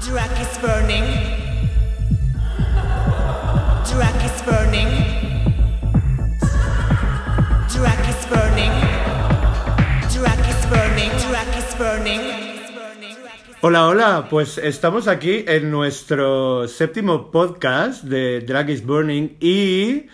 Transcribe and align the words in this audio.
Drag 0.00 0.32
is 0.40 0.58
burning. 0.62 1.04
Drag 3.84 4.24
is 4.24 4.42
burning. 4.42 4.90
Drag 7.68 8.08
is 8.08 8.24
burning. 8.32 8.74
Drag 10.08 10.48
is 10.48 10.66
burning. 10.72 11.10
Drag 11.28 11.56
is 11.56 11.74
burning. 11.74 12.22
Hola, 13.60 13.88
hola, 13.88 14.26
pues 14.30 14.56
estamos 14.56 15.06
aquí 15.06 15.44
en 15.46 15.70
nuestro 15.70 16.66
séptimo 16.66 17.30
podcast 17.30 18.02
de 18.04 18.40
Drag 18.40 18.70
is 18.70 18.82
Burning 18.82 19.36
y 19.38 20.06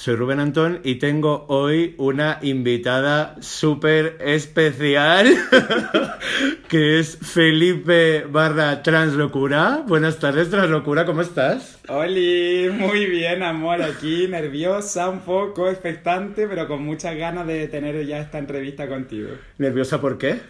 soy 0.00 0.16
Rubén 0.16 0.40
Antón 0.40 0.80
y 0.82 0.94
tengo 0.94 1.44
hoy 1.48 1.94
una 1.98 2.38
invitada 2.40 3.36
súper 3.40 4.16
especial 4.20 5.30
que 6.70 6.98
es 7.00 7.18
Felipe 7.18 8.24
barra 8.26 8.82
Translocura. 8.82 9.84
Buenas 9.86 10.18
tardes, 10.18 10.48
Translocura, 10.48 11.04
¿cómo 11.04 11.20
estás? 11.20 11.78
Oli, 11.88 12.70
muy 12.72 13.04
bien, 13.04 13.42
amor, 13.42 13.82
aquí 13.82 14.26
nerviosa, 14.26 15.10
un 15.10 15.20
poco 15.20 15.68
expectante, 15.68 16.48
pero 16.48 16.66
con 16.66 16.82
muchas 16.82 17.14
ganas 17.16 17.46
de 17.46 17.68
tener 17.68 18.02
ya 18.06 18.20
esta 18.20 18.38
entrevista 18.38 18.88
contigo. 18.88 19.28
¿Nerviosa 19.58 20.00
por 20.00 20.16
qué? 20.16 20.40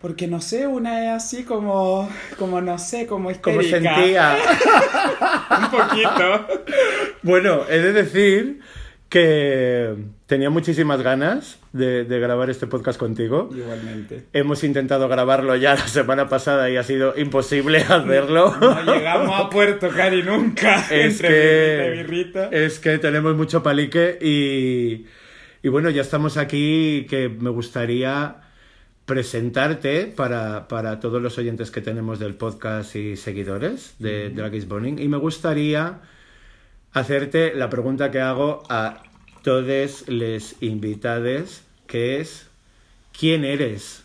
Porque 0.00 0.26
no 0.26 0.40
sé, 0.40 0.66
una 0.66 1.04
es 1.04 1.24
así 1.24 1.44
como, 1.44 2.08
como 2.38 2.62
no 2.62 2.78
sé, 2.78 3.06
como 3.06 3.30
¿Cómo 3.42 3.60
histérica. 3.60 3.94
sentía? 3.94 4.36
un 5.60 5.70
poquito. 5.70 6.46
Bueno, 7.22 7.62
he 7.68 7.78
de 7.78 7.92
decir 7.92 8.60
que 9.08 9.94
tenía 10.26 10.50
muchísimas 10.50 11.00
ganas 11.02 11.58
de, 11.72 12.04
de 12.04 12.18
grabar 12.18 12.50
este 12.50 12.66
podcast 12.66 12.98
contigo. 12.98 13.48
Igualmente. 13.54 14.24
Hemos 14.32 14.64
intentado 14.64 15.08
grabarlo 15.08 15.54
ya 15.56 15.74
la 15.74 15.86
semana 15.88 16.28
pasada 16.28 16.68
y 16.70 16.76
ha 16.76 16.82
sido 16.82 17.14
imposible 17.16 17.78
hacerlo. 17.88 18.56
No 18.60 18.94
llegamos 18.94 19.40
a 19.40 19.48
Puerto 19.48 19.88
Cari 19.90 20.22
nunca. 20.22 20.86
es, 20.90 21.20
entre 21.20 21.28
birrita 21.28 21.86
y 21.86 21.96
birrita. 21.96 22.50
que, 22.50 22.64
es 22.66 22.78
que 22.80 22.98
tenemos 22.98 23.36
mucho 23.36 23.62
palique 23.62 24.18
y, 24.20 25.06
y 25.62 25.68
bueno, 25.68 25.90
ya 25.90 26.02
estamos 26.02 26.36
aquí 26.36 27.06
que 27.08 27.28
me 27.28 27.50
gustaría 27.50 28.42
presentarte 29.04 30.06
para, 30.06 30.66
para 30.66 30.98
todos 30.98 31.22
los 31.22 31.38
oyentes 31.38 31.70
que 31.70 31.80
tenemos 31.80 32.18
del 32.18 32.34
podcast 32.34 32.96
y 32.96 33.16
seguidores 33.16 33.94
de 34.00 34.30
Drag 34.30 34.52
is 34.56 34.66
Burning 34.66 34.98
y 34.98 35.06
me 35.06 35.16
gustaría 35.16 36.00
hacerte 36.96 37.54
la 37.54 37.68
pregunta 37.68 38.10
que 38.10 38.22
hago 38.22 38.62
a 38.70 39.02
todos 39.42 40.08
los 40.08 40.56
invitados 40.62 41.60
que 41.86 42.20
es 42.20 42.48
¿quién 43.18 43.44
eres? 43.44 44.02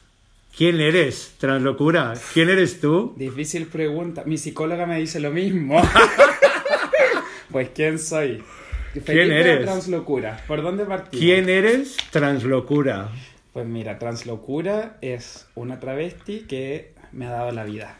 ¿Quién 0.56 0.82
eres? 0.82 1.36
Translocura, 1.38 2.16
¿quién 2.34 2.50
eres 2.50 2.82
tú? 2.82 3.14
Difícil 3.16 3.68
pregunta. 3.68 4.24
Mi 4.26 4.38
psicóloga 4.38 4.86
me 4.86 5.00
dice 5.00 5.22
lo 5.22 5.32
mismo. 5.32 5.82
pues, 7.52 7.70
¿quién 7.74 7.98
soy? 7.98 8.44
Felipe 8.92 9.40
eres? 9.40 9.62
Translocura. 9.62 10.44
¿Por 10.46 10.62
dónde 10.62 10.84
partimos? 10.84 11.24
¿Quién 11.24 11.48
eres? 11.48 11.96
Translocura. 12.12 13.10
Pues 13.54 13.66
mira, 13.66 14.00
Translocura 14.00 14.98
es 15.00 15.48
una 15.56 15.80
travesti 15.80 16.42
que 16.42 16.92
me 17.14 17.28
ha 17.28 17.32
dado 17.32 17.54
la 17.54 17.64
vida. 17.64 17.98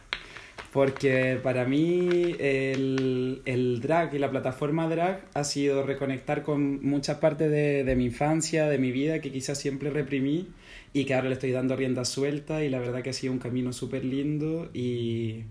Porque 0.72 1.38
para 1.42 1.66
mí 1.66 2.34
el, 2.38 3.42
el 3.44 3.80
drag 3.80 4.14
y 4.14 4.18
la 4.18 4.30
plataforma 4.30 4.88
drag 4.88 5.22
ha 5.34 5.44
sido 5.44 5.82
reconectar 5.84 6.42
con 6.42 6.82
muchas 6.82 7.18
partes 7.18 7.50
de, 7.50 7.84
de 7.84 7.94
mi 7.94 8.06
infancia, 8.06 8.68
de 8.68 8.78
mi 8.78 8.90
vida, 8.90 9.20
que 9.20 9.30
quizás 9.30 9.58
siempre 9.58 9.90
reprimí 9.90 10.48
y 10.94 11.04
que 11.04 11.14
ahora 11.14 11.28
le 11.28 11.34
estoy 11.34 11.52
dando 11.52 11.76
rienda 11.76 12.04
suelta 12.06 12.64
y 12.64 12.70
la 12.70 12.78
verdad 12.78 13.02
que 13.02 13.10
ha 13.10 13.12
sido 13.12 13.32
un 13.34 13.38
camino 13.38 13.72
súper 13.74 14.04
lindo 14.04 14.70
y, 14.72 15.44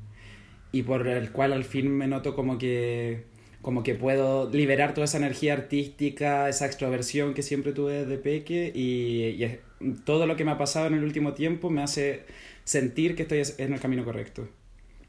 y 0.72 0.84
por 0.84 1.08
el 1.08 1.32
cual 1.32 1.54
al 1.54 1.66
fin 1.66 1.90
me 1.92 2.08
noto 2.08 2.36
como 2.36 2.58
que 2.58 3.24
como 3.62 3.84
que 3.84 3.94
puedo 3.94 4.50
liberar 4.52 4.96
toda 4.96 5.06
esa 5.06 5.18
energía 5.18 5.54
artística, 5.54 6.50
esa 6.50 6.66
extroversión 6.66 7.36
que 7.36 7.44
siempre 7.44 7.74
tuve 7.74 8.06
desde 8.06 8.18
peque 8.18 8.72
y, 8.74 9.44
y 9.44 9.60
todo 10.04 10.26
lo 10.26 10.36
que 10.36 10.46
me 10.46 10.52
ha 10.52 10.58
pasado 10.58 10.88
en 10.88 10.96
el 10.96 11.04
último 11.04 11.34
tiempo 11.34 11.70
me 11.70 11.84
hace 11.84 12.24
sentir 12.64 13.16
que 13.16 13.24
estoy 13.24 13.44
en 13.60 13.74
el 13.74 13.80
camino 13.80 14.04
correcto. 14.04 14.48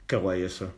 Qué 0.06 0.16
guay 0.16 0.42
eso. 0.42 0.72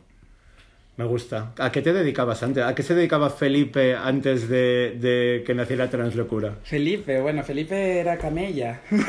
Me 0.97 1.03
gusta. 1.03 1.51
¿A 1.59 1.73
qué 1.73 1.81
te 1.81 1.91
dedicabas 1.91 2.41
antes? 2.41 2.63
¿A 2.63 2.73
qué 2.73 2.81
se 2.81 2.95
dedicaba 2.95 3.29
Felipe 3.29 3.97
antes 3.97 4.47
de, 4.47 4.95
de 4.97 5.43
que 5.45 5.53
naciera 5.53 5.89
Translocura? 5.89 6.55
Felipe, 6.63 7.19
bueno, 7.19 7.43
Felipe 7.43 7.99
era 7.99 8.17
camella. 8.17 8.79
no, 8.89 9.03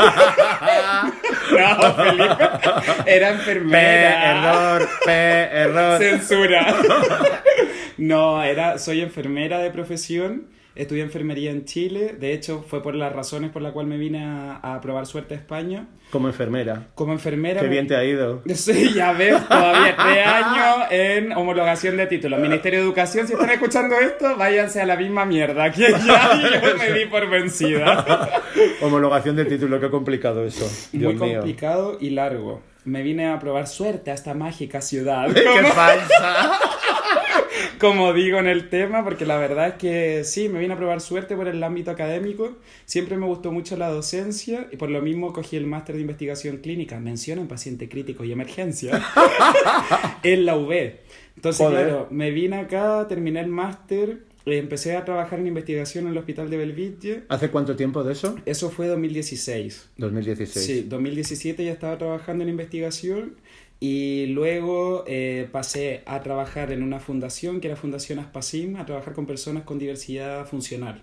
Felipe 1.95 2.45
era 3.07 3.29
P, 3.29 3.35
enfermera. 3.35 4.31
error, 4.33 4.89
P, 5.05 5.13
error. 5.13 5.99
Censura. 6.01 6.75
no, 7.99 8.43
era, 8.43 8.79
soy 8.79 9.01
enfermera 9.03 9.61
de 9.61 9.71
profesión. 9.71 10.49
Estudié 10.77 11.03
enfermería 11.03 11.51
en 11.51 11.65
Chile. 11.65 12.15
De 12.21 12.33
hecho, 12.33 12.65
fue 12.69 12.83
por 12.83 12.95
las 12.95 13.13
razones 13.13 13.51
por 13.51 13.63
las 13.63 13.73
cuales 13.73 13.89
me 13.89 13.97
vine 13.97 14.25
a, 14.25 14.57
a 14.57 14.81
probar 14.81 15.07
suerte 15.07 15.35
a 15.35 15.39
España. 15.39 15.89
Como 16.11 16.29
enfermera. 16.29 16.89
Como 16.95 17.13
enfermera. 17.13 17.61
Qué 17.63 17.69
bien 17.69 17.87
te 17.87 17.97
ha 17.97 18.05
ido. 18.05 18.43
Sí, 18.55 18.93
ya 18.95 19.13
ves, 19.13 19.47
todavía 19.49 19.97
tres 20.03 20.27
años 20.27 20.87
en 20.91 21.33
homologación 21.33 21.97
de 21.97 22.07
títulos. 22.07 22.39
Ministerio 22.41 22.81
de 22.81 22.85
Educación, 22.85 23.27
si 23.27 23.33
están 23.33 23.51
escuchando 23.51 23.97
esto, 23.99 24.37
váyanse 24.37 24.81
a 24.83 24.87
la 24.87 24.97
misma 24.97 25.25
mierda. 25.25 25.71
Que 25.73 25.91
ya 25.93 26.61
yo 26.63 26.77
me 26.79 26.93
di 26.99 27.07
por 27.07 27.29
vencida. 27.29 28.43
Homologación 28.83 29.37
de 29.37 29.45
título, 29.47 29.81
qué 29.81 29.91
complicado 29.91 30.45
eso. 30.45 30.65
Dios 30.93 31.15
Muy 31.15 31.27
mío. 31.29 31.39
complicado 31.39 31.97
y 32.01 32.11
largo. 32.11 32.61
Me 32.85 33.03
vine 33.03 33.27
a 33.29 33.39
probar 33.41 33.67
suerte 33.67 34.11
a 34.13 34.15
esta 34.15 34.33
mágica 34.35 34.81
ciudad. 34.81 35.27
¡Qué 35.33 35.43
falsa! 35.43 36.51
como 37.81 38.13
digo 38.13 38.39
en 38.39 38.47
el 38.47 38.69
tema, 38.69 39.05
porque 39.05 39.27
la 39.27 39.37
verdad 39.39 39.69
es 39.69 39.75
que 39.75 40.25
sí, 40.25 40.49
me 40.49 40.59
vine 40.59 40.75
a 40.75 40.77
probar 40.77 41.01
suerte 41.01 41.37
por 41.37 41.49
el 41.49 41.63
ámbito 41.63 41.91
académico. 41.91 42.57
Siempre 42.85 43.17
me 43.17 43.27
gustó 43.27 43.53
mucho 43.53 43.77
la 43.77 43.89
docencia 43.89 44.69
y 44.73 44.77
por 44.77 44.91
lo 44.91 45.03
mismo 45.03 45.33
cogí 45.33 45.57
el 45.57 45.67
máster 45.67 45.97
de 45.97 46.03
investigación 46.03 46.59
clínica, 46.59 46.99
mención 47.01 47.39
en 47.39 47.49
paciente 47.49 47.89
crítico 47.89 48.25
y 48.25 48.33
emergencia, 48.33 49.03
en 50.23 50.47
la 50.47 50.57
UB. 50.57 50.73
Entonces, 51.37 51.67
Joder. 51.67 51.87
claro, 51.87 52.09
me 52.11 52.31
vine 52.31 52.57
acá, 52.57 53.07
terminé 53.09 53.41
el 53.41 53.49
máster, 53.49 54.23
empecé 54.47 54.97
a 54.97 55.05
trabajar 55.05 55.41
en 55.41 55.49
investigación 55.49 56.07
en 56.07 56.13
el 56.13 56.19
hospital 56.19 56.49
de 56.49 56.57
Belvidere. 56.57 57.25
¿Hace 57.29 57.51
cuánto 57.51 57.77
tiempo 57.77 58.05
de 58.05 58.13
eso? 58.13 58.37
Eso 58.47 58.71
fue 58.71 58.87
2016. 58.87 59.91
2016. 59.97 60.67
Sí, 60.67 60.83
2017 60.83 61.65
ya 61.65 61.73
estaba 61.73 61.99
trabajando 61.99 62.45
en 62.45 62.51
investigación 62.51 63.35
y 63.79 64.27
luego 64.27 65.05
eh, 65.07 65.49
pasé 65.53 66.03
a 66.07 66.23
trabajar 66.23 66.73
en 66.73 66.83
una 66.83 66.99
fundación 66.99 67.61
que 67.61 67.69
era 67.69 67.77
Fundación 67.77 68.19
Aspasim, 68.19 68.77
a 68.77 68.87
trabajar 68.87 69.13
con 69.13 69.27
personas 69.27 69.65
con 69.65 69.79
diversidad 69.79 70.47
funcional, 70.47 71.03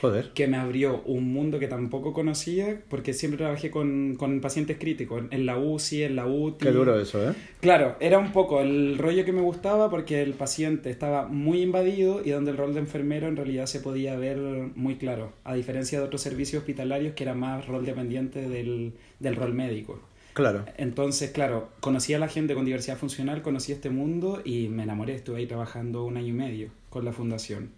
Joder. 0.00 0.30
que 0.32 0.46
me 0.46 0.56
abrió 0.56 1.02
un 1.02 1.34
mundo 1.34 1.58
que 1.58 1.68
tampoco 1.68 2.14
conocía 2.14 2.80
porque 2.88 3.12
siempre 3.12 3.36
trabajé 3.36 3.70
con, 3.70 4.14
con 4.16 4.40
pacientes 4.40 4.78
críticos, 4.78 5.24
en 5.30 5.44
la 5.44 5.58
UCI, 5.58 6.04
en 6.04 6.16
la 6.16 6.26
UTI. 6.26 6.64
Qué 6.64 6.72
duro 6.72 6.98
eso, 6.98 7.30
¿eh? 7.30 7.34
Claro, 7.60 7.96
era 8.00 8.18
un 8.18 8.32
poco 8.32 8.62
el 8.62 8.96
rollo 8.96 9.26
que 9.26 9.32
me 9.32 9.42
gustaba 9.42 9.90
porque 9.90 10.22
el 10.22 10.32
paciente 10.32 10.88
estaba 10.88 11.26
muy 11.26 11.60
invadido 11.60 12.22
y 12.24 12.30
donde 12.30 12.52
el 12.52 12.56
rol 12.56 12.72
de 12.72 12.80
enfermero 12.80 13.28
en 13.28 13.36
realidad 13.36 13.66
se 13.66 13.80
podía 13.80 14.16
ver 14.16 14.38
muy 14.38 14.96
claro, 14.96 15.32
a 15.44 15.54
diferencia 15.54 15.98
de 15.98 16.06
otros 16.06 16.22
servicios 16.22 16.60
hospitalarios 16.60 17.12
que 17.12 17.24
era 17.24 17.34
más 17.34 17.66
rol 17.66 17.84
dependiente 17.84 18.48
del, 18.48 18.94
del 19.20 19.36
rol 19.36 19.52
médico. 19.52 20.00
Claro. 20.34 20.64
Entonces, 20.76 21.30
claro, 21.30 21.70
conocí 21.78 22.12
a 22.12 22.18
la 22.18 22.26
gente 22.26 22.54
con 22.54 22.64
diversidad 22.64 22.98
funcional, 22.98 23.40
conocí 23.40 23.70
este 23.70 23.88
mundo 23.88 24.42
y 24.44 24.68
me 24.68 24.82
enamoré. 24.82 25.14
Estuve 25.14 25.38
ahí 25.38 25.46
trabajando 25.46 26.04
un 26.04 26.16
año 26.16 26.28
y 26.28 26.32
medio 26.32 26.70
con 26.90 27.04
la 27.04 27.12
fundación. 27.12 27.70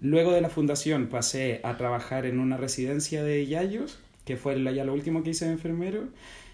Luego 0.00 0.32
de 0.32 0.40
la 0.40 0.50
fundación 0.50 1.06
pasé 1.06 1.60
a 1.62 1.76
trabajar 1.76 2.26
en 2.26 2.40
una 2.40 2.56
residencia 2.56 3.22
de 3.22 3.46
Yayos, 3.46 4.00
que 4.24 4.36
fue 4.36 4.60
ya 4.74 4.84
lo 4.84 4.92
último 4.92 5.22
que 5.22 5.30
hice 5.30 5.46
de 5.46 5.52
enfermero. 5.52 6.08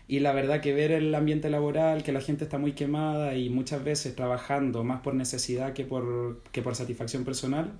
Y 0.06 0.20
la 0.20 0.32
verdad 0.32 0.60
que 0.60 0.74
ver 0.74 0.92
el 0.92 1.14
ambiente 1.14 1.48
laboral, 1.48 2.02
que 2.02 2.12
la 2.12 2.20
gente 2.20 2.44
está 2.44 2.58
muy 2.58 2.72
quemada 2.72 3.34
y 3.34 3.48
muchas 3.48 3.82
veces 3.82 4.14
trabajando 4.14 4.84
más 4.84 5.00
por 5.00 5.14
necesidad 5.14 5.72
que 5.72 5.84
por, 5.84 6.42
que 6.52 6.60
por 6.62 6.74
satisfacción 6.74 7.24
personal, 7.24 7.72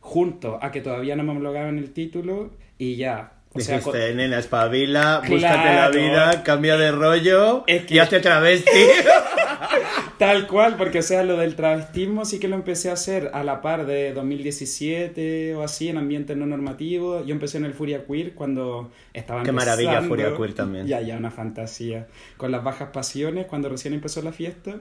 junto 0.00 0.58
a 0.60 0.72
que 0.72 0.80
todavía 0.80 1.14
no 1.14 1.22
me 1.22 1.30
homologaban 1.30 1.78
el 1.78 1.92
título 1.92 2.50
y 2.78 2.96
ya. 2.96 3.35
O 3.56 3.60
sea, 3.60 3.78
Dijiste, 3.78 4.14
nena, 4.14 4.38
espabila, 4.38 5.18
búscate 5.26 5.56
la 5.56 5.90
Claro. 5.90 5.94
vida, 5.98 6.42
cambia 6.42 6.76
de 6.76 6.92
rollo 6.92 7.64
Es 7.66 7.84
que- 7.84 7.94
y 7.94 7.98
hazte 7.98 8.20
travesti. 8.20 8.70
Tal 10.18 10.46
cual, 10.46 10.76
porque 10.76 11.00
o 11.00 11.02
sea, 11.02 11.22
lo 11.24 11.36
del 11.36 11.56
travestismo 11.56 12.24
sí 12.24 12.38
que 12.38 12.48
lo 12.48 12.54
empecé 12.56 12.88
a 12.88 12.94
hacer 12.94 13.30
a 13.34 13.44
la 13.44 13.60
par 13.60 13.84
de 13.86 14.12
2017 14.14 15.54
o 15.54 15.62
así, 15.62 15.88
en 15.88 15.98
ambiente 15.98 16.34
no 16.36 16.46
normativo. 16.46 17.24
Yo 17.24 17.32
empecé 17.34 17.58
en 17.58 17.66
el 17.66 17.74
Furia 17.74 18.04
Queer 18.06 18.32
cuando 18.32 18.90
estaba 19.12 19.42
Qué 19.42 19.52
maravilla 19.52 19.98
empezando. 19.98 20.08
Furia 20.08 20.36
Queer 20.36 20.54
también. 20.54 20.86
Ya, 20.86 21.00
ya, 21.02 21.16
una 21.16 21.30
fantasía. 21.30 22.06
Con 22.38 22.50
las 22.50 22.64
bajas 22.64 22.88
pasiones, 22.92 23.46
cuando 23.46 23.68
recién 23.68 23.92
empezó 23.94 24.22
la 24.22 24.32
fiesta. 24.32 24.76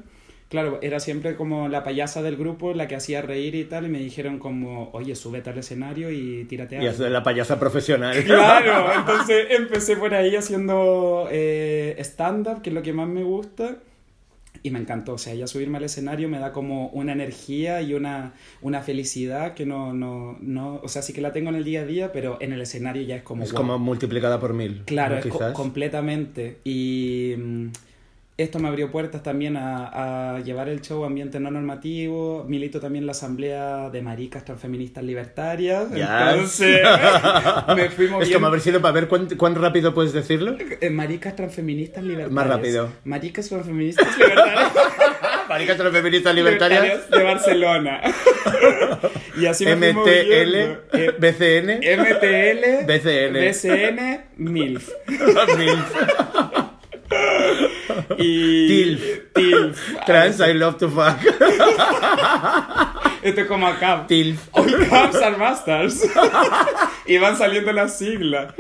Claro, 0.47 0.79
era 0.81 0.99
siempre 0.99 1.35
como 1.35 1.67
la 1.69 1.83
payasa 1.83 2.21
del 2.21 2.37
grupo, 2.37 2.73
la 2.73 2.87
que 2.87 2.95
hacía 2.95 3.21
reír 3.23 3.55
y 3.55 3.65
tal, 3.65 3.85
y 3.87 3.89
me 3.89 3.97
dijeron 3.99 4.37
como, 4.39 4.89
oye, 4.93 5.15
súbete 5.15 5.49
al 5.49 5.57
escenario 5.57 6.11
y 6.11 6.45
tírate 6.45 6.75
y 6.75 6.79
algo. 6.87 6.91
es 6.91 6.99
la 6.99 7.23
payasa 7.23 7.59
profesional. 7.59 8.15
Claro, 8.25 8.93
entonces 8.93 9.47
empecé 9.49 9.95
por 9.97 10.13
ahí 10.13 10.35
haciendo 10.35 11.27
eh, 11.31 11.95
stand-up, 11.99 12.61
que 12.61 12.69
es 12.69 12.73
lo 12.75 12.83
que 12.83 12.93
más 12.93 13.07
me 13.09 13.23
gusta. 13.23 13.77
y 14.63 14.69
me 14.71 14.79
encantó. 14.79 15.13
O 15.13 15.17
sea, 15.17 15.33
ya 15.35 15.47
subirme 15.47 15.77
al 15.79 15.83
escenario 15.85 16.29
me 16.29 16.39
da 16.39 16.51
como 16.53 16.87
una 16.89 17.11
energía 17.13 17.81
y 17.81 17.93
una, 17.93 18.33
una 18.61 18.81
felicidad 18.81 19.53
que 19.55 19.65
no, 19.65 19.93
no, 19.93 20.37
no, 20.41 20.79
o 20.83 20.87
sea, 20.87 21.01
sí 21.01 21.11
que 21.13 21.21
la 21.21 21.31
tengo 21.33 21.49
en 21.49 21.55
el 21.55 21.63
día 21.63 21.81
a 21.81 21.85
día, 21.85 22.11
pero 22.11 22.37
en 22.39 22.53
el 22.53 22.61
escenario 22.61 23.01
ya 23.03 23.15
es 23.17 23.23
como... 23.23 23.43
Es 23.43 23.51
wow. 23.51 23.57
como 23.61 23.79
multiplicada 23.79 24.39
por 24.39 24.53
mil. 24.53 24.83
Claro, 24.85 25.15
¿no? 25.15 25.19
es 25.19 25.27
co- 25.27 25.39
Quizás. 25.39 25.53
completamente. 25.53 26.59
Y 26.63 27.33
mm, 27.37 27.67
esto 28.37 28.59
me 28.59 28.67
abrió 28.67 28.91
puertas 28.91 29.23
también 29.23 29.55
a, 29.55 30.35
a 30.35 30.39
llevar 30.41 30.67
el 30.67 30.81
show 30.81 31.03
a 31.03 31.07
ambiente 31.07 31.39
no 31.39 31.51
normativo. 31.51 32.43
Milito 32.45 32.81
también 32.81 33.03
en 33.03 33.07
la 33.07 33.13
asamblea 33.13 33.89
de 33.89 34.01
maricas 34.01 34.43
transfeministas 34.43 35.05
libertarias. 35.05 35.89
Yes. 35.91 36.05
Entonces, 36.09 36.81
me 37.75 37.89
fui 37.89 38.09
moviendo. 38.09 38.35
como 38.35 38.47
a 38.47 38.49
ver 38.49 38.59
si 38.59 38.71
para 38.73 38.91
ver 38.91 39.07
cuán, 39.07 39.27
cuán 39.37 39.55
rápido 39.55 39.93
puedes 39.93 40.11
decirlo. 40.11 40.57
Eh, 40.81 40.89
Maricas 40.89 41.35
transfeministas 41.35 42.03
libertarias. 42.03 42.33
Más 42.33 42.47
rápido. 42.47 42.89
Maricas 43.05 43.47
transfeministas 43.47 44.17
libertarias. 44.17 44.71
Maricas 45.49 45.77
feministas 45.77 46.35
libertarias. 46.35 47.09
de 47.09 47.23
Barcelona. 47.23 48.01
y 49.37 49.45
así 49.45 49.65
me 49.65 49.93
MTL, 49.93 50.91
BCN. 51.19 51.79
MTL, 51.79 52.85
BCN. 52.85 53.33
BCN, 53.33 54.23
MILF. 54.37 54.89
MILF. 55.07 56.64
Y... 58.17 58.67
TILF. 58.67 59.33
TILF. 59.33 60.05
Trans, 60.05 60.39
I 60.39 60.53
love 60.53 60.77
to 60.77 60.89
fuck. 60.89 61.17
Esto 63.21 63.41
es 63.41 63.47
como 63.47 63.67
acá. 63.67 64.05
TILF. 64.07 64.49
All 64.51 64.87
caps 64.89 65.15
are 65.15 65.35
bastards. 65.37 66.07
y 67.05 67.17
van 67.17 67.37
saliendo 67.37 67.71
las 67.71 67.97
siglas. 67.97 68.53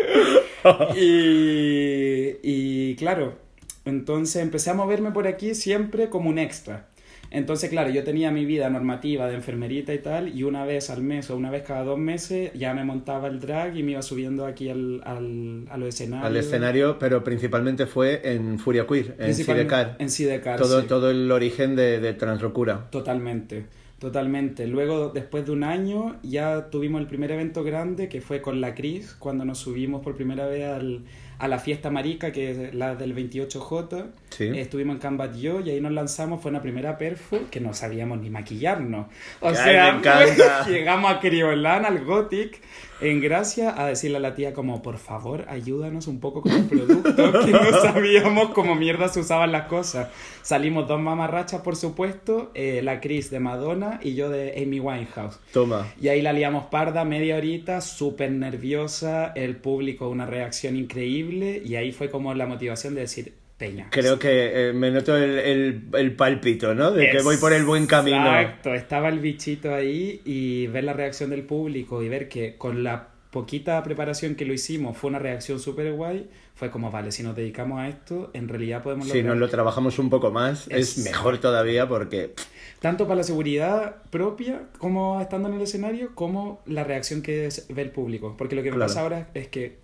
Y, 0.95 2.37
y 2.41 2.95
claro, 2.95 3.37
entonces 3.85 4.41
empecé 4.41 4.71
a 4.71 4.73
moverme 4.73 5.11
por 5.11 5.27
aquí 5.27 5.53
siempre 5.55 6.09
como 6.09 6.29
un 6.29 6.39
extra. 6.39 6.87
Entonces, 7.35 7.69
claro, 7.69 7.89
yo 7.89 8.03
tenía 8.03 8.31
mi 8.31 8.45
vida 8.45 8.69
normativa 8.69 9.27
de 9.27 9.35
enfermerita 9.35 9.93
y 9.93 9.99
tal, 9.99 10.35
y 10.35 10.43
una 10.43 10.65
vez 10.65 10.89
al 10.89 11.01
mes 11.01 11.29
o 11.29 11.35
una 11.35 11.51
vez 11.51 11.63
cada 11.63 11.83
dos 11.83 11.99
meses 11.99 12.51
ya 12.53 12.73
me 12.73 12.85
montaba 12.85 13.27
el 13.27 13.39
drag 13.41 13.75
y 13.75 13.83
me 13.83 13.91
iba 13.91 14.01
subiendo 14.01 14.45
aquí 14.45 14.69
al, 14.69 15.01
al, 15.03 15.65
a 15.69 15.77
los 15.77 15.89
escenarios. 15.89 16.25
Al 16.27 16.37
escenario, 16.37 16.97
pero 16.97 17.23
principalmente 17.23 17.85
fue 17.87 18.21
en 18.23 18.57
Furia 18.57 18.87
Queer, 18.87 19.15
en 19.19 19.35
Sidecar. 19.35 19.95
En 19.99 20.09
Sidecar, 20.09 20.59
Todo, 20.59 20.81
sí. 20.81 20.87
todo 20.87 21.11
el 21.11 21.29
origen 21.31 21.75
de, 21.75 21.99
de 21.99 22.13
Translocura. 22.13 22.87
Totalmente, 22.89 23.65
totalmente. 23.99 24.65
Luego, 24.67 25.09
después 25.09 25.45
de 25.45 25.51
un 25.51 25.63
año, 25.63 26.15
ya 26.23 26.69
tuvimos 26.69 27.01
el 27.01 27.07
primer 27.07 27.31
evento 27.31 27.63
grande 27.63 28.07
que 28.07 28.21
fue 28.21 28.41
con 28.41 28.61
la 28.61 28.75
Cris, 28.75 29.13
cuando 29.19 29.43
nos 29.43 29.59
subimos 29.59 30.01
por 30.01 30.15
primera 30.15 30.47
vez 30.47 30.63
al, 30.65 31.01
a 31.37 31.47
la 31.47 31.59
fiesta 31.59 31.91
marica, 31.91 32.31
que 32.31 32.51
es 32.51 32.73
la 32.73 32.95
del 32.95 33.13
28J. 33.15 34.05
Sí. 34.35 34.45
Eh, 34.45 34.61
Estuvimos 34.61 34.95
en 34.95 34.99
Cambat 34.99 35.35
Yo 35.35 35.61
y 35.61 35.69
ahí 35.69 35.79
nos 35.79 35.93
lanzamos. 35.93 36.41
Fue 36.41 36.51
una 36.51 36.61
primera 36.61 36.97
perfo 36.97 37.39
que 37.49 37.61
no 37.61 37.73
sabíamos 37.73 38.19
ni 38.19 38.29
maquillarnos. 38.29 39.07
O 39.39 39.47
Ay, 39.47 39.55
sea, 39.55 39.93
me 39.93 40.71
llegamos 40.71 41.11
a 41.11 41.19
Criolán, 41.19 41.85
al 41.85 42.03
Gothic, 42.03 42.59
en 42.99 43.21
Gracia, 43.21 43.73
a 43.77 43.87
decirle 43.87 44.17
a 44.17 44.19
la 44.19 44.35
tía 44.35 44.53
como, 44.53 44.81
por 44.81 44.97
favor, 44.97 45.45
ayúdanos 45.47 46.07
un 46.07 46.19
poco 46.19 46.41
con 46.41 46.51
el 46.51 46.65
producto, 46.65 47.15
que 47.45 47.51
no 47.51 47.71
sabíamos 47.81 48.49
cómo 48.49 48.75
mierda 48.75 49.07
se 49.07 49.21
usaban 49.21 49.51
las 49.53 49.67
cosas. 49.67 50.09
Salimos 50.41 50.87
dos 50.87 50.99
mamarrachas, 50.99 51.61
por 51.61 51.75
supuesto, 51.75 52.51
eh, 52.55 52.81
la 52.83 52.99
Cris 52.99 53.29
de 53.29 53.39
Madonna 53.39 53.99
y 54.03 54.15
yo 54.15 54.29
de 54.29 54.61
Amy 54.61 54.79
Winehouse. 54.79 55.39
Toma. 55.53 55.87
Y 56.01 56.09
ahí 56.09 56.21
la 56.21 56.33
liamos 56.33 56.65
parda 56.65 57.05
media 57.05 57.37
horita, 57.37 57.79
súper 57.79 58.31
nerviosa, 58.31 59.31
el 59.35 59.55
público 59.55 60.09
una 60.09 60.25
reacción 60.25 60.75
increíble 60.75 61.61
y 61.65 61.75
ahí 61.75 61.91
fue 61.91 62.09
como 62.09 62.33
la 62.33 62.45
motivación 62.45 62.95
de 62.95 63.01
decir, 63.01 63.33
Peña. 63.57 63.87
Creo 63.89 64.19
que 64.19 64.69
eh, 64.69 64.73
me 64.73 64.91
noto 64.91 65.15
el, 65.15 65.39
el, 65.39 65.83
el 65.93 66.15
palpito, 66.15 66.75
¿no? 66.75 66.91
De 66.91 67.09
que 67.09 67.21
voy 67.21 67.37
por 67.37 67.53
el 67.53 67.63
buen 67.63 67.87
camino. 67.87 68.17
Exacto, 68.37 68.73
estaba 68.73 69.07
el 69.09 69.19
bichito 69.19 69.73
ahí 69.73 70.21
y 70.25 70.67
ver 70.67 70.83
la 70.83 70.91
reacción 70.93 71.29
del 71.29 71.43
público 71.43 72.03
y 72.03 72.09
ver 72.09 72.27
que 72.27 72.57
con 72.57 72.83
la 72.83 73.07
poquita 73.31 73.81
preparación 73.83 74.35
que 74.35 74.45
lo 74.45 74.53
hicimos 74.53 74.97
fue 74.97 75.09
una 75.09 75.19
reacción 75.19 75.59
súper 75.59 75.91
guay, 75.93 76.29
fue 76.53 76.69
como, 76.69 76.89
vale, 76.91 77.11
si 77.11 77.21
nos 77.23 77.35
dedicamos 77.35 77.79
a 77.79 77.87
esto, 77.89 78.29
en 78.33 78.47
realidad 78.47 78.81
podemos 78.83 79.07
Si 79.07 79.13
lograr 79.17 79.31
nos 79.33 79.37
lo 79.39 79.49
trabajamos 79.49 79.99
un 79.99 80.09
poco 80.09 80.31
más, 80.31 80.67
es 80.69 80.97
Es- 80.97 81.03
mejor 81.05 81.37
todavía 81.39 81.87
porque 81.87 82.33
tanto 82.79 83.05
para 83.05 83.15
la 83.17 83.23
seguridad 83.23 84.03
propia 84.09 84.63
como 84.77 85.19
estando 85.21 85.47
en 85.49 85.55
el 85.55 85.61
escenario, 85.61 86.11
como 86.13 86.61
la 86.65 86.83
reacción 86.83 87.21
que 87.21 87.49
ve 87.69 87.81
el 87.81 87.89
público. 87.91 88.35
Porque 88.37 88.55
lo 88.55 88.63
que 88.63 88.69
me 88.71 88.77
Claro. 88.77 88.89
pasa 88.89 89.01
ahora 89.01 89.29
es 89.33 89.47
que 89.47 89.77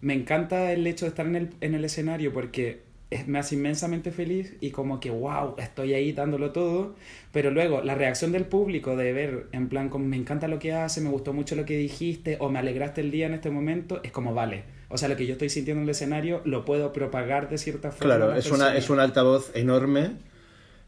me 0.00 0.14
encanta 0.14 0.70
el 0.72 0.86
hecho 0.86 1.04
de 1.06 1.10
estar 1.10 1.26
en 1.26 1.36
el, 1.36 1.50
en 1.60 1.74
el 1.74 1.84
escenario 1.84 2.32
porque 2.32 2.85
es- 3.10 3.26
me 3.28 3.38
hace 3.38 3.54
inmensamente 3.54 4.10
feliz 4.10 4.56
y 4.60 4.70
como 4.70 5.00
que, 5.00 5.10
wow, 5.10 5.54
estoy 5.58 5.94
ahí 5.94 6.12
dándolo 6.12 6.52
todo. 6.52 6.96
Pero 7.32 7.50
luego 7.50 7.82
la 7.82 7.94
reacción 7.94 8.32
del 8.32 8.44
público 8.46 8.96
de 8.96 9.12
ver, 9.12 9.46
en 9.52 9.68
plan, 9.68 9.88
como 9.88 10.06
me 10.06 10.16
encanta 10.16 10.48
lo 10.48 10.58
que 10.58 10.72
hace, 10.72 11.00
me 11.00 11.10
gustó 11.10 11.32
mucho 11.32 11.54
lo 11.56 11.64
que 11.64 11.76
dijiste 11.76 12.36
o 12.40 12.48
me 12.48 12.58
alegraste 12.58 13.00
el 13.00 13.10
día 13.10 13.26
en 13.26 13.34
este 13.34 13.50
momento, 13.50 14.00
es 14.02 14.10
como, 14.12 14.34
vale. 14.34 14.64
O 14.88 14.98
sea, 14.98 15.08
lo 15.08 15.16
que 15.16 15.26
yo 15.26 15.32
estoy 15.32 15.48
sintiendo 15.48 15.80
en 15.80 15.84
el 15.84 15.90
escenario 15.90 16.42
lo 16.44 16.64
puedo 16.64 16.92
propagar 16.92 17.48
de 17.48 17.58
cierta 17.58 17.90
forma. 17.90 18.16
Claro, 18.16 18.34
es, 18.34 18.50
una, 18.50 18.76
es 18.76 18.88
un 18.88 19.00
altavoz 19.00 19.50
enorme 19.54 20.12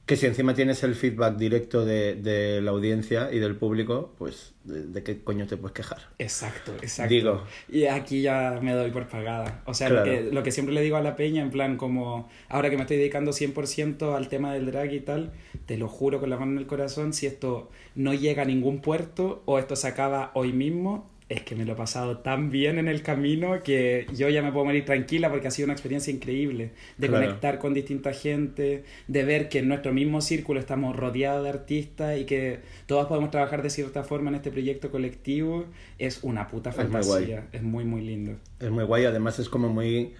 que 0.08 0.16
si 0.16 0.26
encima 0.26 0.54
tienes 0.54 0.82
el 0.82 0.94
feedback 0.96 1.36
directo 1.36 1.84
de, 1.84 2.16
de 2.16 2.60
la 2.62 2.72
audiencia 2.72 3.28
y 3.30 3.38
del 3.38 3.54
público, 3.56 4.14
pues 4.18 4.54
¿de, 4.64 4.86
de 4.86 5.02
qué 5.04 5.22
coño 5.22 5.46
te 5.46 5.56
puedes 5.56 5.74
quejar? 5.74 5.98
Exacto, 6.18 6.72
exacto. 6.82 7.14
Digo. 7.14 7.44
Y 7.68 7.84
aquí 7.84 8.22
ya 8.22 8.58
me 8.62 8.72
doy 8.72 8.90
por 8.90 9.06
pagada. 9.06 9.62
O 9.66 9.74
sea, 9.74 9.88
Claro. 9.88 10.06
lo, 10.06 10.10
que, 10.10 10.32
lo 10.32 10.42
que 10.42 10.50
siempre 10.50 10.74
le 10.74 10.80
digo 10.82 10.96
a 10.96 11.02
la 11.02 11.14
peña, 11.14 11.42
en 11.42 11.50
plan, 11.50 11.76
como 11.76 12.28
ahora 12.48 12.70
que 12.70 12.76
me 12.76 12.82
estoy 12.82 12.96
dedicando 12.96 13.32
100% 13.32 14.16
al 14.16 14.28
tema 14.28 14.52
del 14.54 14.66
drag 14.66 14.92
y 14.94 15.00
tal, 15.00 15.32
te 15.66 15.76
lo 15.76 15.88
juro 15.88 16.20
con 16.20 16.30
la 16.30 16.38
mano 16.38 16.52
en 16.52 16.58
el 16.58 16.66
corazón, 16.66 17.12
si 17.12 17.26
esto 17.26 17.70
no 17.94 18.14
llega 18.14 18.42
a 18.42 18.46
ningún 18.46 18.80
puerto 18.80 19.42
o 19.44 19.58
esto 19.58 19.76
se 19.76 19.88
acaba 19.88 20.30
hoy 20.34 20.52
mismo, 20.54 21.06
es 21.28 21.42
que 21.42 21.54
me 21.54 21.64
lo 21.66 21.74
he 21.74 21.76
pasado 21.76 22.18
tan 22.18 22.50
bien 22.50 22.78
en 22.78 22.88
el 22.88 23.02
camino 23.02 23.62
que 23.62 24.06
yo 24.16 24.30
ya 24.30 24.40
me 24.42 24.50
puedo 24.50 24.64
morir 24.64 24.86
tranquila 24.86 25.30
porque 25.30 25.48
ha 25.48 25.50
sido 25.50 25.66
una 25.66 25.74
experiencia 25.74 26.10
increíble 26.12 26.70
de 26.96 27.06
Claro. 27.08 27.24
conectar 27.26 27.58
con 27.58 27.74
distinta 27.74 28.12
gente, 28.14 28.84
de 29.08 29.24
ver 29.24 29.48
que 29.50 29.58
en 29.58 29.68
nuestro 29.68 29.92
mismo 29.92 30.22
círculo 30.22 30.58
estamos 30.58 30.96
rodeados 30.96 31.44
de 31.44 31.50
artistas 31.50 32.18
y 32.18 32.24
que 32.24 32.60
todos 32.86 33.06
podemos 33.08 33.30
trabajar 33.30 33.62
de 33.62 33.68
cierta 33.70 34.04
forma 34.04 34.30
en 34.30 34.36
este 34.36 34.50
proyecto 34.50 34.90
colectivo, 34.90 35.66
es 35.98 36.20
una 36.22 36.48
puta 36.48 36.70
muy 36.70 36.76
fantasía. 36.78 37.40
guay. 37.40 37.48
Es 37.52 37.62
muy, 37.62 37.84
muy 37.84 38.00
lindo. 38.00 38.32
Es 38.58 38.70
muy 38.70 38.84
guay, 38.84 39.04
además 39.04 39.38
es 39.38 39.50
como 39.50 39.68
muy, 39.68 40.14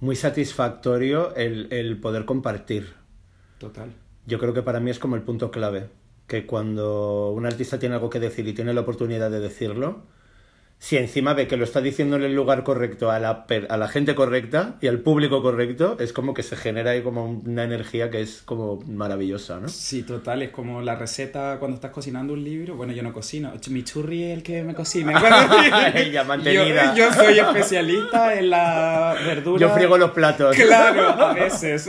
muy 0.00 0.16
satisfactorio 0.16 1.34
el, 1.36 1.68
el 1.70 1.98
poder 2.00 2.24
compartir. 2.24 2.94
Total. 3.58 3.90
Yo 4.26 4.38
creo 4.40 4.54
que 4.54 4.62
para 4.62 4.80
mí 4.80 4.90
es 4.90 4.98
como 4.98 5.14
el 5.16 5.22
punto 5.22 5.50
clave, 5.52 5.88
que 6.26 6.46
cuando 6.46 7.30
un 7.30 7.46
artista 7.46 7.78
tiene 7.78 7.94
algo 7.94 8.10
que 8.10 8.18
decir 8.20 8.46
y 8.48 8.52
tiene 8.54 8.74
la 8.74 8.80
oportunidad 8.80 9.30
de 9.30 9.40
decirlo, 9.40 10.02
si 10.82 10.96
encima 10.96 11.32
ve 11.32 11.46
que 11.46 11.56
lo 11.56 11.62
está 11.62 11.80
diciendo 11.80 12.16
en 12.16 12.24
el 12.24 12.34
lugar 12.34 12.64
correcto 12.64 13.12
a 13.12 13.20
la, 13.20 13.46
a 13.68 13.76
la 13.76 13.86
gente 13.86 14.16
correcta 14.16 14.74
y 14.80 14.88
al 14.88 14.98
público 14.98 15.40
correcto, 15.40 15.96
es 16.00 16.12
como 16.12 16.34
que 16.34 16.42
se 16.42 16.56
genera 16.56 16.90
ahí 16.90 17.02
como 17.02 17.24
una 17.24 17.62
energía 17.62 18.10
que 18.10 18.20
es 18.20 18.42
como 18.44 18.80
maravillosa, 18.88 19.60
¿no? 19.60 19.68
Sí, 19.68 20.02
total, 20.02 20.42
es 20.42 20.50
como 20.50 20.82
la 20.82 20.96
receta 20.96 21.58
cuando 21.60 21.76
estás 21.76 21.92
cocinando 21.92 22.32
un 22.32 22.42
libro. 22.42 22.74
Bueno, 22.74 22.92
yo 22.92 23.04
no 23.04 23.12
cocino, 23.12 23.52
mi 23.70 23.84
churri 23.84 24.24
es 24.24 24.36
el 24.36 24.42
que 24.42 24.64
me 24.64 24.74
cocina. 24.74 25.92
Ella 25.94 26.24
mantenida. 26.26 26.96
Yo, 26.96 27.06
yo 27.06 27.12
soy 27.12 27.38
especialista 27.38 28.34
en 28.34 28.50
la 28.50 29.14
verdura. 29.24 29.60
Yo 29.60 29.72
friego 29.72 29.96
los 29.96 30.10
platos. 30.10 30.56
Claro, 30.56 31.10
a 31.10 31.32
veces. 31.32 31.88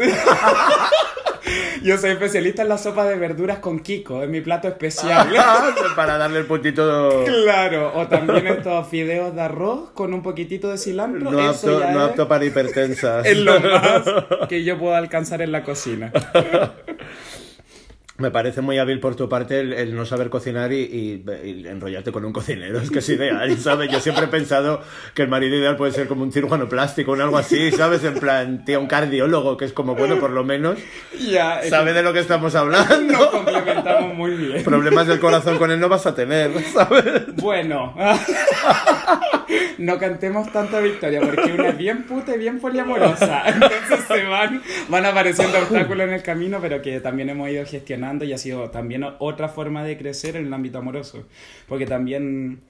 Yo 1.83 1.97
soy 1.97 2.11
especialista 2.11 2.61
en 2.61 2.69
la 2.69 2.77
sopa 2.77 3.05
de 3.05 3.15
verduras 3.15 3.59
con 3.59 3.79
Kiko, 3.79 4.23
es 4.23 4.29
mi 4.29 4.41
plato 4.41 4.67
especial. 4.67 5.29
Para 5.95 6.17
darle 6.17 6.39
el 6.39 6.45
puntito 6.45 7.23
Claro, 7.25 7.91
o 7.95 8.07
también 8.07 8.47
estos 8.47 8.87
fideos 8.87 9.35
de 9.35 9.41
arroz 9.41 9.91
con 9.93 10.13
un 10.13 10.21
poquitito 10.21 10.69
de 10.69 10.77
cilantro. 10.77 11.31
no 11.31 11.39
eso 11.39 11.49
apto, 11.49 11.79
ya 11.79 11.91
no 11.91 12.03
es, 12.03 12.09
apto 12.09 12.27
para 12.27 12.45
hipertensas. 12.45 13.25
es 13.25 13.37
lo 13.37 13.59
más 13.59 14.03
que 14.47 14.63
yo 14.63 14.77
puedo 14.77 14.95
alcanzar 14.95 15.41
en 15.41 15.51
la 15.51 15.63
cocina. 15.63 16.11
Me 18.19 18.29
parece 18.29 18.61
muy 18.61 18.77
hábil 18.77 18.99
por 18.99 19.15
tu 19.15 19.27
parte 19.27 19.59
el, 19.59 19.73
el 19.73 19.95
no 19.95 20.05
saber 20.05 20.29
cocinar 20.29 20.71
y, 20.71 20.81
y- 20.81 21.25
y 21.43 21.67
enrollarte 21.67 22.11
con 22.11 22.23
un 22.23 22.31
cocinero. 22.31 22.79
Es 22.79 22.91
que 22.91 22.99
es 22.99 23.09
ideal, 23.09 23.57
¿sabes? 23.57 23.91
Yo 23.91 23.99
siempre 23.99 24.25
he 24.25 24.27
pensado 24.27 24.81
que 25.15 25.23
el 25.23 25.29
marido 25.29 25.55
ideal 25.57 25.75
puede 25.77 25.93
ser 25.93 26.07
como 26.07 26.21
un 26.21 26.31
cirujano 26.31 26.69
plástico 26.69 27.13
o 27.13 27.15
algo 27.15 27.39
así, 27.39 27.71
¿sabes? 27.71 28.03
En 28.03 28.13
plan, 28.19 28.65
tío, 28.65 28.79
un 28.79 28.85
cardiólogo 28.85 29.57
que 29.57 29.65
es 29.65 29.73
como, 29.73 29.95
bueno, 29.95 30.19
por 30.19 30.29
lo 30.29 30.43
menos 30.43 30.77
Ya, 31.19 31.63
sabe 31.67 31.93
de 31.93 32.03
lo 32.03 32.13
que 32.13 32.19
estamos 32.19 32.53
hablando. 32.53 33.13
nos 33.13 33.27
complementamos 33.27 34.13
muy 34.13 34.31
bien. 34.35 34.63
Problemas 34.63 35.07
del 35.07 35.19
corazón 35.19 35.57
con 35.57 35.71
él 35.71 35.79
no 35.79 35.89
vas 35.89 36.05
a 36.05 36.13
tener, 36.13 36.51
¿sabes? 36.71 37.35
Bueno, 37.37 37.95
no 39.79 39.97
cantemos 39.97 40.51
tanta 40.51 40.79
victoria 40.81 41.19
porque 41.19 41.51
una 41.51 41.69
es 41.69 41.77
bien 41.77 42.03
puta 42.03 42.35
y 42.35 42.37
bien 42.37 42.59
poliamorosa. 42.59 43.43
Entonces 43.47 44.01
se 44.07 44.23
van, 44.25 44.61
van 44.87 45.05
apareciendo 45.07 45.57
obstáculos 45.57 46.07
en 46.07 46.13
el 46.13 46.21
camino, 46.21 46.59
pero 46.61 46.79
que 46.79 46.99
también 46.99 47.29
hemos 47.31 47.49
ido 47.49 47.65
gestionando 47.65 48.02
y 48.25 48.33
ha 48.33 48.37
sido 48.37 48.69
también 48.69 49.03
otra 49.19 49.49
forma 49.49 49.83
de 49.83 49.97
crecer 49.97 50.35
en 50.35 50.47
el 50.47 50.53
ámbito 50.53 50.77
amoroso. 50.77 51.25
Porque 51.67 51.85
también, 51.85 52.61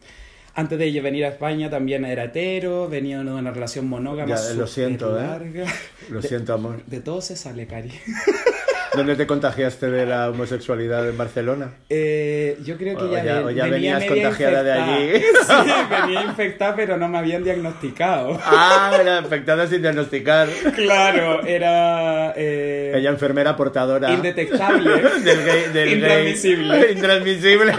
antes 0.54 0.78
de 0.80 1.02
venir 1.02 1.26
a 1.26 1.30
España, 1.30 1.70
también 1.70 2.06
era 2.06 2.26
hetero, 2.26 2.88
venía 2.88 3.24
de 3.24 3.32
una 3.32 3.52
relación 3.52 3.88
monógama. 3.88 4.36
Ya, 4.36 4.54
lo 4.54 4.68
siento, 4.68 5.18
¿eh? 5.18 5.24
larga. 5.24 5.66
Lo 6.10 6.22
siento, 6.22 6.54
amor. 6.54 6.84
De 6.86 7.00
todo 7.00 7.22
se 7.22 7.36
sale, 7.36 7.68
Cari. 7.68 7.92
¿Dónde 8.96 9.16
te 9.16 9.26
contagiaste 9.26 9.90
de 9.90 10.06
la 10.06 10.30
homosexualidad 10.30 11.10
en 11.10 11.18
Barcelona? 11.18 11.72
Eh, 11.90 12.58
yo 12.64 12.78
creo 12.78 12.96
que 12.98 13.06
O 13.06 13.12
ya, 13.12 13.24
ya- 13.24 13.36
ven- 13.40 13.44
o 13.46 13.50
ya 13.50 13.64
venía 13.66 13.98
venías 13.98 14.06
contagiada 14.06 14.62
de 14.64 14.72
allí. 14.72 15.24
Sí, 15.48 15.72
venía 16.02 16.24
infectada, 16.24 16.76
pero 16.76 16.98
no 16.98 17.08
me 17.10 17.18
habían 17.18 17.44
diagnosticado. 17.44 18.40
Ah, 18.44 18.96
era 19.00 19.20
infectada 19.20 19.66
sin 19.68 19.82
diagnosticar. 19.82 20.48
Claro, 20.76 21.44
era... 21.44 22.34
eh, 22.36 22.94
Ella 22.96 23.10
enfermera 23.10 23.56
portadora. 23.56 24.12
Indetectable. 24.14 24.90
del 25.24 25.44
gay, 25.46 25.62
del 25.74 25.74
gay. 25.74 25.94
Intransmisible. 25.96 26.92
Intransmisible. 26.92 27.74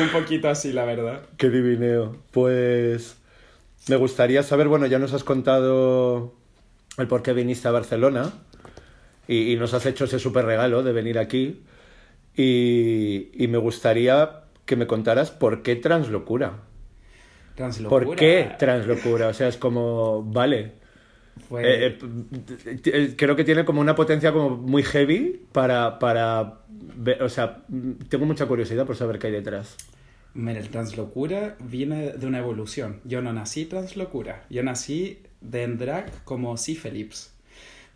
Un 0.00 0.08
poquito 0.12 0.48
así, 0.48 0.72
la 0.72 0.84
verdad. 0.84 1.20
Qué 1.36 1.50
divineo. 1.50 2.16
Pues 2.32 3.16
me 3.88 3.96
gustaría 3.96 4.42
saber, 4.42 4.68
bueno, 4.68 4.86
ya 4.86 4.98
nos 4.98 5.12
has 5.12 5.24
contado 5.24 6.34
el 7.00 7.08
por 7.08 7.22
qué 7.22 7.32
viniste 7.32 7.68
a 7.68 7.70
Barcelona 7.72 8.32
y, 9.28 9.52
y 9.52 9.56
nos 9.56 9.74
has 9.74 9.86
hecho 9.86 10.04
ese 10.04 10.18
súper 10.18 10.44
regalo 10.44 10.82
de 10.82 10.92
venir 10.92 11.18
aquí. 11.18 11.62
Y, 12.36 13.30
y 13.34 13.48
me 13.48 13.58
gustaría 13.58 14.42
que 14.66 14.76
me 14.76 14.86
contaras 14.86 15.30
por 15.30 15.62
qué 15.62 15.76
translocura. 15.76 16.60
Translocura. 17.54 18.06
¿Por 18.06 18.16
qué 18.16 18.50
translocura? 18.58 19.28
O 19.28 19.34
sea, 19.34 19.48
es 19.48 19.56
como, 19.56 20.22
vale. 20.24 20.72
Fue- 21.48 21.86
Eh, 21.88 21.98
eh, 22.66 22.80
eh, 22.84 23.14
creo 23.16 23.36
que 23.36 23.44
tiene 23.44 23.64
como 23.64 23.80
una 23.80 23.94
potencia 23.94 24.32
como 24.32 24.50
muy 24.56 24.82
heavy 24.82 25.46
para, 25.52 25.98
para 25.98 26.60
ver- 26.68 27.22
o 27.22 27.28
sea, 27.28 27.64
tengo 28.08 28.26
mucha 28.26 28.46
curiosidad 28.46 28.86
por 28.86 28.96
saber 28.96 29.18
qué 29.18 29.28
hay 29.28 29.32
detrás. 29.34 29.76
Mira, 30.34 30.60
el 30.60 30.70
translocura 30.70 31.56
viene 31.60 32.12
de 32.12 32.26
una 32.26 32.38
evolución. 32.38 33.00
Yo 33.04 33.20
no 33.22 33.32
nací 33.32 33.66
translocura. 33.66 34.46
Yo 34.48 34.62
nací 34.62 35.22
de 35.40 35.62
en 35.62 35.78
drag 35.78 36.24
como 36.24 36.56
C. 36.56 36.74
Phillips. 36.74 37.32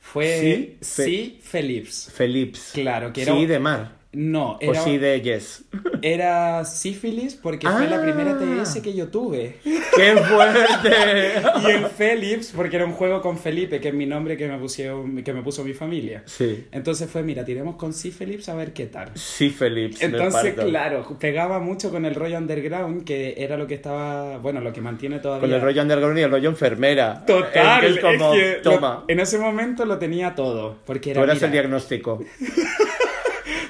Fue 0.00 0.38
Sí, 0.40 0.76
C. 0.80 1.38
Phillips. 1.50 2.12
Philips. 2.16 2.70
Claro, 2.74 3.12
que 3.12 3.22
era- 3.22 3.34
Sí, 3.34 3.46
de 3.46 3.58
mar. 3.58 3.96
No, 4.14 4.52
O 4.52 4.58
era, 4.60 4.80
sí, 4.82 4.98
de 4.98 5.20
yes. 5.20 5.64
era 6.02 6.64
sífilis 6.64 7.34
porque 7.34 7.68
fue 7.68 7.88
la 7.88 7.96
Ah. 7.96 8.02
primera 8.02 8.38
TS 8.38 8.80
que 8.80 8.94
yo 8.94 9.08
tuve. 9.08 9.56
¡Qué 9.64 10.16
fuerte! 10.16 10.90
Y 11.64 11.70
el 11.70 11.86
Phillips 11.86 12.52
porque 12.54 12.76
era 12.76 12.84
un 12.84 12.92
juego 12.92 13.20
con 13.20 13.38
Felipe, 13.38 13.80
que 13.80 13.88
es 13.88 13.94
mi 13.94 14.06
nombre 14.06 14.36
que 14.36 14.46
me, 14.48 14.58
pusieron, 14.58 15.22
que 15.22 15.32
me 15.32 15.42
puso 15.42 15.64
mi 15.64 15.72
familia. 15.72 16.22
Sí. 16.26 16.66
Entonces 16.72 17.10
fue, 17.10 17.22
mira, 17.22 17.44
tiremos 17.44 17.76
con. 17.76 17.92
Phillips 17.94 18.48
a 18.48 18.54
ver 18.54 18.72
qué 18.72 18.86
tal. 18.86 19.10
Sí, 19.14 19.48
Philips. 19.50 19.98
me 20.00 20.06
Entonces, 20.06 20.54
claro, 20.54 21.16
pegaba 21.18 21.58
mucho 21.58 21.90
con 21.90 22.04
el 22.04 22.14
rollo 22.14 22.36
underground, 22.38 23.04
que 23.04 23.34
era 23.38 23.56
lo 23.56 23.66
que 23.66 23.74
estaba, 23.74 24.36
bueno, 24.38 24.60
lo 24.60 24.72
que 24.72 24.80
mantiene 24.80 25.18
todavía. 25.20 25.48
Con 25.48 25.54
el 25.54 25.60
rollo 25.62 25.82
underground 25.82 26.18
y 26.18 26.22
el 26.22 26.30
rollo 26.30 26.48
enfermera. 26.50 27.24
Total, 27.26 27.84
Es 27.84 27.92
que 27.92 27.98
es 27.98 28.04
como, 28.18 28.34
es 28.34 28.40
que 28.40 28.56
lo- 28.64 28.74
toma. 28.74 29.04
en 29.08 29.20
ese 29.20 29.38
momento 29.38 29.84
lo 29.86 29.98
tenía 29.98 30.34
todo, 30.34 30.76
porque 30.84 31.10
era 31.12 31.20
Tú 31.20 31.24
eras 31.24 31.36
mira, 31.36 31.46
el 31.46 31.52
diagnóstico. 31.52 32.22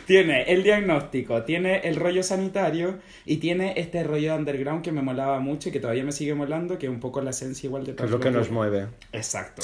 tiene 0.06 0.42
el 0.44 0.62
diagnóstico, 0.62 1.42
tiene 1.42 1.78
el 1.80 1.96
rollo 1.96 2.22
sanitario 2.22 2.98
y 3.24 3.38
tiene 3.38 3.74
este 3.76 4.02
rollo 4.02 4.34
underground 4.34 4.82
que 4.82 4.92
me 4.92 5.02
molaba 5.02 5.40
mucho 5.40 5.68
y 5.68 5.72
que 5.72 5.80
todavía 5.80 6.04
me 6.04 6.12
sigue 6.12 6.34
molando, 6.34 6.78
que 6.78 6.86
es 6.86 6.92
un 6.92 7.00
poco 7.00 7.20
la 7.22 7.30
esencia 7.30 7.66
igual 7.66 7.84
de 7.84 7.94
Que 7.94 8.04
es 8.04 8.10
lo 8.10 8.20
que 8.20 8.30
nos 8.30 8.50
mueve. 8.50 8.86
Exacto. 9.12 9.62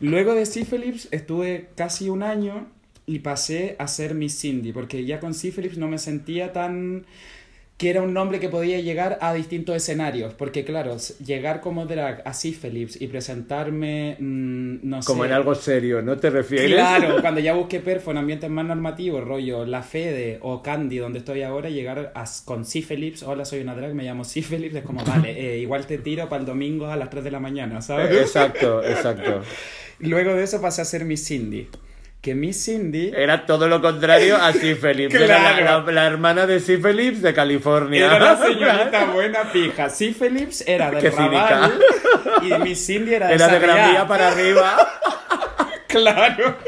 Luego 0.00 0.34
de. 0.34 0.44
Phillips 0.46 1.08
estuve 1.10 1.68
casi 1.74 2.08
un 2.08 2.22
año 2.22 2.68
y 3.06 3.20
pasé 3.20 3.76
a 3.78 3.88
ser 3.88 4.14
Miss 4.14 4.40
Cindy, 4.40 4.72
porque 4.72 5.04
ya 5.04 5.20
con. 5.20 5.34
Phillips 5.34 5.78
no 5.78 5.88
me 5.88 5.98
sentía 5.98 6.52
tan 6.52 7.06
que 7.78 7.90
era 7.90 8.02
un 8.02 8.12
nombre 8.12 8.40
que 8.40 8.48
podía 8.48 8.80
llegar 8.80 9.18
a 9.20 9.32
distintos 9.32 9.76
escenarios, 9.76 10.34
porque 10.34 10.64
claro, 10.64 10.96
llegar 11.24 11.60
como 11.60 11.86
drag 11.86 12.22
a 12.24 12.34
C. 12.34 12.50
Phillips 12.50 13.00
y 13.00 13.06
presentarme, 13.06 14.16
mm, 14.18 14.78
no 14.82 15.00
sé... 15.00 15.06
Como 15.06 15.24
en 15.24 15.30
algo 15.30 15.54
serio, 15.54 16.02
¿no 16.02 16.16
te 16.16 16.28
refieres? 16.28 16.72
Claro, 16.72 17.18
cuando 17.20 17.40
ya 17.40 17.54
busqué 17.54 17.78
perfo 17.78 18.10
en 18.10 18.16
ambientes 18.18 18.50
más 18.50 18.66
normativos, 18.66 19.22
rollo 19.22 19.64
La 19.64 19.82
Fede 19.84 20.40
o 20.42 20.60
Candy, 20.60 20.98
donde 20.98 21.20
estoy 21.20 21.42
ahora, 21.42 21.70
llegar 21.70 22.10
a- 22.16 22.24
con 22.44 22.64
C. 22.64 22.82
Phillips, 22.82 23.22
hola, 23.22 23.44
soy 23.44 23.60
una 23.60 23.76
drag, 23.76 23.94
me 23.94 24.02
llamo 24.02 24.24
C. 24.24 24.42
Phillips, 24.42 24.74
es 24.74 24.82
como, 24.82 25.04
vale, 25.04 25.30
eh, 25.30 25.58
igual 25.60 25.86
te 25.86 25.98
tiro 25.98 26.28
para 26.28 26.40
el 26.40 26.46
domingo 26.46 26.88
a 26.88 26.96
las 26.96 27.10
3 27.10 27.22
de 27.22 27.30
la 27.30 27.38
mañana, 27.38 27.80
¿sabes? 27.80 28.10
Exacto, 28.10 28.82
exacto. 28.82 29.42
Luego 30.00 30.34
de 30.34 30.42
eso 30.42 30.60
pasé 30.60 30.82
a 30.82 30.84
ser 30.84 31.04
Miss 31.04 31.28
Cindy. 31.28 31.68
Que 32.20 32.34
Miss 32.34 32.64
Cindy 32.64 33.12
Era 33.14 33.46
todo 33.46 33.68
lo 33.68 33.80
contrario 33.80 34.36
a 34.36 34.52
C. 34.52 34.74
Phillips. 34.74 35.14
Era 35.14 35.38
la, 35.40 35.56
Claro. 35.56 35.86
la- 35.86 35.92
la 35.92 36.06
hermana 36.06 36.46
de 36.46 36.58
C. 36.60 36.78
Phillips 36.78 37.22
de 37.22 37.32
California. 37.32 38.06
era 38.06 38.18
la 38.18 38.36
señorita 38.36 39.04
buena 39.14 39.52
pija. 39.52 39.88
C. 39.88 40.12
Phillips 40.18 40.64
era 40.66 40.90
cínica. 41.00 41.48
Raval 41.48 41.80
y 42.42 42.52
Miss 42.64 42.84
Cindy 42.86 43.14
era 43.14 43.28
de 43.28 43.34
Era 43.34 43.48
de 43.48 43.58
Gran. 43.60 43.90
Vía 43.92 44.06
para 44.08 44.28
arriba. 44.28 44.76
Claro. 45.88 46.58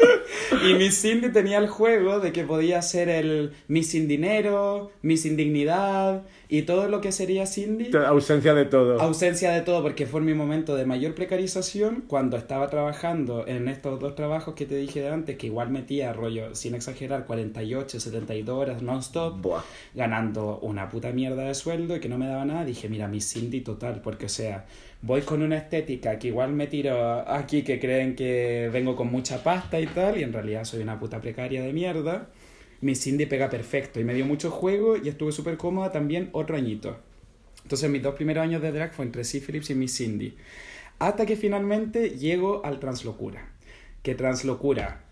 Y 0.64 0.72
Miss 0.72 1.02
Cindy 1.02 1.28
tenía 1.30 1.58
el 1.58 1.68
juego 1.68 2.20
de 2.20 2.32
que 2.32 2.44
podía 2.44 2.80
ser 2.80 3.10
el 3.10 3.52
Miss 3.68 3.90
Sin 3.90 4.08
Dinero, 4.08 4.92
Miss 5.02 5.22
Sin 5.22 5.36
Dignidad 5.36 6.22
y 6.50 6.62
todo 6.62 6.88
lo 6.88 7.00
que 7.00 7.12
sería 7.12 7.46
Cindy. 7.46 7.90
Ausencia 7.96 8.54
de 8.54 8.64
todo. 8.64 9.00
Ausencia 9.00 9.52
de 9.52 9.60
todo, 9.60 9.82
porque 9.82 10.04
fue 10.04 10.20
mi 10.20 10.34
momento 10.34 10.74
de 10.74 10.84
mayor 10.84 11.14
precarización 11.14 12.02
cuando 12.08 12.36
estaba 12.36 12.68
trabajando 12.68 13.46
en 13.46 13.68
estos 13.68 14.00
dos 14.00 14.16
trabajos 14.16 14.54
que 14.54 14.66
te 14.66 14.74
dije 14.74 15.00
de 15.00 15.10
antes, 15.10 15.36
que 15.36 15.46
igual 15.46 15.70
metía 15.70 16.12
rollo, 16.12 16.56
sin 16.56 16.74
exagerar, 16.74 17.24
48, 17.26 18.00
72 18.00 18.56
horas 18.56 18.82
non-stop, 18.82 19.46
ganando 19.94 20.58
una 20.58 20.88
puta 20.88 21.12
mierda 21.12 21.44
de 21.44 21.54
sueldo 21.54 21.94
y 21.94 22.00
que 22.00 22.08
no 22.08 22.18
me 22.18 22.26
daba 22.26 22.44
nada. 22.44 22.64
Dije, 22.64 22.88
mira, 22.88 23.06
mi 23.06 23.20
Cindy 23.20 23.60
total, 23.60 24.00
porque 24.02 24.26
o 24.26 24.28
sea, 24.28 24.66
voy 25.02 25.20
con 25.22 25.42
una 25.42 25.56
estética 25.56 26.18
que 26.18 26.28
igual 26.28 26.52
me 26.52 26.66
tiro 26.66 27.28
aquí 27.30 27.62
que 27.62 27.78
creen 27.78 28.16
que 28.16 28.68
vengo 28.72 28.96
con 28.96 29.08
mucha 29.08 29.44
pasta 29.44 29.80
y 29.80 29.86
tal, 29.86 30.18
y 30.18 30.24
en 30.24 30.32
realidad 30.32 30.64
soy 30.64 30.82
una 30.82 30.98
puta 30.98 31.20
precaria 31.20 31.62
de 31.62 31.72
mierda. 31.72 32.26
Mi 32.80 32.94
Cindy 32.94 33.26
pega 33.26 33.50
perfecto 33.50 34.00
y 34.00 34.04
me 34.04 34.14
dio 34.14 34.24
mucho 34.24 34.50
juego 34.50 34.96
y 34.96 35.08
estuve 35.08 35.32
súper 35.32 35.56
cómoda 35.56 35.92
también 35.92 36.30
otro 36.32 36.56
añito. 36.56 36.98
Entonces 37.62 37.90
mis 37.90 38.02
dos 38.02 38.14
primeros 38.14 38.42
años 38.42 38.62
de 38.62 38.72
drag 38.72 38.94
fue 38.94 39.04
entre 39.04 39.24
C. 39.24 39.40
Phillips 39.40 39.70
y 39.70 39.74
Miss 39.74 39.96
Cindy. 39.96 40.36
Hasta 40.98 41.26
que 41.26 41.36
finalmente 41.36 42.10
llego 42.10 42.64
al 42.64 42.80
Translocura. 42.80 43.48
Que 44.02 44.14
Translocura 44.14 45.04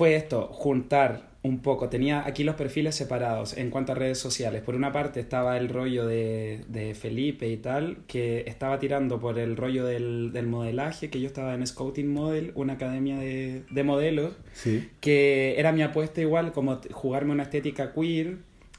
fue 0.00 0.14
esto, 0.16 0.48
juntar 0.50 1.28
un 1.42 1.60
poco. 1.60 1.90
Tenía 1.90 2.26
aquí 2.26 2.42
los 2.42 2.54
perfiles 2.54 2.94
separados 2.94 3.54
en 3.58 3.68
cuanto 3.68 3.92
a 3.92 3.94
redes 3.94 4.16
sociales. 4.18 4.62
Por 4.62 4.74
una 4.74 4.92
parte 4.92 5.20
estaba 5.20 5.58
el 5.58 5.68
rollo 5.68 6.06
de, 6.06 6.60
de 6.68 6.94
Felipe 6.94 7.46
y 7.48 7.58
tal, 7.58 7.98
que 8.06 8.44
estaba 8.46 8.78
tirando 8.78 9.20
por 9.20 9.38
el 9.38 9.58
rollo 9.58 9.84
del, 9.84 10.32
del 10.32 10.46
modelaje, 10.46 11.10
que 11.10 11.20
yo 11.20 11.26
estaba 11.26 11.52
en 11.54 11.66
Scouting 11.66 12.08
Model, 12.10 12.52
una 12.54 12.72
academia 12.74 13.18
de, 13.18 13.62
de 13.70 13.82
modelos 13.84 14.32
Sí. 14.54 14.88
que 15.00 15.54
era 15.58 15.70
mi 15.72 15.82
apuesta 15.82 16.22
igual, 16.22 16.52
como 16.52 16.80
jugarme 16.92 17.32
una 17.32 17.42
estética 17.42 17.92
queer. 17.92 18.36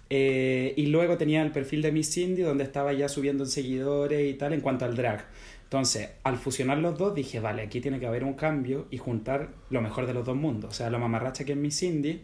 eh, 0.10 0.74
y 0.76 0.88
luego 0.88 1.18
tenía 1.18 1.42
el 1.44 1.52
perfil 1.52 1.82
de 1.84 1.92
Miss 1.92 2.12
Cindy, 2.14 2.42
donde 2.42 2.64
estaba 2.64 2.94
ya 2.94 3.08
subiendo 3.10 3.44
en 3.44 3.50
seguidores 3.50 4.28
y 4.30 4.34
tal 4.34 4.54
en 4.54 4.62
cuanto 4.62 4.86
al 4.86 4.96
drag. 4.96 5.26
Entonces, 5.72 6.10
al 6.24 6.38
fusionar 6.38 6.80
los 6.80 6.98
dos, 6.98 7.16
dije, 7.16 7.40
vale, 7.40 7.62
aquí 7.62 7.80
tiene 7.80 7.98
que 7.98 8.06
haber 8.06 8.26
un 8.26 8.34
cambio 8.34 8.88
y 8.92 8.98
juntar 8.98 9.52
lo 9.70 9.82
mejor 9.82 10.06
de 10.06 10.14
los 10.14 10.26
dos 10.26 10.36
mundos. 10.36 10.70
O 10.70 10.74
sea, 10.74 10.90
lo 10.90 11.00
mamarracha 11.00 11.46
que 11.46 11.54
es 11.54 11.58
Miss 11.58 11.80
Cindy 11.80 12.24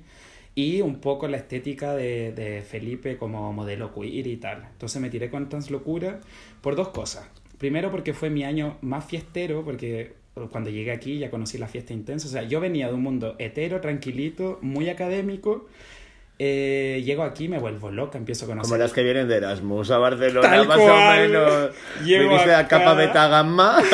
y 0.54 0.82
un 0.82 1.00
poco 1.00 1.30
la 1.30 1.38
estética 1.38 1.96
de, 1.96 2.34
de 2.34 2.62
Felipe 2.62 3.16
como 3.16 3.54
modelo 3.54 3.94
queer 3.94 4.28
y 4.28 4.36
tal. 4.36 4.68
Entonces 4.74 5.02
me 5.02 5.10
tiré 5.10 5.30
con 5.30 5.48
Translocura 5.48 6.20
por 6.60 6.76
dos 6.76 6.90
cosas. 6.90 7.26
Primero 7.58 7.90
porque 7.90 8.14
fue 8.14 8.30
mi 8.30 8.44
año 8.44 8.80
más 8.82 9.06
fiestero, 9.06 9.64
porque 9.64 10.16
cuando 10.52 10.70
llegué 10.70 10.92
aquí 10.92 11.18
ya 11.18 11.32
conocí 11.32 11.58
la 11.58 11.70
fiesta 11.70 11.94
intensa. 11.94 12.28
O 12.28 12.32
sea, 12.32 12.44
yo 12.44 12.60
venía 12.60 12.90
de 12.90 12.96
un 12.96 13.02
mundo 13.02 13.38
hetero, 13.40 13.80
tranquilito, 13.80 14.60
muy 14.62 14.90
académico. 14.90 15.68
Eh, 16.40 17.02
llego 17.04 17.24
aquí 17.24 17.48
me 17.48 17.58
vuelvo 17.58 17.90
loca, 17.92 18.18
empiezo 18.18 18.46
a 18.46 18.50
conocer... 18.50 18.70
Como 18.70 18.78
las 18.82 18.94
que 18.94 19.04
vienen 19.04 19.28
de 19.28 19.38
Erasmus 19.38 19.90
a 19.92 19.98
Barcelona, 19.98 20.48
Tal 20.50 20.68
más 20.68 20.78
cual. 20.78 20.92
o 20.92 21.22
menos. 21.22 21.72
Llego 22.06 22.30
Viniste 22.30 22.54
a 22.54 22.68
capa 22.68 22.94
beta 22.94 23.28
gamma. 23.28 23.82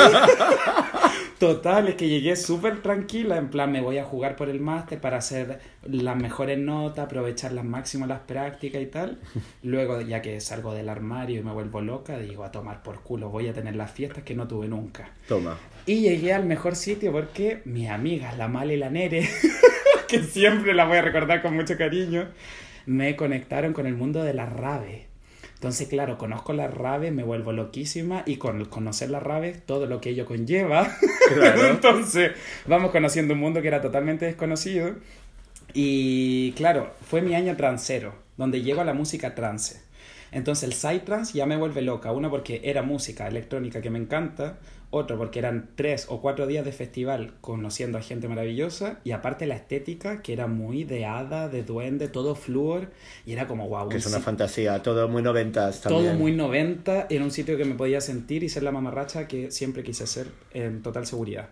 Total, 1.39 1.89
es 1.89 1.95
que 1.95 2.07
llegué 2.07 2.37
súper 2.37 2.81
tranquila, 2.81 3.35
en 3.35 3.49
plan 3.49 3.69
me 3.69 3.81
voy 3.81 3.97
a 3.97 4.05
jugar 4.05 4.37
por 4.37 4.47
el 4.47 4.61
máster 4.61 5.01
para 5.01 5.17
hacer 5.17 5.59
las 5.83 6.15
mejores 6.15 6.57
notas, 6.57 7.03
aprovechar 7.05 7.51
las 7.51 7.65
máximas 7.65 8.07
las 8.07 8.21
prácticas 8.21 8.81
y 8.81 8.85
tal. 8.85 9.19
Luego, 9.61 9.99
ya 9.99 10.21
que 10.21 10.39
salgo 10.39 10.73
del 10.73 10.87
armario 10.87 11.41
y 11.41 11.43
me 11.43 11.51
vuelvo 11.51 11.81
loca, 11.81 12.17
digo 12.17 12.45
a 12.45 12.51
tomar 12.51 12.81
por 12.81 13.01
culo, 13.01 13.27
voy 13.29 13.49
a 13.49 13.53
tener 13.53 13.75
las 13.75 13.91
fiestas 13.91 14.23
que 14.23 14.35
no 14.35 14.47
tuve 14.47 14.69
nunca. 14.69 15.11
Toma. 15.27 15.57
Y 15.85 15.99
llegué 15.99 16.31
al 16.33 16.45
mejor 16.45 16.77
sitio 16.77 17.11
porque 17.11 17.61
mis 17.65 17.89
amigas, 17.89 18.37
la 18.37 18.47
Mala 18.47 18.71
y 18.71 18.77
la 18.77 18.89
Nere, 18.89 19.27
que 20.07 20.23
siempre 20.23 20.73
la 20.73 20.85
voy 20.85 20.97
a 20.97 21.01
recordar 21.01 21.41
con 21.41 21.55
mucho 21.55 21.77
cariño, 21.77 22.27
me 22.85 23.15
conectaron 23.15 23.73
con 23.73 23.87
el 23.87 23.95
mundo 23.95 24.23
de 24.23 24.33
las 24.33 24.51
raves. 24.51 25.07
Entonces, 25.55 25.87
claro, 25.87 26.17
conozco 26.17 26.51
las 26.51 26.73
raves, 26.73 27.13
me 27.13 27.23
vuelvo 27.23 27.53
loquísima 27.53 28.23
y 28.25 28.35
con 28.35 28.65
conocer 28.65 29.09
las 29.09 29.23
raves, 29.23 29.65
todo 29.65 29.85
lo 29.85 30.01
que 30.01 30.09
ello 30.09 30.25
conlleva. 30.25 30.91
Claro. 31.33 31.67
Entonces, 31.69 32.33
vamos 32.67 32.91
conociendo 32.91 33.33
un 33.33 33.39
mundo 33.39 33.61
que 33.61 33.69
era 33.69 33.81
totalmente 33.81 34.25
desconocido. 34.25 34.95
Y 35.73 36.51
claro, 36.51 36.91
fue 37.09 37.21
mi 37.21 37.33
año 37.33 37.55
transero, 37.55 38.13
donde 38.35 38.61
llego 38.61 38.81
a 38.81 38.83
la 38.83 38.93
música 38.93 39.35
trance. 39.35 39.81
Entonces 40.33 40.63
el 40.63 40.73
psytrance 40.73 41.33
ya 41.33 41.45
me 41.45 41.55
vuelve 41.55 41.81
loca. 41.81 42.11
Una 42.11 42.29
porque 42.29 42.61
era 42.63 42.81
música 42.81 43.27
electrónica 43.27 43.81
que 43.81 43.89
me 43.89 43.99
encanta. 43.99 44.57
Otro, 44.93 45.17
porque 45.17 45.39
eran 45.39 45.71
tres 45.75 46.05
o 46.07 46.21
cuatro 46.21 46.45
días 46.45 46.63
de 46.63 46.71
festival 46.71 47.33
conociendo 47.41 47.97
a 47.97 48.01
gente 48.01 48.27
maravillosa 48.27 48.99
y 49.03 49.11
aparte 49.11 49.47
la 49.47 49.55
estética 49.55 50.21
que 50.21 50.33
era 50.33 50.47
muy 50.47 50.83
de 50.83 51.05
hada, 51.05 51.49
de 51.49 51.63
duende, 51.63 52.07
todo 52.07 52.35
flúor 52.35 52.91
y 53.25 53.33
era 53.33 53.47
como 53.47 53.67
wow. 53.67 53.89
Que 53.89 53.97
es 53.97 54.05
una 54.05 54.19
fantasía, 54.19 54.81
todo 54.83 55.07
muy 55.07 55.23
noventas 55.23 55.81
también. 55.81 56.05
Todo 56.05 56.13
muy 56.15 56.31
90, 56.31 57.07
en 57.09 57.23
un 57.23 57.31
sitio 57.31 57.57
que 57.57 57.65
me 57.65 57.75
podía 57.75 58.01
sentir 58.01 58.43
y 58.43 58.49
ser 58.49 58.63
la 58.63 58.71
mamarracha 58.71 59.27
que 59.27 59.49
siempre 59.51 59.83
quise 59.83 60.05
ser 60.05 60.27
en 60.53 60.83
total 60.83 61.07
seguridad. 61.07 61.49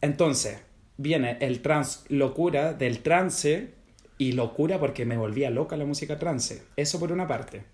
Entonces, 0.00 0.58
viene 0.96 1.38
el 1.40 1.60
trans 1.62 2.04
locura 2.08 2.74
del 2.74 3.00
trance 3.00 3.74
y 4.18 4.32
locura 4.32 4.78
porque 4.78 5.04
me 5.04 5.16
volvía 5.16 5.50
loca 5.50 5.76
la 5.76 5.84
música 5.84 6.18
trance. 6.18 6.62
Eso 6.76 7.00
por 7.00 7.12
una 7.12 7.26
parte. 7.26 7.64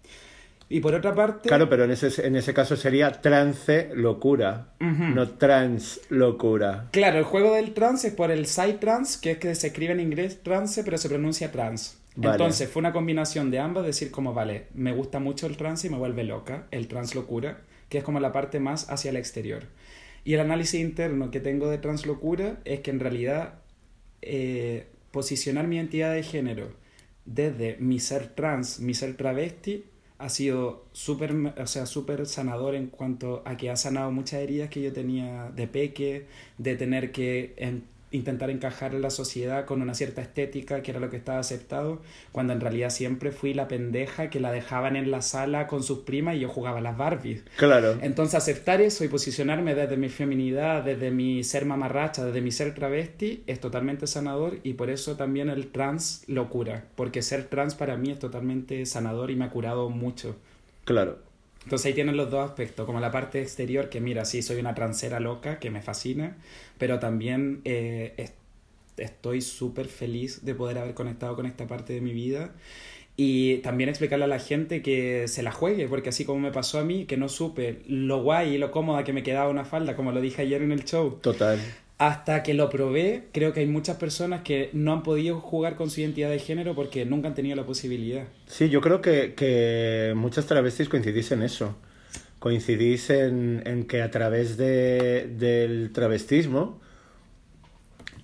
Y 0.72 0.80
por 0.80 0.94
otra 0.94 1.14
parte... 1.14 1.48
Claro, 1.48 1.68
pero 1.68 1.84
en 1.84 1.90
ese, 1.90 2.26
en 2.26 2.34
ese 2.34 2.54
caso 2.54 2.76
sería 2.76 3.12
trance 3.12 3.90
locura, 3.94 4.68
no 4.80 5.28
trans 5.28 6.00
locura. 6.08 6.88
Claro, 6.92 7.18
el 7.18 7.24
juego 7.24 7.52
del 7.52 7.74
trance 7.74 8.08
es 8.08 8.14
por 8.14 8.30
el 8.30 8.46
psytrance, 8.46 9.18
que 9.20 9.32
es 9.32 9.38
que 9.38 9.54
se 9.54 9.66
escribe 9.66 9.92
en 9.92 10.00
inglés 10.00 10.42
trance, 10.42 10.82
pero 10.82 10.96
se 10.96 11.10
pronuncia 11.10 11.52
trans. 11.52 11.98
Vale. 12.16 12.36
Entonces 12.36 12.70
fue 12.70 12.80
una 12.80 12.94
combinación 12.94 13.50
de 13.50 13.58
ambas, 13.58 13.84
decir 13.84 14.10
como, 14.10 14.32
vale, 14.32 14.68
me 14.72 14.92
gusta 14.92 15.18
mucho 15.18 15.46
el 15.46 15.58
trance 15.58 15.88
y 15.88 15.90
me 15.90 15.98
vuelve 15.98 16.24
loca, 16.24 16.68
el 16.70 16.88
trans 16.88 17.14
locura, 17.14 17.60
que 17.90 17.98
es 17.98 18.04
como 18.04 18.18
la 18.18 18.32
parte 18.32 18.58
más 18.58 18.88
hacia 18.88 19.10
el 19.10 19.16
exterior. 19.16 19.64
Y 20.24 20.32
el 20.32 20.40
análisis 20.40 20.80
interno 20.80 21.30
que 21.30 21.40
tengo 21.40 21.68
de 21.68 21.76
trans 21.76 22.06
locura 22.06 22.60
es 22.64 22.80
que 22.80 22.90
en 22.90 23.00
realidad 23.00 23.60
eh, 24.22 24.86
posicionar 25.10 25.66
mi 25.66 25.76
identidad 25.76 26.14
de 26.14 26.22
género 26.22 26.70
desde 27.26 27.76
mi 27.78 28.00
ser 28.00 28.28
trans, 28.28 28.80
mi 28.80 28.94
ser 28.94 29.18
travesti, 29.18 29.84
ha 30.22 30.28
sido 30.28 30.86
súper 30.92 31.32
o 31.34 31.66
sea, 31.66 31.86
súper 31.86 32.26
sanador 32.26 32.74
en 32.74 32.88
cuanto 32.88 33.42
a 33.46 33.56
que 33.56 33.70
ha 33.70 33.76
sanado 33.76 34.10
muchas 34.12 34.40
heridas 34.40 34.70
que 34.70 34.82
yo 34.82 34.92
tenía 34.92 35.50
de 35.54 35.66
peque, 35.68 36.26
de 36.58 36.76
tener 36.76 37.12
que 37.12 37.54
en- 37.58 37.84
intentar 38.12 38.50
encajar 38.50 38.94
en 38.94 39.02
la 39.02 39.10
sociedad 39.10 39.64
con 39.64 39.82
una 39.82 39.94
cierta 39.94 40.22
estética 40.22 40.82
que 40.82 40.90
era 40.90 41.00
lo 41.00 41.10
que 41.10 41.16
estaba 41.16 41.38
aceptado, 41.38 42.00
cuando 42.30 42.52
en 42.52 42.60
realidad 42.60 42.90
siempre 42.90 43.32
fui 43.32 43.54
la 43.54 43.68
pendeja 43.68 44.30
que 44.30 44.40
la 44.40 44.52
dejaban 44.52 44.96
en 44.96 45.10
la 45.10 45.22
sala 45.22 45.66
con 45.66 45.82
sus 45.82 46.00
primas 46.00 46.36
y 46.36 46.40
yo 46.40 46.48
jugaba 46.48 46.80
las 46.80 46.96
Barbies. 46.96 47.42
Claro. 47.56 47.98
Entonces 48.02 48.34
aceptar 48.34 48.80
eso 48.80 49.04
y 49.04 49.08
posicionarme 49.08 49.74
desde 49.74 49.96
mi 49.96 50.08
feminidad, 50.08 50.82
desde 50.82 51.10
mi 51.10 51.42
ser 51.44 51.64
mamarracha, 51.64 52.24
desde 52.24 52.40
mi 52.40 52.52
ser 52.52 52.74
travesti, 52.74 53.42
es 53.46 53.60
totalmente 53.60 54.06
sanador 54.06 54.58
y 54.62 54.74
por 54.74 54.90
eso 54.90 55.16
también 55.16 55.48
el 55.48 55.68
trans 55.68 56.24
locura, 56.26 56.84
porque 56.94 57.22
ser 57.22 57.44
trans 57.44 57.74
para 57.74 57.96
mí 57.96 58.10
es 58.10 58.18
totalmente 58.18 58.84
sanador 58.86 59.30
y 59.30 59.36
me 59.36 59.46
ha 59.46 59.50
curado 59.50 59.88
mucho. 59.90 60.36
Claro. 60.84 61.31
Entonces 61.64 61.86
ahí 61.86 61.94
tienen 61.94 62.16
los 62.16 62.30
dos 62.30 62.48
aspectos, 62.48 62.86
como 62.86 63.00
la 63.00 63.10
parte 63.10 63.40
exterior, 63.40 63.88
que 63.88 64.00
mira, 64.00 64.24
sí, 64.24 64.42
soy 64.42 64.58
una 64.58 64.74
transera 64.74 65.20
loca, 65.20 65.58
que 65.60 65.70
me 65.70 65.80
fascina, 65.82 66.36
pero 66.78 66.98
también 66.98 67.60
eh, 67.64 68.14
es- 68.16 68.32
estoy 68.96 69.40
súper 69.40 69.86
feliz 69.88 70.44
de 70.44 70.54
poder 70.54 70.78
haber 70.78 70.94
conectado 70.94 71.34
con 71.36 71.46
esta 71.46 71.66
parte 71.66 71.92
de 71.94 72.00
mi 72.00 72.12
vida 72.12 72.52
y 73.16 73.58
también 73.58 73.88
explicarle 73.90 74.24
a 74.24 74.28
la 74.28 74.38
gente 74.38 74.82
que 74.82 75.28
se 75.28 75.42
la 75.42 75.52
juegue, 75.52 75.86
porque 75.88 76.08
así 76.10 76.24
como 76.24 76.40
me 76.40 76.50
pasó 76.52 76.78
a 76.78 76.84
mí, 76.84 77.04
que 77.06 77.16
no 77.16 77.28
supe 77.28 77.82
lo 77.86 78.22
guay 78.22 78.54
y 78.54 78.58
lo 78.58 78.70
cómoda 78.70 79.04
que 79.04 79.12
me 79.12 79.22
quedaba 79.22 79.50
una 79.50 79.64
falda, 79.64 79.96
como 79.96 80.12
lo 80.12 80.20
dije 80.20 80.42
ayer 80.42 80.62
en 80.62 80.72
el 80.72 80.84
show, 80.84 81.20
Total. 81.20 81.58
Hasta 82.08 82.42
que 82.42 82.52
lo 82.52 82.68
probé, 82.68 83.28
creo 83.30 83.52
que 83.52 83.60
hay 83.60 83.66
muchas 83.66 83.96
personas 83.96 84.42
que 84.42 84.70
no 84.72 84.92
han 84.92 85.04
podido 85.04 85.38
jugar 85.38 85.76
con 85.76 85.88
su 85.88 86.00
identidad 86.00 86.30
de 86.30 86.40
género 86.40 86.74
porque 86.74 87.04
nunca 87.04 87.28
han 87.28 87.34
tenido 87.36 87.54
la 87.54 87.64
posibilidad. 87.64 88.24
Sí, 88.46 88.68
yo 88.68 88.80
creo 88.80 89.00
que, 89.00 89.34
que 89.34 90.12
muchas 90.16 90.46
travestis 90.46 90.88
coincidís 90.88 91.30
en 91.30 91.42
eso. 91.42 91.76
Coincidís 92.40 93.08
en, 93.10 93.86
que 93.88 94.02
a 94.02 94.10
través 94.10 94.56
de, 94.56 95.28
del 95.38 95.92
travestismo 95.92 96.80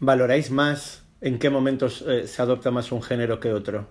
valoráis 0.01 0.51
más 0.51 1.05
en 1.21 1.39
qué 1.39 1.49
momentos 1.49 2.05
eh, 2.05 2.27
se 2.27 2.43
adopta 2.43 2.73
más 2.73 2.91
un 2.91 3.01
género 3.01 3.39
que 3.39 3.53
otro. 3.53 3.87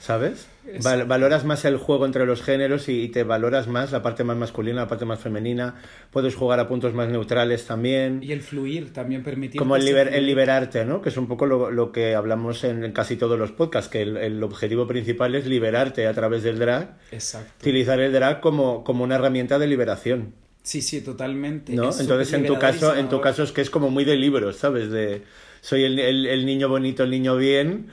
¿Sabes? 0.00 0.48
Es- 0.66 0.82
Val- 0.82 1.04
valoras 1.04 1.44
más 1.44 1.64
el 1.66 1.76
juego 1.76 2.06
entre 2.06 2.24
los 2.24 2.42
géneros 2.42 2.88
y, 2.88 3.02
y 3.02 3.08
te 3.08 3.22
valoras 3.22 3.68
más 3.68 3.92
la 3.92 4.02
parte 4.02 4.24
más 4.24 4.34
masculina, 4.36 4.76
la 4.80 4.88
parte 4.88 5.04
más 5.04 5.20
femenina. 5.20 5.74
Puedes 6.10 6.34
jugar 6.34 6.58
a 6.58 6.68
puntos 6.68 6.94
más 6.94 7.10
neutrales 7.10 7.66
también. 7.66 8.20
Y 8.22 8.32
el 8.32 8.40
fluir 8.40 8.94
también 8.94 9.22
permitir... 9.22 9.58
Como 9.58 9.76
el, 9.76 9.84
liber- 9.84 10.12
el 10.14 10.24
liberarte, 10.26 10.86
¿no? 10.86 11.02
Que 11.02 11.10
es 11.10 11.18
un 11.18 11.28
poco 11.28 11.44
lo, 11.44 11.70
lo 11.70 11.92
que 11.92 12.14
hablamos 12.14 12.64
en, 12.64 12.82
en 12.82 12.92
casi 12.92 13.16
todos 13.16 13.38
los 13.38 13.52
podcasts, 13.52 13.90
que 13.90 14.00
el, 14.00 14.16
el 14.16 14.42
objetivo 14.42 14.86
principal 14.86 15.34
es 15.34 15.44
liberarte 15.46 16.06
a 16.06 16.14
través 16.14 16.42
del 16.44 16.58
drag, 16.58 16.96
Exacto. 17.12 17.50
utilizar 17.60 18.00
el 18.00 18.10
drag 18.12 18.40
como, 18.40 18.82
como 18.84 19.04
una 19.04 19.16
herramienta 19.16 19.58
de 19.58 19.66
liberación, 19.66 20.32
Sí, 20.62 20.82
sí, 20.82 21.00
totalmente. 21.02 21.72
¿no? 21.74 21.88
Es 21.90 22.00
Entonces, 22.00 22.32
en 22.34 22.46
tu 22.46 22.58
caso, 22.58 22.94
en 22.96 23.08
tu 23.08 23.20
caso 23.20 23.42
es 23.42 23.52
que 23.52 23.60
es 23.62 23.70
como 23.70 23.90
muy 23.90 24.04
de 24.04 24.16
libros, 24.16 24.56
¿sabes? 24.56 24.90
De 24.90 25.22
soy 25.62 25.84
el- 25.84 25.98
el 25.98 26.44
niño 26.46 26.68
bonito, 26.68 27.02
el 27.02 27.10
niño 27.10 27.36
bien, 27.36 27.86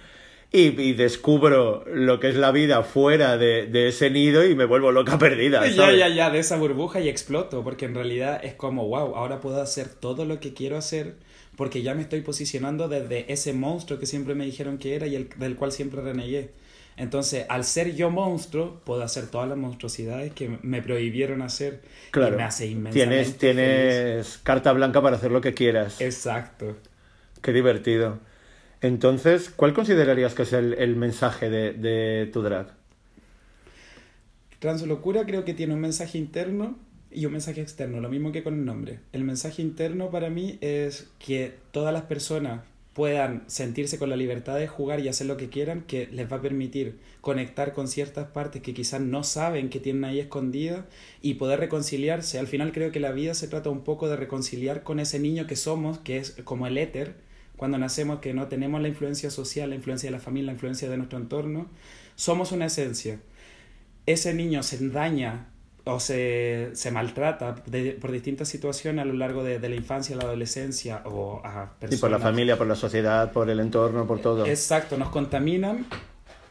y, 0.52 0.80
y 0.82 0.94
descubro 0.94 1.84
lo 1.94 2.20
que 2.20 2.30
es 2.30 2.36
la 2.36 2.52
vida 2.52 2.82
fuera 2.84 3.38
de, 3.38 3.68
de 3.68 3.90
ese 3.90 4.10
nido 4.10 4.46
y 4.46 4.56
me 4.56 4.66
vuelvo 4.66 4.92
loca 4.92 5.18
perdida, 5.20 5.66
Ya, 5.68 5.76
¿sabes? 5.76 6.00
ya, 6.00 6.08
ya, 6.10 6.30
de 6.30 6.40
esa 6.40 6.58
burbuja 6.58 7.00
y 7.02 7.10
exploto, 7.10 7.64
porque 7.64 7.86
en 7.86 7.96
realidad 7.96 8.40
es 8.44 8.54
como, 8.54 8.88
wow, 8.88 9.16
ahora 9.16 9.40
puedo 9.42 9.62
hacer 9.62 9.90
todo 9.90 10.26
lo 10.26 10.40
que 10.40 10.54
quiero 10.54 10.78
hacer, 10.78 11.16
porque 11.56 11.82
ya 11.82 11.94
me 11.96 12.02
estoy 12.04 12.22
posicionando 12.22 12.88
desde 12.88 13.32
ese 13.32 13.52
monstruo 13.54 14.00
que 14.00 14.06
siempre 14.06 14.36
me 14.36 14.46
dijeron 14.46 14.78
que 14.78 14.96
era 14.96 15.08
y 15.08 15.16
el, 15.16 15.30
del 15.38 15.56
cual 15.56 15.72
siempre 15.72 16.02
renegué. 16.02 16.52
Entonces, 16.96 17.46
al 17.50 17.64
ser 17.64 17.96
yo 17.96 18.10
monstruo, 18.10 18.82
puedo 18.84 19.04
hacer 19.04 19.28
todas 19.28 19.48
las 19.48 19.58
monstruosidades 19.58 20.34
que 20.34 20.58
me 20.64 20.82
prohibieron 20.82 21.44
hacer. 21.44 21.82
Claro. 22.10 22.34
Y 22.34 22.38
me 22.38 22.44
hace 22.44 22.66
inmensamente 22.66 23.34
Tienes, 23.34 23.38
tienes 23.38 24.40
carta 24.42 24.72
blanca 24.74 25.00
para 25.02 25.18
hacer 25.18 25.32
lo 25.32 25.40
que 25.42 25.54
quieras. 25.54 26.02
Exacto. 26.02 26.76
Qué 27.44 27.54
divertido. 27.54 28.20
Entonces, 28.82 29.50
¿cuál 29.50 29.74
considerarías 29.74 30.34
que 30.36 30.44
es 30.44 30.54
el, 30.54 30.74
el 30.76 30.96
mensaje 30.96 31.50
de, 31.50 31.74
de 31.74 32.30
tu 32.32 32.42
drag? 32.42 32.76
Translocura 34.60 35.26
creo 35.26 35.46
que 35.46 35.54
tiene 35.54 35.74
un 35.74 35.82
mensaje 35.82 36.18
interno 36.18 36.78
y 37.12 37.26
un 37.26 37.32
mensaje 37.32 37.62
externo, 37.62 38.00
lo 38.02 38.10
mismo 38.10 38.32
que 38.32 38.44
con 38.44 38.56
el 38.56 38.66
nombre. 38.66 39.00
El 39.14 39.24
mensaje 39.24 39.62
interno 39.62 40.10
para 40.10 40.30
mí 40.30 40.58
es 40.62 41.10
que 41.20 41.54
todas 41.72 41.94
las 41.94 42.04
personas 42.04 42.62
puedan 42.94 43.44
sentirse 43.46 44.00
con 44.00 44.10
la 44.10 44.16
libertad 44.16 44.56
de 44.58 44.68
jugar 44.68 45.00
y 45.00 45.08
hacer 45.08 45.28
lo 45.28 45.38
que 45.38 45.50
quieran, 45.50 45.84
que 45.84 46.08
les 46.08 46.32
va 46.32 46.38
a 46.38 46.42
permitir 46.42 46.98
conectar 47.22 47.72
con 47.72 47.88
ciertas 47.88 48.30
partes 48.30 48.64
que 48.64 48.74
quizás 48.74 49.02
no 49.02 49.24
saben 49.24 49.70
que 49.70 49.80
tienen 49.80 50.04
ahí 50.04 50.20
escondidas 50.20 50.86
y 51.22 51.36
poder 51.36 51.60
reconciliarse. 51.60 52.40
Al 52.40 52.48
final 52.48 52.72
creo 52.72 52.92
que 52.92 53.00
la 53.00 53.12
vida 53.12 53.36
se 53.36 53.48
trata 53.48 53.70
un 53.70 53.84
poco 53.84 54.10
de 54.10 54.16
reconciliar 54.16 54.82
con 54.82 55.00
ese 55.00 55.20
niño 55.20 55.46
que 55.46 55.56
somos, 55.56 56.00
que 56.00 56.18
es 56.18 56.32
como 56.44 56.66
el 56.66 56.80
éter, 56.80 57.14
cuando 57.58 57.78
nacemos 57.78 58.20
que 58.20 58.34
no 58.34 58.48
tenemos 58.48 58.82
la 58.82 58.88
influencia 58.88 59.30
social, 59.30 59.70
la 59.72 59.76
influencia 59.76 60.08
de 60.08 60.12
la 60.16 60.20
familia, 60.24 60.48
la 60.48 60.54
influencia 60.54 60.90
de 60.90 60.96
nuestro 60.98 61.20
entorno. 61.20 61.68
Somos 62.16 62.52
una 62.52 62.66
esencia 62.68 63.20
ese 64.06 64.34
niño 64.34 64.64
se 64.64 64.88
daña 64.88 65.48
o 65.84 66.00
se, 66.00 66.70
se 66.74 66.92
maltrata 66.92 67.56
de- 67.66 67.92
por 67.92 68.12
distintas 68.14 68.48
situaciones 68.48 69.02
a 69.02 69.06
lo 69.06 69.14
largo 69.14 69.44
de, 69.44 69.60
de 69.60 69.68
la 69.70 69.76
infancia, 69.76 70.16
la 70.16 70.24
adolescencia 70.24 71.02
o 71.06 71.42
a 71.44 71.74
Y 71.76 71.80
personas. 71.82 72.00
por 72.02 72.12
la 72.12 72.20
familia, 72.20 72.58
por 72.58 72.68
la 72.68 72.76
sociedad, 72.76 73.32
por 73.34 73.50
el 73.50 73.60
entorno, 73.60 74.08
por 74.08 74.22
todo. 74.22 74.46
Exacto, 74.46 74.98
nos 74.98 75.10
contaminan 75.10 75.86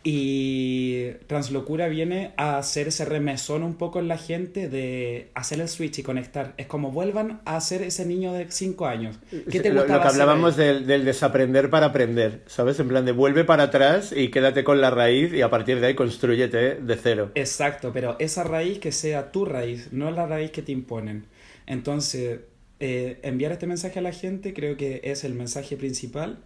y 0.08 1.14
Translocura 1.26 1.88
viene 1.88 2.30
a 2.36 2.58
hacer 2.58 2.86
ese 2.86 3.04
remesón 3.04 3.64
un 3.64 3.74
poco 3.74 3.98
en 3.98 4.06
la 4.06 4.16
gente 4.16 4.68
de 4.68 5.32
hacer 5.34 5.60
el 5.60 5.68
switch 5.68 5.98
y 5.98 6.02
conectar. 6.04 6.54
Es 6.58 6.68
como 6.68 6.92
vuelvan 6.92 7.40
a 7.44 7.60
ser 7.60 7.82
ese 7.82 8.06
niño 8.06 8.32
de 8.32 8.48
5 8.48 8.86
años. 8.86 9.18
¿Qué 9.50 9.58
te 9.58 9.70
lo, 9.70 9.80
lo 9.80 9.86
que 9.88 9.94
hablábamos 9.94 10.56
del, 10.56 10.86
del 10.86 11.04
desaprender 11.04 11.70
para 11.70 11.86
aprender, 11.86 12.44
¿sabes? 12.46 12.78
En 12.78 12.86
plan 12.86 13.04
de 13.04 13.10
vuelve 13.10 13.42
para 13.42 13.64
atrás 13.64 14.14
y 14.16 14.28
quédate 14.28 14.62
con 14.62 14.80
la 14.80 14.90
raíz 14.90 15.32
y 15.32 15.42
a 15.42 15.50
partir 15.50 15.80
de 15.80 15.88
ahí 15.88 15.94
construyete 15.94 16.76
de 16.76 16.96
cero. 17.02 17.32
Exacto, 17.34 17.90
pero 17.92 18.14
esa 18.20 18.44
raíz 18.44 18.78
que 18.78 18.92
sea 18.92 19.32
tu 19.32 19.44
raíz, 19.44 19.88
no 19.90 20.12
la 20.12 20.24
raíz 20.24 20.52
que 20.52 20.62
te 20.62 20.70
imponen. 20.70 21.24
Entonces, 21.66 22.42
eh, 22.78 23.18
enviar 23.24 23.50
este 23.50 23.66
mensaje 23.66 23.98
a 23.98 24.02
la 24.02 24.12
gente 24.12 24.54
creo 24.54 24.76
que 24.76 25.00
es 25.02 25.24
el 25.24 25.34
mensaje 25.34 25.76
principal. 25.76 26.44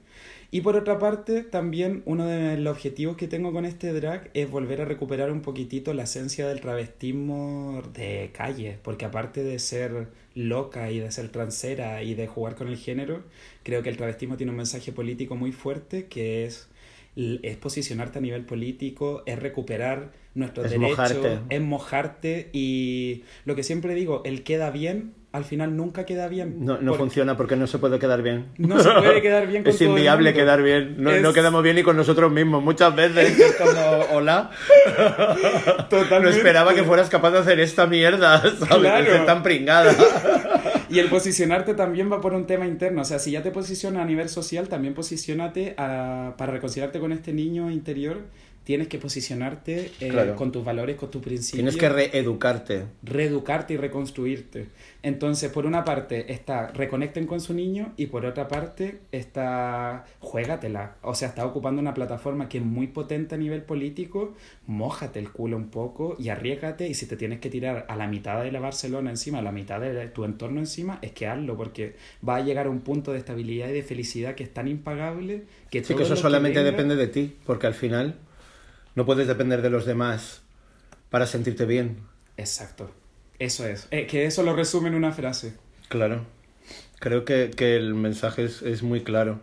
Y 0.53 0.63
por 0.63 0.77
otra 0.77 0.99
parte, 0.99 1.43
también 1.45 2.03
uno 2.07 2.27
de 2.27 2.57
los 2.57 2.73
objetivos 2.73 3.17
que 3.17 3.29
tengo 3.29 3.53
con 3.53 3.65
este 3.65 3.93
drag 3.93 4.31
es 4.35 4.51
volver 4.51 4.81
a 4.81 4.85
recuperar 4.85 5.31
un 5.31 5.43
poquitito 5.43 5.95
la 5.95 6.03
esencia 6.05 6.49
del 6.49 6.61
travestismo 6.61 7.83
de 7.95 8.31
calle, 8.33 8.79
porque 8.83 9.05
aparte 9.05 9.45
de 9.45 9.59
ser 9.61 10.09
loca 10.35 10.91
y 10.91 10.99
de 10.99 11.11
ser 11.13 11.29
transera 11.29 12.03
y 12.03 12.15
de 12.15 12.27
jugar 12.27 12.57
con 12.57 12.67
el 12.69 12.77
género, 12.77 13.23
creo 13.63 13.83
que 13.83 13.91
el 13.91 13.97
travestismo 13.97 14.37
tiene 14.37 14.51
un 14.51 14.57
mensaje 14.57 14.91
político 14.93 15.37
muy 15.37 15.53
fuerte 15.53 16.07
que 16.07 16.47
es 16.47 16.69
es 17.17 17.57
posicionarte 17.57 18.19
a 18.19 18.23
nivel 18.23 18.45
político, 18.45 19.23
es 19.27 19.39
recuperar 19.39 20.13
nuestros 20.35 20.67
Es 20.67 20.73
derechos, 20.73 20.91
mojarte. 20.91 21.41
es 21.49 21.61
mojarte 21.61 22.51
y 22.53 23.25
lo 23.45 23.57
que 23.57 23.63
siempre 23.63 23.95
digo, 23.95 24.23
el 24.25 24.43
queda 24.45 24.71
bien, 24.71 25.13
al 25.33 25.45
final 25.45 25.77
nunca 25.77 26.05
queda 26.05 26.27
bien. 26.27 26.65
No, 26.65 26.75
no 26.75 26.79
Porque 26.93 26.99
funciona 26.99 27.37
porque 27.37 27.55
no 27.57 27.67
se 27.69 27.79
puede 27.79 27.99
quedar 28.01 28.21
bien. 28.23 28.47
No 28.59 28.81
se 28.81 28.91
puede 28.91 29.23
quedar 29.23 29.47
bien 29.47 29.63
con 29.63 29.71
Es 29.71 29.79
todo 29.79 29.85
el 29.89 29.91
inviable 29.99 30.31
mundo. 30.31 30.41
quedar 30.43 30.63
bien. 30.63 30.95
No, 30.99 31.11
no 31.13 31.29
Es- 31.29 31.35
quedamos 31.35 31.63
bien 31.63 31.77
ni 31.77 31.83
con 31.85 31.97
nosotros 31.97 32.33
mismos. 32.33 32.63
Muchas 32.65 32.95
veces 32.97 33.39
es 33.39 33.55
como, 33.57 34.05
hola. 34.13 34.51
No 34.99 35.85
Totalmente. 35.89 36.37
esperaba 36.39 36.75
que 36.75 36.83
fueras 36.83 37.09
capaz 37.09 37.31
de 37.33 37.39
hacer 37.39 37.61
esta 37.61 37.87
mierda, 37.87 38.41
¿sabes? 38.41 38.55
Claro. 38.81 39.05
Ser 39.07 39.27
tan 39.27 39.43
pringada. 39.43 39.95
Y 40.89 40.99
el 40.99 41.09
posicionarte 41.09 41.75
también 41.75 42.11
va 42.11 42.21
por 42.21 42.35
un 42.35 42.47
tema 42.47 42.67
interno. 42.67 43.03
O 43.03 43.05
sea, 43.05 43.19
si 43.19 43.31
ya 43.31 43.43
te 43.43 43.51
posicionas 43.51 44.03
a 44.03 44.07
nivel 44.07 44.29
social, 44.29 44.69
también 44.69 44.95
posicionate 44.95 45.75
a- 45.79 46.35
para 46.37 46.53
reconciliarte 46.53 46.99
con 46.99 47.13
este 47.13 47.33
niño 47.33 47.71
interior. 47.71 48.19
Tienes 48.63 48.89
que 48.89 48.99
posicionarte 48.99 49.91
eh, 50.01 50.09
Claro. 50.11 50.37
con 50.37 50.53
tus 50.53 50.65
valores, 50.65 50.97
con 50.97 51.11
tus 51.11 51.23
principios. 51.23 51.57
Tienes 51.57 51.77
que 51.77 51.89
reeducarte. 51.89 52.85
reeducarte 53.03 53.75
y 53.75 53.77
reconstruirte. 53.79 54.67
Entonces, 55.03 55.51
por 55.51 55.67
una 55.67 55.85
parte 55.85 56.33
está 56.33 56.69
reconecten 56.69 57.27
con 57.27 57.41
su 57.41 57.55
niño 57.55 57.93
y 57.97 58.07
por 58.07 58.25
otra 58.27 58.47
parte 58.49 59.01
está 59.13 60.05
juégatela. 60.21 60.97
O 61.03 61.15
sea, 61.15 61.29
está 61.29 61.47
ocupando 61.47 61.81
una 61.81 61.95
plataforma 61.95 62.49
que 62.49 62.59
es 62.59 62.65
muy 62.65 62.87
potente 62.89 63.35
a 63.35 63.39
nivel 63.39 63.63
político, 63.63 64.35
mójate 64.67 65.19
el 65.19 65.31
culo 65.31 65.57
un 65.57 65.69
poco 65.71 66.17
y 66.19 66.29
arriesgate 66.29 66.87
y 66.89 66.95
si 66.95 67.07
te 67.07 67.17
tienes 67.17 67.41
que 67.41 67.51
tirar 67.51 67.87
a 67.89 67.97
la 67.97 68.07
mitad 68.09 68.43
de 68.45 68.53
la 68.53 68.61
Barcelona 68.61 69.11
encima, 69.11 69.39
a 69.39 69.43
la 69.43 69.53
mitad 69.53 69.81
de 69.81 70.09
tu 70.09 70.25
entorno 70.25 70.61
encima, 70.61 70.99
es 71.03 71.13
que 71.13 71.27
hazlo 71.27 71.57
porque 71.57 71.97
va 72.27 72.37
a 72.37 72.41
llegar 72.41 72.67
a 72.67 72.71
un 72.71 72.81
punto 72.81 73.13
de 73.13 73.19
estabilidad 73.19 73.69
y 73.69 73.73
de 73.73 73.83
felicidad 73.83 74.35
que 74.35 74.45
es 74.45 74.53
tan 74.53 74.69
impagable 74.69 75.45
que 75.71 75.81
Sí, 75.81 75.89
que 75.89 75.95
todo 75.95 76.03
eso 76.05 76.15
lo 76.15 76.21
solamente 76.21 76.59
venga- 76.59 76.71
depende 76.71 76.97
de 76.97 77.07
ti, 77.09 77.37
porque 77.47 77.67
al 77.67 77.75
final 77.75 78.17
no 78.95 79.07
puedes 79.07 79.27
depender 79.27 79.63
de 79.63 79.71
los 79.71 79.87
demás 79.87 80.43
para 81.11 81.27
sentirte 81.27 81.65
bien. 81.65 81.99
Exacto. 82.37 82.91
Eso 83.39 83.67
es. 83.67 83.89
Eh, 83.91 84.07
que 84.07 84.27
eso 84.27 84.43
lo 84.43 84.55
resume 84.55 84.89
en 84.89 84.95
una 84.95 85.13
frase. 85.13 85.55
Claro. 85.89 86.27
Creo 86.99 87.25
que, 87.25 87.51
que 87.55 87.77
el 87.77 87.95
mensaje 87.95 88.45
es, 88.45 88.63
es 88.63 88.83
muy 88.83 89.03
claro. 89.03 89.41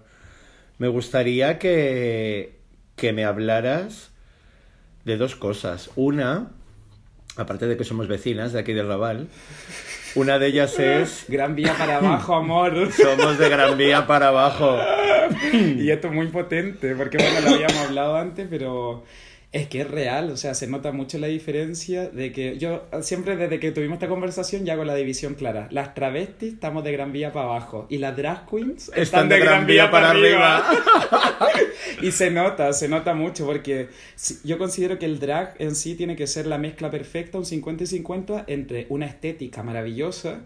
Me 0.77 0.87
gustaría 0.87 1.57
que, 1.57 2.59
que 2.95 3.13
me 3.13 3.25
hablaras 3.25 4.11
de 5.05 5.17
dos 5.17 5.35
cosas. 5.35 5.89
Una, 5.95 6.51
aparte 7.35 7.65
de 7.65 7.77
que 7.77 7.83
somos 7.83 8.07
vecinas 8.07 8.53
de 8.53 8.59
aquí 8.59 8.73
del 8.73 8.87
Raval, 8.87 9.27
una 10.15 10.37
de 10.37 10.47
ellas 10.47 10.77
es 10.79 11.25
Gran 11.27 11.55
vía 11.55 11.73
para 11.75 11.97
abajo, 11.97 12.35
amor. 12.35 12.91
somos 12.93 13.39
de 13.39 13.49
Gran 13.49 13.77
Vía 13.77 14.05
para 14.05 14.27
abajo. 14.27 14.77
Y 15.51 15.91
esto 15.91 16.07
es 16.07 16.13
muy 16.13 16.27
potente, 16.27 16.95
porque 16.95 17.17
bueno, 17.17 17.41
lo 17.41 17.55
habíamos 17.55 17.77
hablado 17.77 18.15
antes, 18.15 18.47
pero 18.49 19.03
es 19.53 19.67
que 19.67 19.81
es 19.81 19.89
real, 19.89 20.29
o 20.29 20.35
sea, 20.35 20.53
se 20.53 20.67
nota 20.67 20.91
mucho 20.91 21.17
la 21.17 21.27
diferencia 21.27 22.09
de 22.09 22.33
que 22.33 22.57
yo 22.57 22.85
siempre 23.01 23.37
desde 23.37 23.59
que 23.59 23.71
tuvimos 23.71 23.95
esta 23.95 24.09
conversación 24.09 24.65
ya 24.65 24.73
hago 24.73 24.83
la 24.83 24.93
división 24.93 25.35
clara. 25.35 25.69
Las 25.71 25.93
travestis 25.93 26.53
estamos 26.53 26.83
de 26.83 26.91
Gran 26.91 27.13
Vía 27.13 27.31
para 27.31 27.45
abajo 27.45 27.87
y 27.89 27.97
las 27.99 28.17
drag 28.17 28.45
queens 28.49 28.91
Están 28.93 29.29
de 29.29 29.39
Gran 29.39 29.65
Vía 29.65 29.89
para 29.89 30.13
y 32.01 32.11
se 32.11 32.29
nota, 32.29 32.73
se 32.73 32.89
nota 32.89 33.13
mucho 33.13 33.45
porque 33.45 33.87
yo 34.43 34.57
considero 34.57 34.99
que 34.99 35.05
el 35.05 35.19
drag 35.19 35.55
en 35.59 35.75
sí 35.75 35.95
tiene 35.95 36.17
que 36.17 36.27
ser 36.27 36.45
la 36.45 36.57
mezcla 36.57 36.91
perfecta, 36.91 37.37
un 37.37 37.45
50 37.45 37.85
y 37.85 37.87
50, 37.87 38.43
entre 38.47 38.85
una 38.89 39.05
estética 39.05 39.63
maravillosa, 39.63 40.41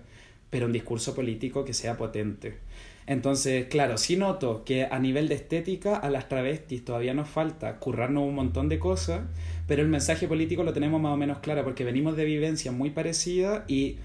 pero 0.51 0.67
un 0.67 0.73
discurso 0.73 1.15
político 1.15 1.65
que 1.65 1.73
sea 1.73 1.97
potente. 1.97 2.59
Entonces, 3.07 3.65
claro, 3.65 3.97
sí 3.97 4.15
noto 4.15 4.63
que 4.63 4.85
a 4.85 4.99
nivel 4.99 5.27
de 5.27 5.35
estética 5.35 5.95
a 5.95 6.09
las 6.09 6.29
travestis 6.29 6.85
todavía 6.85 7.13
nos 7.13 7.27
falta 7.27 7.77
currarnos 7.79 8.23
un 8.23 8.35
montón 8.35 8.69
de 8.69 8.79
cosas, 8.79 9.21
pero 9.67 9.81
el 9.81 9.89
mensaje 9.89 10.27
político 10.27 10.63
lo 10.63 10.73
tenemos 10.73 11.01
más 11.01 11.13
o 11.13 11.17
menos 11.17 11.39
claro 11.39 11.63
porque 11.63 11.83
venimos 11.83 12.15
de 12.15 12.25
vivencias 12.25 12.73
muy 12.73 12.91
parecidas 12.91 13.63
y 13.67 13.97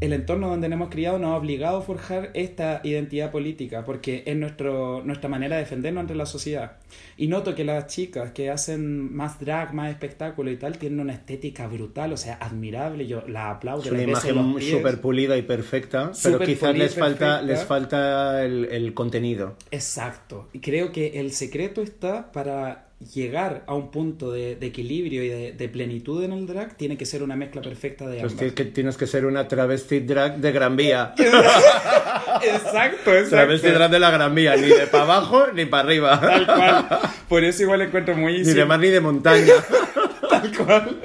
el 0.00 0.14
entorno 0.14 0.48
donde 0.48 0.68
nos 0.68 0.76
hemos 0.76 0.90
criado 0.90 1.18
nos 1.18 1.32
ha 1.32 1.36
obligado 1.36 1.78
a 1.78 1.82
forjar 1.82 2.30
esta 2.32 2.80
identidad 2.84 3.30
política, 3.30 3.84
porque 3.84 4.22
es 4.26 4.34
nuestro, 4.34 5.02
nuestra 5.04 5.28
manera 5.28 5.56
de 5.56 5.62
defendernos 5.62 6.00
ante 6.00 6.14
la 6.14 6.24
sociedad. 6.24 6.78
Y 7.18 7.26
noto 7.26 7.54
que 7.54 7.64
las 7.64 7.86
chicas 7.86 8.32
que 8.32 8.50
hacen 8.50 9.14
más 9.14 9.38
drag, 9.38 9.74
más 9.74 9.90
espectáculo 9.90 10.50
y 10.50 10.56
tal, 10.56 10.78
tienen 10.78 11.00
una 11.00 11.12
estética 11.12 11.66
brutal, 11.66 12.14
o 12.14 12.16
sea, 12.16 12.34
admirable, 12.40 13.06
yo 13.06 13.22
la 13.28 13.50
aplaudo. 13.50 13.84
Es 13.84 13.90
una 13.90 14.02
imagen 14.02 14.60
súper 14.60 15.00
pulida 15.02 15.36
y 15.36 15.42
perfecta, 15.42 16.12
pero 16.22 16.38
quizás 16.40 16.76
les 16.76 16.94
falta, 16.94 17.42
les 17.42 17.62
falta 17.64 18.42
el, 18.42 18.66
el 18.70 18.94
contenido. 18.94 19.56
Exacto. 19.70 20.48
Y 20.54 20.60
creo 20.60 20.92
que 20.92 21.20
el 21.20 21.32
secreto 21.32 21.82
está 21.82 22.32
para 22.32 22.89
llegar 23.14 23.64
a 23.66 23.74
un 23.74 23.90
punto 23.90 24.30
de, 24.30 24.56
de 24.56 24.66
equilibrio 24.66 25.24
y 25.24 25.28
de, 25.28 25.52
de 25.52 25.68
plenitud 25.70 26.22
en 26.22 26.32
el 26.32 26.46
drag, 26.46 26.76
tiene 26.76 26.98
que 26.98 27.06
ser 27.06 27.22
una 27.22 27.34
mezcla 27.34 27.62
perfecta 27.62 28.06
de 28.06 28.20
Pues 28.20 28.32
ambas. 28.32 28.36
tienes 28.38 28.54
que, 28.54 28.64
tienes 28.66 28.96
que 28.98 29.06
ser 29.06 29.24
una 29.24 29.48
travesti 29.48 30.00
drag 30.00 30.36
de 30.38 30.52
Gran 30.52 30.76
Vía. 30.76 31.14
Exacto, 32.42 33.12
exacto. 33.12 33.30
Travesti 33.30 33.68
drag 33.68 33.90
de 33.90 33.98
la 33.98 34.10
Gran 34.10 34.34
Vía, 34.34 34.56
ni 34.56 34.68
de 34.68 34.86
para 34.86 35.04
abajo 35.04 35.46
ni 35.54 35.64
para 35.66 35.82
arriba. 35.84 36.20
Tal 36.20 36.46
cual. 36.46 36.86
Por 37.28 37.44
eso 37.44 37.62
igual 37.62 37.82
encuentro 37.82 38.16
muy 38.16 38.38
Ni 38.42 38.52
de 38.52 38.64
mar 38.64 38.80
ni 38.80 38.88
de 38.88 39.00
montaña. 39.00 39.52
tal 40.30 40.56
cual. 40.56 40.96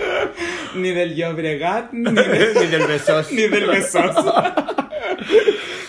Ni 0.75 0.91
del 0.91 1.15
Llobregat, 1.15 1.91
ni, 1.93 2.11
de- 2.13 2.53
ni 2.59 2.67
del 2.67 2.87
Besos. 2.87 3.31
ni 3.31 3.47
del 3.47 3.67
Besos. 3.67 4.15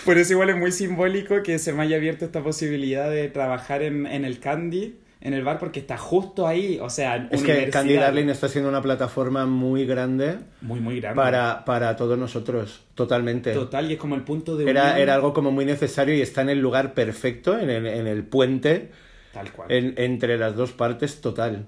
Por 0.04 0.18
eso 0.18 0.32
igual 0.32 0.50
es 0.50 0.56
muy 0.56 0.72
simbólico 0.72 1.42
que 1.42 1.58
se 1.58 1.72
me 1.72 1.82
haya 1.82 1.96
abierto 1.96 2.24
esta 2.24 2.42
posibilidad 2.42 3.10
de 3.10 3.28
trabajar 3.28 3.82
en, 3.82 4.06
en 4.06 4.24
el 4.24 4.38
Candy, 4.38 4.94
en 5.20 5.35
el 5.35 5.42
bar, 5.42 5.59
porque 5.59 5.81
está 5.81 5.96
justo 5.96 6.46
ahí, 6.46 6.79
o 6.81 6.90
sea, 6.90 7.29
Es 7.31 7.42
que. 7.42 7.68
Candy 7.70 7.94
Darling 7.94 8.29
está 8.29 8.48
siendo 8.48 8.68
una 8.68 8.83
plataforma 8.83 9.46
muy 9.46 9.87
grande 9.87 10.38
Muy, 10.61 10.79
muy 10.81 11.00
grande. 11.00 11.16
para, 11.16 11.64
para 11.64 11.96
todos 11.96 12.18
nosotros, 12.18 12.85
totalmente. 12.94 13.52
Total, 13.52 13.90
y 13.90 13.94
es 13.94 13.98
como 13.98 14.14
el 14.14 14.22
punto 14.22 14.57
de 14.57 14.68
Era, 14.70 14.83
unión. 14.85 14.98
era 14.98 15.14
algo 15.14 15.33
como 15.33 15.50
muy 15.50 15.64
necesario 15.64 16.14
y 16.14 16.20
está 16.20 16.42
en 16.42 16.50
el 16.50 16.61
lugar 16.61 16.94
perfecto, 16.94 17.59
en 17.59 17.70
el, 17.70 17.87
en 17.87 18.07
el 18.07 18.24
puente, 18.24 18.90
Tal 19.37 19.53
cual. 19.53 19.70
en- 19.70 19.94
entre 19.99 20.38
las 20.38 20.57
dos 20.57 20.72
partes, 20.72 21.20
total. 21.20 21.66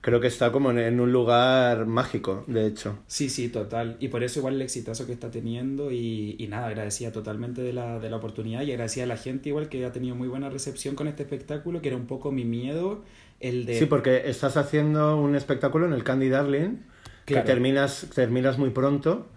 Creo 0.00 0.20
que 0.20 0.26
está 0.26 0.50
como 0.52 0.70
en, 0.70 0.78
en 0.78 1.00
un 1.00 1.12
lugar 1.12 1.86
mágico, 1.86 2.44
de 2.46 2.66
hecho. 2.66 2.98
Sí, 3.06 3.28
sí, 3.28 3.48
total. 3.48 3.96
Y 4.00 4.08
por 4.08 4.22
eso 4.24 4.40
igual 4.40 4.54
el 4.54 4.62
exitazo 4.62 5.06
que 5.06 5.12
está 5.12 5.30
teniendo 5.30 5.90
y, 5.92 6.36
y 6.38 6.46
nada, 6.48 6.66
agradecía 6.66 7.12
totalmente 7.12 7.62
de 7.62 7.72
la, 7.72 7.98
de 8.00 8.10
la 8.10 8.16
oportunidad 8.16 8.62
y 8.62 8.72
agradecía 8.72 9.04
a 9.04 9.06
la 9.06 9.16
gente 9.16 9.50
igual 9.50 9.68
que 9.68 9.84
ha 9.84 9.92
tenido 9.92 10.14
muy 10.16 10.28
buena 10.28 10.50
recepción 10.50 10.94
con 10.94 11.06
este 11.08 11.22
espectáculo, 11.22 11.80
que 11.80 11.88
era 11.88 11.96
un 11.96 12.06
poco 12.06 12.32
mi 12.32 12.44
miedo, 12.44 13.04
el 13.40 13.66
de... 13.66 13.78
Sí, 13.78 13.86
porque 13.86 14.22
estás 14.28 14.56
haciendo 14.56 15.16
un 15.16 15.34
espectáculo 15.36 15.86
en 15.86 15.92
el 15.92 16.02
Candy 16.04 16.28
Darling 16.28 16.78
Claro. 17.26 17.44
que 17.46 17.50
terminas, 17.52 18.06
terminas 18.14 18.58
muy 18.58 18.68
pronto, 18.70 19.28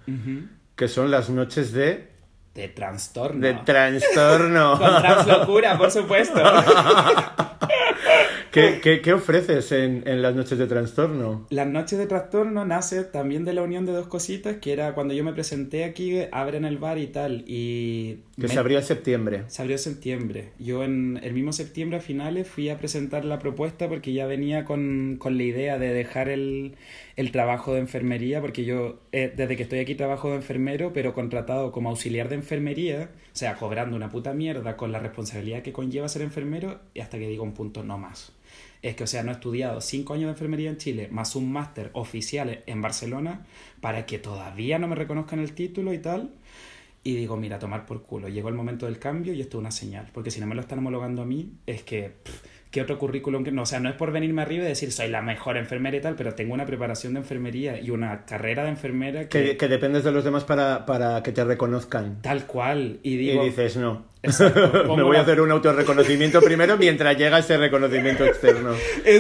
que 0.76 0.88
son 0.90 1.10
las 1.10 1.30
noches 1.30 1.72
de, 1.72 2.08
De 2.58 2.67
trastorno. 2.70 3.39
de 3.46 3.54
trastorno. 3.54 4.78
Con 4.80 5.02
translocura, 5.02 5.78
por 5.78 5.91
supuesto. 5.91 6.41
¿Qué, 8.52 8.80
qué, 8.82 9.02
qué 9.02 9.13
ofreces 9.13 9.72
en, 9.72 10.04
en 10.08 10.22
las 10.24 10.34
noches 10.34 10.58
de 10.58 10.65
trastorno? 10.65 11.46
Las 11.52 11.67
noches 11.67 12.00
de 12.00 12.08
trastorno 12.08 12.65
nace 12.65 13.04
también 13.04 13.46
de 13.46 13.54
la 13.54 13.62
unión 13.62 13.86
de 13.86 13.91
dos 13.91 14.08
cositas, 14.08 14.56
que 14.58 14.74
era 14.74 14.93
cuando 14.96 15.13
yo 15.13 15.24
me 15.24 15.34
presenté 15.34 15.84
aquí, 15.84 16.20
abren 16.32 16.65
el 16.65 16.78
bar 16.80 16.98
y 16.98 17.08
tal, 17.08 17.43
y... 17.46 18.20
Que 18.36 18.43
me- 18.43 18.48
se 18.48 18.58
abría 18.60 18.80
en 18.80 18.84
septiembre. 18.86 19.43
Se 19.48 19.62
abrió 19.62 19.76
en 19.76 19.80
septiembre. 19.82 20.50
Yo 20.58 20.84
en 20.84 21.20
el 21.22 21.34
mismo 21.34 21.54
septiembre 21.54 21.98
a 21.98 22.02
finales 22.02 22.48
fui 22.48 22.70
a 22.70 22.78
presentar 22.80 23.26
la 23.26 23.38
propuesta 23.38 23.88
porque 23.89 24.13
ya 24.13 24.26
venía 24.26 24.65
con, 24.65 25.17
con 25.20 25.38
la 25.38 25.43
idea 25.43 25.78
de 25.78 25.93
dejar 25.93 26.30
el, 26.30 26.76
el 27.17 27.32
trabajo 27.32 27.73
de 27.73 27.80
enfermería, 27.80 28.39
porque 28.41 28.63
yo 28.63 28.99
eh, 29.12 29.34
desde 29.36 29.58
que 29.58 29.63
estoy 29.63 29.80
aquí 29.80 29.95
trabajo 29.95 30.30
de 30.30 30.36
enfermero, 30.36 30.93
pero 30.93 31.15
contratado 31.15 31.71
como 31.71 31.89
auxiliar 31.89 32.30
de 32.30 32.36
enfermería, 32.36 33.10
o 33.34 33.36
sea, 33.36 33.56
cobrando 33.56 33.95
una 33.95 34.10
puta 34.10 34.34
mierda 34.34 34.77
con 34.77 34.91
la 34.91 34.99
responsabilidad 34.99 35.63
que 35.63 35.73
conlleva 35.73 36.08
ser 36.10 36.21
enfermero, 36.21 36.80
y 36.93 36.99
hasta 36.99 37.17
que 37.17 37.27
digo 37.27 37.43
un 37.43 37.53
punto 37.53 37.84
no 37.84 37.97
más. 37.97 38.34
Es 38.84 38.95
que, 38.95 39.03
o 39.03 39.08
sea, 39.08 39.23
no 39.23 39.32
he 39.32 39.34
estudiado 39.34 39.82
cinco 39.82 40.13
años 40.13 40.27
de 40.27 40.34
enfermería 40.34 40.69
en 40.69 40.77
Chile, 40.77 41.10
más 41.12 41.36
un 41.36 41.51
máster 41.51 41.89
oficial 41.93 42.63
en 42.67 42.82
Barcelona, 42.84 43.47
para 43.82 44.06
que 44.06 44.19
todavía 44.19 44.77
no 44.77 44.88
me 44.88 44.95
reconozcan 44.95 45.39
el 45.39 45.53
título 45.53 45.93
y 45.93 45.97
tal. 45.97 46.32
Y 47.03 47.15
digo, 47.15 47.36
mira, 47.38 47.58
tomar 47.58 47.86
por 47.86 48.03
culo. 48.03 48.27
Llegó 48.27 48.49
el 48.49 48.56
momento 48.56 48.86
del 48.86 48.99
cambio 48.99 49.34
y 49.34 49.41
esto 49.41 49.58
es 49.58 49.62
una 49.62 49.71
señal. 49.71 50.10
Porque 50.13 50.30
si 50.30 50.39
no 50.39 50.45
me 50.45 50.56
lo 50.56 50.62
están 50.62 50.80
homologando 50.80 51.21
a 51.21 51.25
mí, 51.25 51.53
es 51.65 51.82
que. 51.84 52.15
¿Qué 52.71 52.82
otro 52.82 52.97
currículum 52.99 53.43
que 53.43 53.51
no? 53.51 53.62
O 53.62 53.65
sea, 53.65 53.80
no 53.80 53.89
es 53.89 53.95
por 53.95 54.12
venirme 54.12 54.41
arriba 54.41 54.65
y 54.65 54.67
decir 54.67 54.91
soy 54.91 55.08
la 55.08 55.21
mejor 55.21 55.56
enfermera 55.58 55.95
y 55.97 56.01
tal, 56.01 56.15
pero 56.15 56.34
tengo 56.36 56.53
una 56.53 56.65
preparación 56.65 57.13
de 57.13 57.19
enfermería 57.21 57.80
y 57.80 57.91
una 57.91 58.25
carrera 58.25 58.63
de 58.63 58.69
enfermera 58.69 59.30
que. 59.30 59.43
Que, 59.43 59.58
que 59.58 59.67
dependes 59.67 60.03
de 60.03 60.12
los 60.12 60.23
demás 60.23 60.43
para, 60.43 60.86
para 60.86 61.23
que 61.23 61.32
te 61.32 61.43
reconozcan. 61.43 62.21
Tal 62.21 62.45
cual. 62.45 62.99
Y 63.03 63.13
Y 63.13 63.17
digo. 63.17 63.43
dices, 63.45 63.77
no. 63.77 64.06
Exacto, 64.23 64.95
Me 64.97 65.03
voy 65.03 65.15
a 65.15 65.21
hacer 65.21 65.39
un 65.39 65.51
autorreconocimiento 65.51 66.41
primero 66.41 66.75
mientras 66.75 67.17
llega 67.17 67.39
ese 67.39 67.56
reconocimiento 67.58 68.25
externo. 68.25 68.73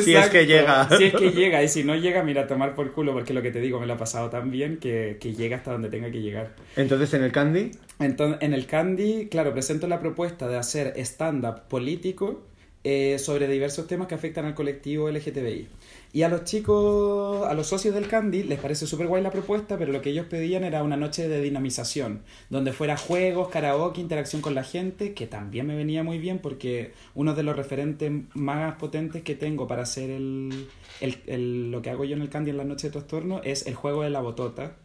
Si 0.03 0.13
es 0.15 0.27
que 0.29 0.45
llega. 0.45 0.89
Si 0.97 1.05
es 1.05 1.13
que 1.13 1.31
llega. 1.31 1.63
Y 1.63 1.69
si 1.69 1.83
no 1.83 1.95
llega, 1.95 2.23
mira, 2.23 2.41
a 2.43 2.47
tomar 2.47 2.75
por 2.75 2.91
culo, 2.91 3.13
porque 3.13 3.33
lo 3.33 3.41
que 3.41 3.51
te 3.51 3.61
digo 3.61 3.79
me 3.79 3.85
lo 3.85 3.93
ha 3.93 3.97
pasado 3.97 4.29
tan 4.29 4.51
bien 4.51 4.77
que, 4.77 5.17
que 5.21 5.33
llega 5.33 5.57
hasta 5.57 5.71
donde 5.71 5.89
tenga 5.89 6.11
que 6.11 6.21
llegar. 6.21 6.49
Entonces 6.75 7.13
en 7.13 7.23
el 7.23 7.31
Candy, 7.31 7.71
Entonces, 7.99 8.39
en 8.41 8.53
el 8.53 8.65
Candy, 8.65 9.27
claro, 9.29 9.53
presento 9.53 9.87
la 9.87 9.99
propuesta 9.99 10.47
de 10.49 10.57
hacer 10.57 10.93
stand-up 10.97 11.67
político 11.69 12.45
eh, 12.83 13.17
sobre 13.19 13.47
diversos 13.47 13.87
temas 13.87 14.07
que 14.07 14.15
afectan 14.15 14.45
al 14.45 14.55
colectivo 14.55 15.09
LGTBI. 15.09 15.67
Y 16.13 16.21
a 16.23 16.29
los 16.29 16.45
chicos, 16.45 17.45
a 17.45 17.53
los 17.53 17.67
socios 17.67 17.93
del 17.93 18.07
Candy, 18.07 18.43
les 18.43 18.59
parece 18.59 18.87
súper 18.87 19.07
guay 19.07 19.21
la 19.21 19.29
propuesta, 19.29 19.77
pero 19.77 19.91
lo 19.91 20.01
que 20.01 20.09
ellos 20.11 20.25
pedían 20.27 20.63
era 20.63 20.81
una 20.81 20.95
noche 20.95 21.27
de 21.27 21.41
dinamización, 21.41 22.21
donde 22.49 22.71
fuera 22.71 22.95
juegos, 22.97 23.49
karaoke, 23.49 23.99
interacción 23.99 24.41
con 24.41 24.55
la 24.55 24.63
gente, 24.63 25.13
que 25.13 25.27
también 25.27 25.67
me 25.67 25.75
venía 25.75 26.03
muy 26.03 26.17
bien 26.17 26.39
porque 26.39 26.93
uno 27.13 27.35
de 27.35 27.43
los 27.43 27.55
referentes 27.57 28.11
más 28.33 28.75
potentes 28.75 29.21
que 29.21 29.35
tengo 29.35 29.67
para 29.67 29.83
hacer 29.83 30.09
el, 30.09 30.67
el- 31.01 31.17
el- 31.27 31.71
lo 31.71 31.81
que 31.81 31.89
hago 31.89 32.05
yo 32.05 32.15
en 32.15 32.21
el 32.21 32.29
Candy 32.29 32.51
en 32.51 32.57
la 32.57 32.63
noche 32.63 32.87
de 32.87 32.93
trastorno 32.93 33.41
es 33.43 33.67
el 33.67 33.75
juego 33.75 34.03
de 34.03 34.09
la 34.09 34.21
botota, 34.21 34.77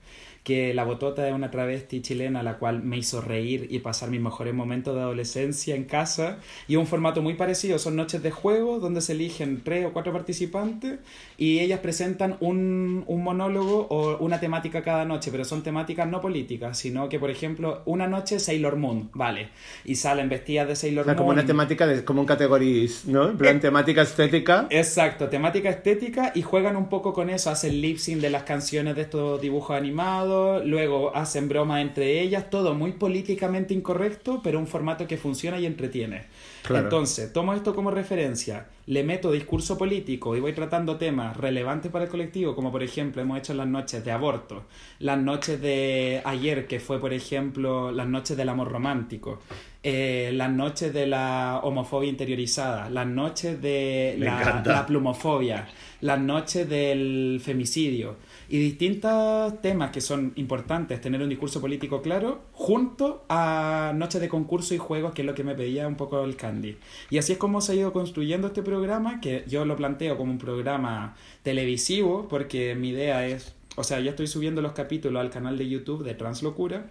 que 0.42 0.74
La 0.74 0.84
Botota 0.84 1.26
es 1.28 1.34
una 1.34 1.50
travesti 1.50 2.00
chilena 2.02 2.42
la 2.42 2.58
cual 2.58 2.82
me 2.82 2.98
hizo 2.98 3.20
reír 3.20 3.68
y 3.70 3.78
pasar 3.78 4.10
mis 4.10 4.20
mejores 4.20 4.54
momentos 4.54 4.94
de 4.94 5.00
adolescencia 5.00 5.74
en 5.76 5.84
casa. 5.84 6.38
Y 6.66 6.76
un 6.76 6.86
formato 6.86 7.22
muy 7.22 7.34
parecido, 7.34 7.78
son 7.78 7.96
noches 7.96 8.22
de 8.22 8.30
juego 8.30 8.80
donde 8.80 9.00
se 9.00 9.12
eligen 9.12 9.62
tres 9.62 9.86
o 9.86 9.92
cuatro 9.92 10.12
participantes 10.12 10.98
y 11.38 11.60
ellas 11.60 11.80
presentan 11.80 12.36
un, 12.40 13.04
un 13.06 13.22
monólogo 13.22 13.86
o 13.88 14.18
una 14.18 14.40
temática 14.40 14.82
cada 14.82 15.04
noche, 15.04 15.30
pero 15.30 15.44
son 15.44 15.62
temáticas 15.62 16.08
no 16.08 16.20
políticas, 16.20 16.76
sino 16.78 17.08
que, 17.08 17.18
por 17.18 17.30
ejemplo, 17.30 17.82
una 17.84 18.06
noche 18.08 18.40
Sailor 18.40 18.76
Moon, 18.76 19.10
vale, 19.14 19.50
y 19.84 19.94
salen 19.96 20.28
vestidas 20.28 20.66
de 20.68 20.76
Sailor 20.76 21.02
O 21.02 21.04
sea, 21.04 21.14
Moon. 21.14 21.18
como 21.18 21.30
una 21.30 21.46
temática, 21.46 21.86
de, 21.86 22.04
como 22.04 22.20
un 22.20 22.26
categories, 22.26 23.04
¿no? 23.06 23.28
En 23.30 23.36
plan, 23.38 23.56
Eh, 23.56 23.60
temática 23.60 24.02
estética. 24.02 24.66
Exacto, 24.70 25.28
temática 25.28 25.68
estética 25.70 26.32
y 26.34 26.42
juegan 26.42 26.76
un 26.76 26.88
poco 26.88 27.12
con 27.12 27.30
eso, 27.30 27.50
hacen 27.50 27.80
lip 27.80 27.98
sync 27.98 28.20
de 28.20 28.30
las 28.30 28.42
canciones 28.44 28.96
de 28.96 29.02
estos 29.02 29.40
dibujos 29.40 29.76
animados, 29.76 30.31
luego 30.64 31.14
hacen 31.16 31.48
bromas 31.48 31.82
entre 31.82 32.20
ellas, 32.20 32.50
todo 32.50 32.74
muy 32.74 32.92
políticamente 32.92 33.74
incorrecto, 33.74 34.40
pero 34.42 34.58
un 34.58 34.66
formato 34.66 35.06
que 35.06 35.16
funciona 35.16 35.58
y 35.58 35.66
entretiene. 35.66 36.24
Claro. 36.62 36.84
Entonces, 36.84 37.32
tomo 37.32 37.54
esto 37.54 37.74
como 37.74 37.90
referencia, 37.90 38.66
le 38.86 39.04
meto 39.04 39.30
discurso 39.30 39.78
político 39.78 40.36
y 40.36 40.40
voy 40.40 40.52
tratando 40.52 40.96
temas 40.96 41.36
relevantes 41.36 41.90
para 41.92 42.04
el 42.04 42.10
colectivo, 42.10 42.54
como 42.54 42.72
por 42.72 42.82
ejemplo 42.82 43.22
hemos 43.22 43.38
hecho 43.38 43.54
las 43.54 43.66
noches 43.66 44.04
de 44.04 44.10
aborto, 44.10 44.64
las 44.98 45.18
noches 45.18 45.60
de 45.60 46.20
ayer, 46.24 46.66
que 46.66 46.80
fue 46.80 47.00
por 47.00 47.12
ejemplo 47.12 47.92
las 47.92 48.08
noches 48.08 48.36
del 48.36 48.48
amor 48.48 48.70
romántico, 48.70 49.38
eh, 49.84 50.30
las 50.34 50.48
noches 50.48 50.92
de 50.92 51.08
la 51.08 51.60
homofobia 51.64 52.08
interiorizada, 52.08 52.88
las 52.88 53.04
noches 53.04 53.60
de 53.60 54.14
la, 54.16 54.86
plumofobia, 54.86 55.66
las 56.00 56.20
noches 56.20 56.68
del 56.68 57.40
femicidio 57.42 58.14
y 58.48 58.58
distintos 58.58 59.60
temas 59.60 59.90
que 59.90 60.00
son 60.00 60.34
importantes 60.36 61.00
tener 61.00 61.20
un 61.20 61.28
discurso 61.28 61.60
político 61.60 62.00
claro 62.00 62.42
junto 62.52 63.24
a 63.28 63.92
noches 63.96 64.20
de 64.20 64.28
concurso 64.28 64.72
y 64.72 64.78
juegos 64.78 65.14
que 65.14 65.22
es 65.22 65.26
lo 65.26 65.34
que 65.34 65.42
me 65.42 65.56
pedía 65.56 65.88
un 65.88 65.96
poco 65.96 66.22
el 66.22 66.36
Candy. 66.36 66.76
Y 67.10 67.18
así 67.18 67.32
es 67.32 67.38
como 67.38 67.60
se 67.60 67.72
ha 67.72 67.74
ido 67.74 67.92
construyendo 67.92 68.46
este 68.46 68.62
programa 68.72 69.20
que 69.20 69.44
yo 69.46 69.64
lo 69.66 69.76
planteo 69.76 70.16
como 70.16 70.32
un 70.32 70.38
programa 70.38 71.14
televisivo 71.42 72.26
porque 72.28 72.74
mi 72.74 72.88
idea 72.88 73.26
es 73.26 73.54
o 73.76 73.84
sea 73.84 74.00
ya 74.00 74.10
estoy 74.10 74.26
subiendo 74.26 74.62
los 74.62 74.72
capítulos 74.72 75.20
al 75.20 75.28
canal 75.30 75.58
de 75.58 75.68
YouTube 75.68 76.02
de 76.04 76.14
Translocura 76.14 76.84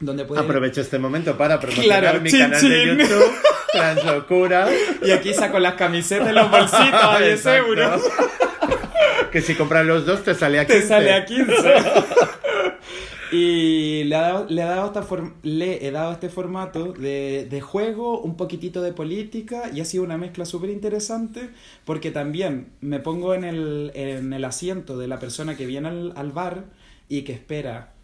donde 0.00 0.24
pueden 0.24 0.44
Aprovecho 0.44 0.80
este 0.80 0.98
momento 0.98 1.36
para 1.36 1.60
promocionar 1.60 2.00
Claro, 2.00 2.20
mi 2.22 2.30
chin, 2.30 2.40
canal 2.40 2.62
de. 2.62 2.86
YouTube, 2.86 3.32
Translocura. 3.72 4.68
y 5.04 5.10
aquí 5.10 5.34
saco 5.34 5.58
las 5.58 5.74
camisetas 5.74 6.30
y 6.30 6.32
los 6.34 6.50
bolsitos 6.50 6.94
a 7.02 7.18
10 7.18 7.32
Exacto. 7.34 7.66
euros 7.68 8.02
Que 9.30 9.42
si 9.42 9.54
compras 9.54 9.84
los 9.84 10.06
dos 10.06 10.22
te 10.24 10.34
sale 10.34 10.60
a 10.60 10.66
15. 10.66 10.80
te 10.80 10.86
sale 10.88 11.12
a 11.12 11.24
15. 11.26 11.52
y 13.30 14.04
le, 14.04 14.16
ha 14.16 14.20
dado, 14.20 14.46
le, 14.48 14.62
ha 14.62 14.66
dado 14.66 14.86
esta 14.86 15.06
le 15.42 15.86
he 15.86 15.90
dado 15.90 16.12
este 16.12 16.28
formato 16.28 16.92
de, 16.92 17.46
de 17.48 17.60
juego, 17.60 18.20
un 18.20 18.36
poquitito 18.36 18.82
de 18.82 18.92
política, 18.92 19.70
y 19.74 19.80
ha 19.80 19.84
sido 19.84 20.04
una 20.04 20.16
mezcla 20.18 20.44
súper 20.44 20.70
interesante, 20.70 21.50
porque 21.84 22.10
también 22.10 22.72
me 22.80 23.00
pongo 23.00 23.34
en 23.34 23.44
el, 23.44 23.92
en 23.94 24.32
el 24.32 24.44
asiento 24.44 24.98
de 24.98 25.08
la 25.08 25.18
persona 25.18 25.56
que 25.56 25.66
viene 25.66 25.88
al, 25.88 26.12
al 26.16 26.32
bar 26.32 26.66
y 27.08 27.22
que 27.22 27.32
espera 27.32 27.94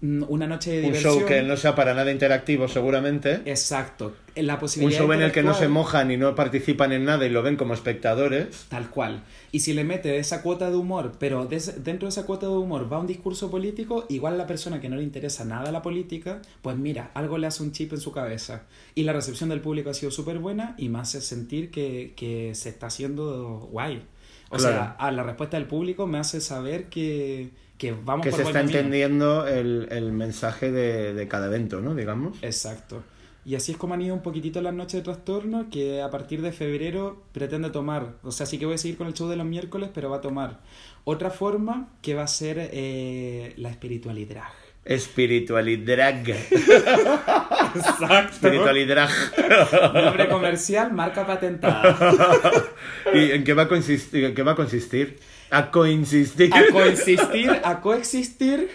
una 0.00 0.46
noche 0.46 0.70
de 0.70 0.76
Un 0.78 0.82
diversión. 0.92 1.14
show 1.18 1.26
que 1.26 1.42
no 1.42 1.56
sea 1.56 1.74
para 1.74 1.92
nada 1.92 2.12
interactivo, 2.12 2.68
seguramente. 2.68 3.40
Exacto. 3.46 4.14
La 4.36 4.54
Un 4.54 4.60
posibilidad 4.60 5.00
show 5.00 5.08
de 5.10 5.16
en 5.16 5.22
el 5.22 5.32
que 5.32 5.42
no 5.42 5.54
se 5.54 5.66
mojan 5.66 6.10
y 6.12 6.16
no 6.16 6.36
participan 6.36 6.92
en 6.92 7.04
nada 7.04 7.26
y 7.26 7.30
lo 7.30 7.42
ven 7.42 7.56
como 7.56 7.74
espectadores. 7.74 8.66
Tal 8.68 8.90
cual. 8.90 9.24
Y 9.50 9.60
si 9.60 9.72
le 9.72 9.82
mete 9.82 10.18
esa 10.18 10.42
cuota 10.42 10.70
de 10.70 10.76
humor, 10.76 11.14
pero 11.18 11.46
dentro 11.46 12.06
de 12.06 12.08
esa 12.10 12.24
cuota 12.26 12.46
de 12.46 12.52
humor 12.52 12.92
va 12.92 12.98
un 13.00 13.08
discurso 13.08 13.50
político, 13.50 14.06
igual 14.08 14.34
a 14.34 14.36
la 14.36 14.46
persona 14.46 14.80
que 14.80 14.88
no 14.88 14.94
le 14.94 15.02
interesa 15.02 15.44
nada 15.44 15.72
la 15.72 15.82
política, 15.82 16.40
pues 16.62 16.76
mira, 16.76 17.10
algo 17.14 17.36
le 17.38 17.48
hace 17.48 17.64
un 17.64 17.72
chip 17.72 17.92
en 17.92 18.00
su 18.00 18.12
cabeza. 18.12 18.62
Y 18.94 19.02
la 19.02 19.12
recepción 19.12 19.48
del 19.48 19.60
público 19.60 19.90
ha 19.90 19.94
sido 19.94 20.12
súper 20.12 20.38
buena 20.38 20.74
y 20.78 20.88
me 20.90 21.00
hace 21.00 21.20
sentir 21.20 21.72
que, 21.72 22.12
que 22.16 22.54
se 22.54 22.68
está 22.68 22.86
haciendo 22.86 23.68
guay. 23.72 24.02
O 24.50 24.56
Claro. 24.56 24.74
sea, 24.76 24.84
a 24.98 25.10
la 25.10 25.24
respuesta 25.24 25.56
del 25.58 25.66
público 25.66 26.06
me 26.06 26.18
hace 26.18 26.40
saber 26.40 26.84
que, 26.84 27.50
que 27.78 27.92
vamos 27.92 28.24
que 28.24 28.30
por 28.30 28.38
se 28.38 28.42
buen 28.42 28.56
está 28.56 28.60
camino. 28.60 28.78
entendiendo 28.78 29.46
el, 29.46 29.88
el 29.90 30.12
mensaje 30.12 30.70
de, 30.72 31.14
de 31.14 31.28
cada 31.28 31.46
evento, 31.46 31.80
¿no? 31.80 31.94
Digamos. 31.94 32.38
Exacto. 32.42 33.02
Y 33.44 33.54
así 33.54 33.72
es 33.72 33.78
como 33.78 33.94
han 33.94 34.02
ido 34.02 34.14
un 34.14 34.20
poquitito 34.22 34.60
las 34.60 34.74
noches 34.74 35.00
de 35.00 35.02
trastorno, 35.04 35.70
que 35.70 36.02
a 36.02 36.10
partir 36.10 36.42
de 36.42 36.52
febrero 36.52 37.22
pretende 37.32 37.70
tomar, 37.70 38.16
o 38.22 38.30
sea, 38.30 38.44
sí 38.44 38.58
que 38.58 38.66
voy 38.66 38.74
a 38.74 38.78
seguir 38.78 38.98
con 38.98 39.06
el 39.06 39.14
show 39.14 39.26
de 39.28 39.36
los 39.36 39.46
miércoles, 39.46 39.88
pero 39.94 40.10
va 40.10 40.18
a 40.18 40.20
tomar 40.20 40.60
otra 41.04 41.30
forma 41.30 41.88
que 42.02 42.14
va 42.14 42.24
a 42.24 42.26
ser 42.26 42.58
eh, 42.72 43.54
la 43.56 43.70
espiritualidad. 43.70 44.44
Espiritualidad. 44.88 46.14
Exacto. 47.74 48.32
Espiritualidad. 48.32 49.08
Nombre 49.94 50.28
comercial, 50.28 50.92
marca 50.92 51.26
patentada. 51.26 51.96
¿Y 53.12 53.30
en 53.32 53.44
qué 53.44 53.54
va 53.54 53.62
a 53.64 53.68
consistir? 53.68 54.24
¿En 54.24 54.34
qué 54.34 54.42
va 54.42 54.52
a 54.52 54.56
consistir? 54.56 55.18
A 55.50 55.70
coinsistir. 55.70 56.52
A 56.54 56.66
coexistir, 56.72 57.50
a 57.64 57.80
coexistir. 57.80 58.70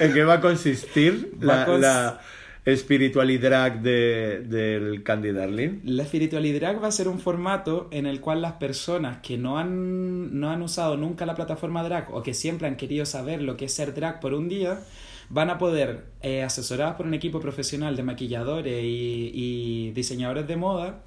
¿En 0.00 0.12
qué 0.12 0.24
va 0.24 0.34
a 0.34 0.40
consistir 0.40 1.32
Va 1.42 1.46
la, 1.56 1.66
cons- 1.66 1.80
la 1.80 2.20
espiritualidad 2.64 3.72
de, 3.72 4.40
del 4.46 5.02
Candy 5.02 5.32
Darling? 5.32 5.80
La 5.84 6.04
espiritualidad 6.04 6.80
va 6.80 6.88
a 6.88 6.92
ser 6.92 7.08
un 7.08 7.18
formato 7.18 7.88
en 7.90 8.06
el 8.06 8.20
cual 8.20 8.40
las 8.42 8.52
personas 8.52 9.18
que 9.18 9.36
no 9.36 9.58
han, 9.58 10.38
no 10.38 10.50
han 10.50 10.62
usado 10.62 10.96
nunca 10.96 11.26
la 11.26 11.34
plataforma 11.34 11.82
drag 11.82 12.14
o 12.14 12.22
que 12.22 12.34
siempre 12.34 12.68
han 12.68 12.76
querido 12.76 13.04
saber 13.04 13.42
lo 13.42 13.56
que 13.56 13.64
es 13.64 13.74
ser 13.74 13.92
drag 13.94 14.20
por 14.20 14.32
un 14.34 14.48
día, 14.48 14.78
van 15.32 15.48
a 15.48 15.56
poder, 15.56 16.04
eh, 16.20 16.42
asesoradas 16.42 16.96
por 16.96 17.06
un 17.06 17.14
equipo 17.14 17.40
profesional 17.40 17.96
de 17.96 18.02
maquilladores 18.02 18.84
y, 18.84 19.30
y 19.34 19.90
diseñadores 19.92 20.46
de 20.46 20.56
moda, 20.56 21.02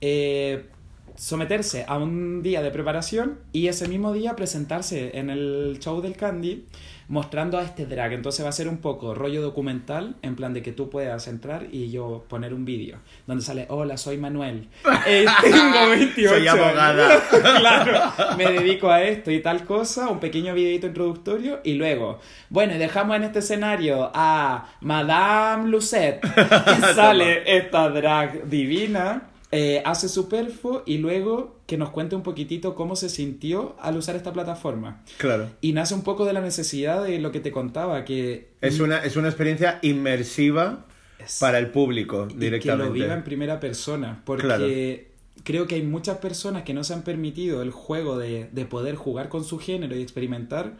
eh, 0.00 0.70
someterse 1.18 1.84
a 1.88 1.98
un 1.98 2.42
día 2.42 2.62
de 2.62 2.70
preparación 2.70 3.40
y 3.52 3.66
ese 3.66 3.88
mismo 3.88 4.12
día 4.12 4.36
presentarse 4.36 5.18
en 5.18 5.30
el 5.30 5.78
show 5.80 6.00
del 6.00 6.16
Candy 6.16 6.64
mostrando 7.08 7.58
a 7.58 7.62
este 7.64 7.86
drag. 7.86 8.12
Entonces 8.12 8.44
va 8.44 8.50
a 8.50 8.52
ser 8.52 8.68
un 8.68 8.78
poco 8.78 9.14
rollo 9.14 9.40
documental, 9.42 10.16
en 10.22 10.36
plan 10.36 10.52
de 10.52 10.62
que 10.62 10.72
tú 10.72 10.90
puedas 10.90 11.26
entrar 11.26 11.66
y 11.72 11.90
yo 11.90 12.24
poner 12.28 12.52
un 12.52 12.64
vídeo 12.66 12.98
donde 13.26 13.42
sale, 13.42 13.66
hola, 13.70 13.96
soy 13.96 14.18
Manuel, 14.18 14.68
Eh, 15.06 15.24
tengo 15.42 15.88
28 15.90 16.28
Soy 16.28 16.46
años". 16.48 16.64
abogada. 16.64 17.22
claro, 17.58 18.12
me 18.36 18.52
dedico 18.52 18.90
a 18.90 19.02
esto 19.02 19.30
y 19.30 19.40
tal 19.40 19.64
cosa, 19.64 20.08
un 20.08 20.20
pequeño 20.20 20.52
videito 20.54 20.86
introductorio 20.86 21.60
y 21.64 21.74
luego, 21.74 22.20
bueno, 22.50 22.74
y 22.74 22.78
dejamos 22.78 23.16
en 23.16 23.24
este 23.24 23.38
escenario 23.40 24.10
a 24.14 24.68
Madame 24.82 25.68
Lucette 25.70 26.20
y 26.26 26.82
sale 26.94 27.56
esta 27.56 27.88
drag 27.88 28.48
divina, 28.48 29.27
eh, 29.50 29.82
hace 29.86 30.08
su 30.08 30.28
perfo 30.28 30.82
y 30.84 30.98
luego 30.98 31.56
que 31.66 31.76
nos 31.78 31.90
cuente 31.90 32.14
un 32.14 32.22
poquitito 32.22 32.74
cómo 32.74 32.96
se 32.96 33.08
sintió 33.08 33.76
al 33.80 33.96
usar 33.96 34.14
esta 34.16 34.32
plataforma. 34.32 35.02
Claro. 35.16 35.48
Y 35.60 35.72
nace 35.72 35.94
un 35.94 36.02
poco 36.02 36.24
de 36.26 36.32
la 36.34 36.40
necesidad 36.40 37.02
de 37.04 37.18
lo 37.18 37.32
que 37.32 37.40
te 37.40 37.50
contaba, 37.52 38.04
que 38.04 38.48
Es 38.60 38.80
una, 38.80 38.98
es 39.04 39.16
una 39.16 39.28
experiencia 39.28 39.78
inmersiva 39.82 40.84
Es- 41.18 41.38
para 41.40 41.58
el 41.58 41.68
público 41.70 42.26
y 42.28 42.34
que 42.34 42.38
directamente. 42.40 42.86
lo 42.88 42.92
viva 42.92 43.14
en 43.14 43.24
primera 43.24 43.58
persona. 43.60 44.22
Porque 44.26 44.44
Claro. 44.46 44.66
creo 45.44 45.66
que 45.66 45.76
hay 45.76 45.82
muchas 45.82 46.18
personas 46.18 46.62
que 46.64 46.74
no 46.74 46.84
se 46.84 46.92
han 46.94 47.02
permitido 47.02 47.62
el 47.62 47.70
juego 47.70 48.18
de, 48.18 48.48
de 48.52 48.64
poder 48.66 48.96
jugar 48.96 49.28
con 49.30 49.44
su 49.44 49.58
género 49.58 49.96
y 49.96 50.02
experimentar 50.02 50.74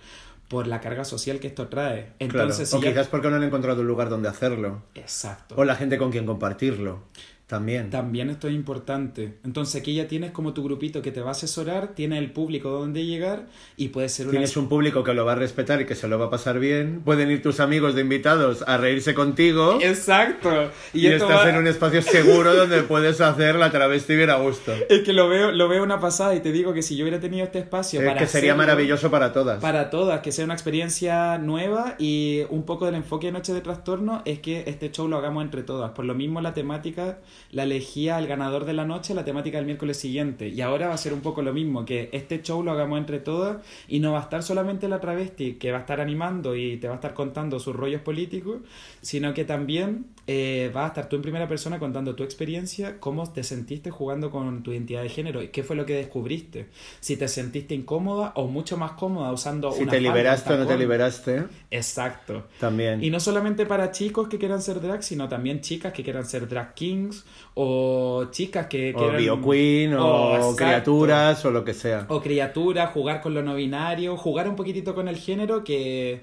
por 0.48 0.66
la 0.66 0.80
carga 0.80 1.04
social 1.04 1.40
que 1.40 1.46
esto 1.46 1.68
trae. 1.68 2.04
Claro. 2.04 2.14
Entonces, 2.20 2.68
si 2.70 2.76
O 2.76 2.80
ya- 2.82 2.90
quizás 2.90 3.06
porque 3.08 3.28
no 3.30 3.36
han 3.36 3.44
encontrado 3.44 3.80
un 3.82 3.86
lugar 3.86 4.08
donde 4.10 4.28
hacerlo. 4.28 4.82
Exacto. 4.94 5.54
O 5.58 5.64
la 5.64 5.74
gente 5.74 5.96
con 5.98 6.10
quien 6.10 6.26
compartirlo. 6.26 7.00
También. 7.48 7.88
También 7.88 8.28
esto 8.28 8.46
es 8.46 8.54
importante. 8.54 9.38
Entonces 9.42 9.80
aquí 9.80 9.94
ya 9.94 10.06
tienes 10.06 10.32
como 10.32 10.52
tu 10.52 10.62
grupito 10.62 11.00
que 11.00 11.10
te 11.10 11.22
va 11.22 11.28
a 11.28 11.32
asesorar, 11.32 11.94
tienes 11.94 12.18
el 12.18 12.30
público 12.30 12.68
donde 12.70 13.06
llegar 13.06 13.46
y 13.78 13.88
puede 13.88 14.10
ser 14.10 14.26
una... 14.26 14.32
Tienes 14.32 14.54
un 14.58 14.68
público 14.68 15.02
que 15.02 15.14
lo 15.14 15.24
va 15.24 15.32
a 15.32 15.36
respetar 15.36 15.80
y 15.80 15.86
que 15.86 15.94
se 15.94 16.08
lo 16.08 16.18
va 16.18 16.26
a 16.26 16.30
pasar 16.30 16.58
bien. 16.58 17.00
Pueden 17.06 17.30
ir 17.30 17.40
tus 17.40 17.58
amigos 17.60 17.94
de 17.94 18.02
invitados 18.02 18.62
a 18.68 18.76
reírse 18.76 19.14
contigo. 19.14 19.78
Exacto. 19.80 20.70
Y, 20.92 21.06
esto 21.06 21.24
estás 21.24 21.46
va- 21.46 21.50
en 21.50 21.56
un 21.56 21.66
espacio 21.66 22.02
seguro 22.02 22.54
donde 22.54 22.82
puedes 22.82 23.18
hacer 23.22 23.54
la 23.54 23.70
travesti 23.70 24.14
bien 24.14 24.28
a 24.28 24.36
gusto. 24.36 24.74
Es 24.90 25.00
que 25.00 25.14
lo 25.14 25.28
veo, 25.30 25.50
lo 25.50 25.68
veo 25.68 25.82
una 25.82 26.00
pasada 26.00 26.34
y 26.34 26.40
te 26.40 26.52
digo 26.52 26.74
que 26.74 26.82
si 26.82 26.96
yo 26.96 27.04
hubiera 27.04 27.18
tenido 27.18 27.44
este 27.44 27.60
espacio 27.60 28.00
Es 28.00 28.06
para 28.06 28.18
que 28.20 28.26
sería 28.26 28.52
hacerlo- 28.52 28.58
maravilloso 28.66 29.10
para 29.10 29.32
todas. 29.32 29.60
Para 29.62 29.88
todas, 29.88 30.20
que 30.20 30.32
sea 30.32 30.44
una 30.44 30.52
experiencia 30.54 31.38
nueva 31.38 31.94
y 31.98 32.42
un 32.50 32.64
poco 32.64 32.84
del 32.84 32.96
enfoque 32.96 33.28
de 33.28 33.32
Noche 33.32 33.54
de 33.54 33.62
Trastorno 33.62 34.20
es 34.26 34.40
que 34.40 34.64
este 34.66 34.90
show 34.90 35.08
lo 35.08 35.16
hagamos 35.16 35.42
entre 35.44 35.62
todas. 35.62 35.92
Por 35.92 36.04
lo 36.04 36.14
mismo 36.14 36.42
la 36.42 36.52
temática 36.52 37.18
la 37.50 37.64
elegía 37.64 38.18
el 38.18 38.26
ganador 38.26 38.64
de 38.64 38.72
la 38.72 38.84
noche, 38.84 39.14
la 39.14 39.24
temática 39.24 39.58
del 39.58 39.66
miércoles 39.66 39.96
siguiente. 39.96 40.48
Y 40.48 40.60
ahora 40.60 40.88
va 40.88 40.94
a 40.94 40.98
ser 40.98 41.12
un 41.12 41.20
poco 41.20 41.42
lo 41.42 41.52
mismo, 41.52 41.84
que 41.84 42.08
este 42.12 42.42
show 42.42 42.62
lo 42.62 42.72
hagamos 42.72 42.98
entre 42.98 43.18
todas 43.18 43.58
y 43.88 44.00
no 44.00 44.12
va 44.12 44.20
a 44.20 44.22
estar 44.22 44.42
solamente 44.42 44.88
la 44.88 45.00
travesti 45.00 45.54
que 45.54 45.72
va 45.72 45.78
a 45.78 45.80
estar 45.80 46.00
animando 46.00 46.56
y 46.56 46.76
te 46.76 46.88
va 46.88 46.94
a 46.94 46.96
estar 46.96 47.14
contando 47.14 47.58
sus 47.60 47.74
rollos 47.74 48.02
políticos, 48.02 48.58
sino 49.00 49.34
que 49.34 49.44
también 49.44 50.06
eh, 50.30 50.70
vas 50.74 50.84
a 50.84 50.88
estar 50.88 51.08
tú 51.08 51.16
en 51.16 51.22
primera 51.22 51.48
persona 51.48 51.78
contando 51.78 52.14
tu 52.14 52.22
experiencia, 52.22 53.00
cómo 53.00 53.32
te 53.32 53.42
sentiste 53.42 53.90
jugando 53.90 54.30
con 54.30 54.62
tu 54.62 54.72
identidad 54.72 55.02
de 55.02 55.08
género 55.08 55.42
y 55.42 55.48
qué 55.48 55.62
fue 55.62 55.74
lo 55.74 55.86
que 55.86 55.94
descubriste. 55.94 56.66
Si 57.00 57.16
te 57.16 57.28
sentiste 57.28 57.74
incómoda 57.74 58.32
o 58.34 58.46
mucho 58.46 58.76
más 58.76 58.90
cómoda 58.92 59.32
usando 59.32 59.72
Si 59.72 59.84
una 59.84 59.92
te 59.92 60.02
liberaste 60.02 60.52
o 60.52 60.58
no 60.58 60.66
te 60.66 60.76
liberaste, 60.76 61.44
Exacto. 61.70 62.44
también. 62.60 63.02
Y 63.02 63.08
no 63.08 63.20
solamente 63.20 63.64
para 63.64 63.90
chicos 63.90 64.28
que 64.28 64.36
quieran 64.36 64.60
ser 64.60 64.82
drag, 64.82 65.02
sino 65.02 65.30
también 65.30 65.62
chicas 65.62 65.94
que 65.94 66.04
quieran 66.04 66.26
ser 66.26 66.46
drag 66.46 66.74
kings 66.74 67.24
o 67.54 68.26
chicas 68.30 68.66
que 68.66 68.92
o 68.94 68.98
quieran... 68.98 69.16
bio 69.16 69.40
queen, 69.42 69.94
o, 69.94 70.06
Oh, 70.08 70.34
exacto. 70.36 70.56
criaturas, 70.56 71.44
o 71.46 71.50
lo 71.50 71.64
que 71.64 71.72
sea. 71.72 72.04
O 72.08 72.20
criaturas, 72.20 72.90
jugar 72.92 73.22
con 73.22 73.32
lo 73.32 73.42
no 73.42 73.54
binario, 73.54 74.14
jugar 74.18 74.46
un 74.46 74.56
poquitito 74.56 74.94
con 74.94 75.08
el 75.08 75.16
género 75.16 75.64
que 75.64 76.20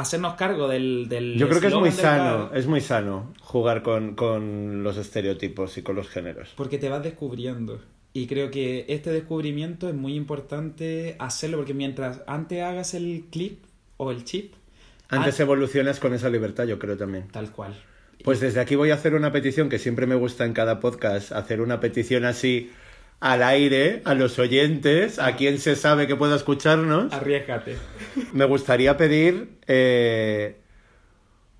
hacernos 0.00 0.34
cargo 0.34 0.68
del... 0.68 1.08
del 1.08 1.36
Yo 1.36 1.48
creo 1.48 1.60
que 1.60 1.68
es 1.68 1.74
muy 1.74 1.92
sano, 1.92 2.50
es 2.54 2.66
muy 2.66 2.80
sano 2.80 3.32
jugar 3.40 3.82
con, 3.82 4.14
con 4.14 4.82
los 4.82 4.96
estereotipos 4.96 5.78
y 5.78 5.82
con 5.82 5.96
los 5.96 6.08
géneros. 6.08 6.52
Porque 6.56 6.78
te 6.78 6.88
vas 6.88 7.02
descubriendo. 7.02 7.80
Y 8.12 8.26
creo 8.26 8.50
que 8.50 8.86
este 8.88 9.12
descubrimiento 9.12 9.88
es 9.88 9.94
muy 9.94 10.14
importante 10.14 11.16
hacerlo 11.18 11.58
porque 11.58 11.74
mientras 11.74 12.22
antes 12.26 12.62
hagas 12.62 12.94
el 12.94 13.26
clip 13.30 13.64
o 13.98 14.10
el 14.10 14.24
chip, 14.24 14.54
Antes 15.08 15.38
evolucionas 15.40 16.00
con 16.00 16.14
esa 16.14 16.28
libertad, 16.28 16.64
yo 16.64 16.78
creo 16.78 16.96
también. 16.96 17.28
tal 17.28 17.50
cual. 17.50 17.74
Pues 18.24 18.40
desde 18.40 18.60
aquí 18.60 18.76
voy 18.76 18.90
a 18.90 18.94
hacer 18.94 19.14
una 19.14 19.32
petición 19.32 19.68
que 19.68 19.78
siempre 19.78 20.06
me 20.06 20.14
gusta 20.14 20.44
en 20.44 20.52
cada 20.52 20.80
podcast, 20.80 21.32
hacer 21.32 21.60
una 21.60 21.80
petición 21.80 22.24
así 22.24 22.70
al 23.20 23.42
aire, 23.42 24.00
a 24.04 24.14
los 24.14 24.38
oyentes, 24.38 25.18
a 25.18 25.36
quien 25.36 25.58
se 25.58 25.76
sabe 25.76 26.06
que 26.06 26.16
pueda 26.16 26.36
escucharnos. 26.36 27.12
Arriesgate. 27.12 27.76
Me 28.32 28.46
gustaría 28.46 28.96
pedir 28.96 29.58
eh, 29.66 30.56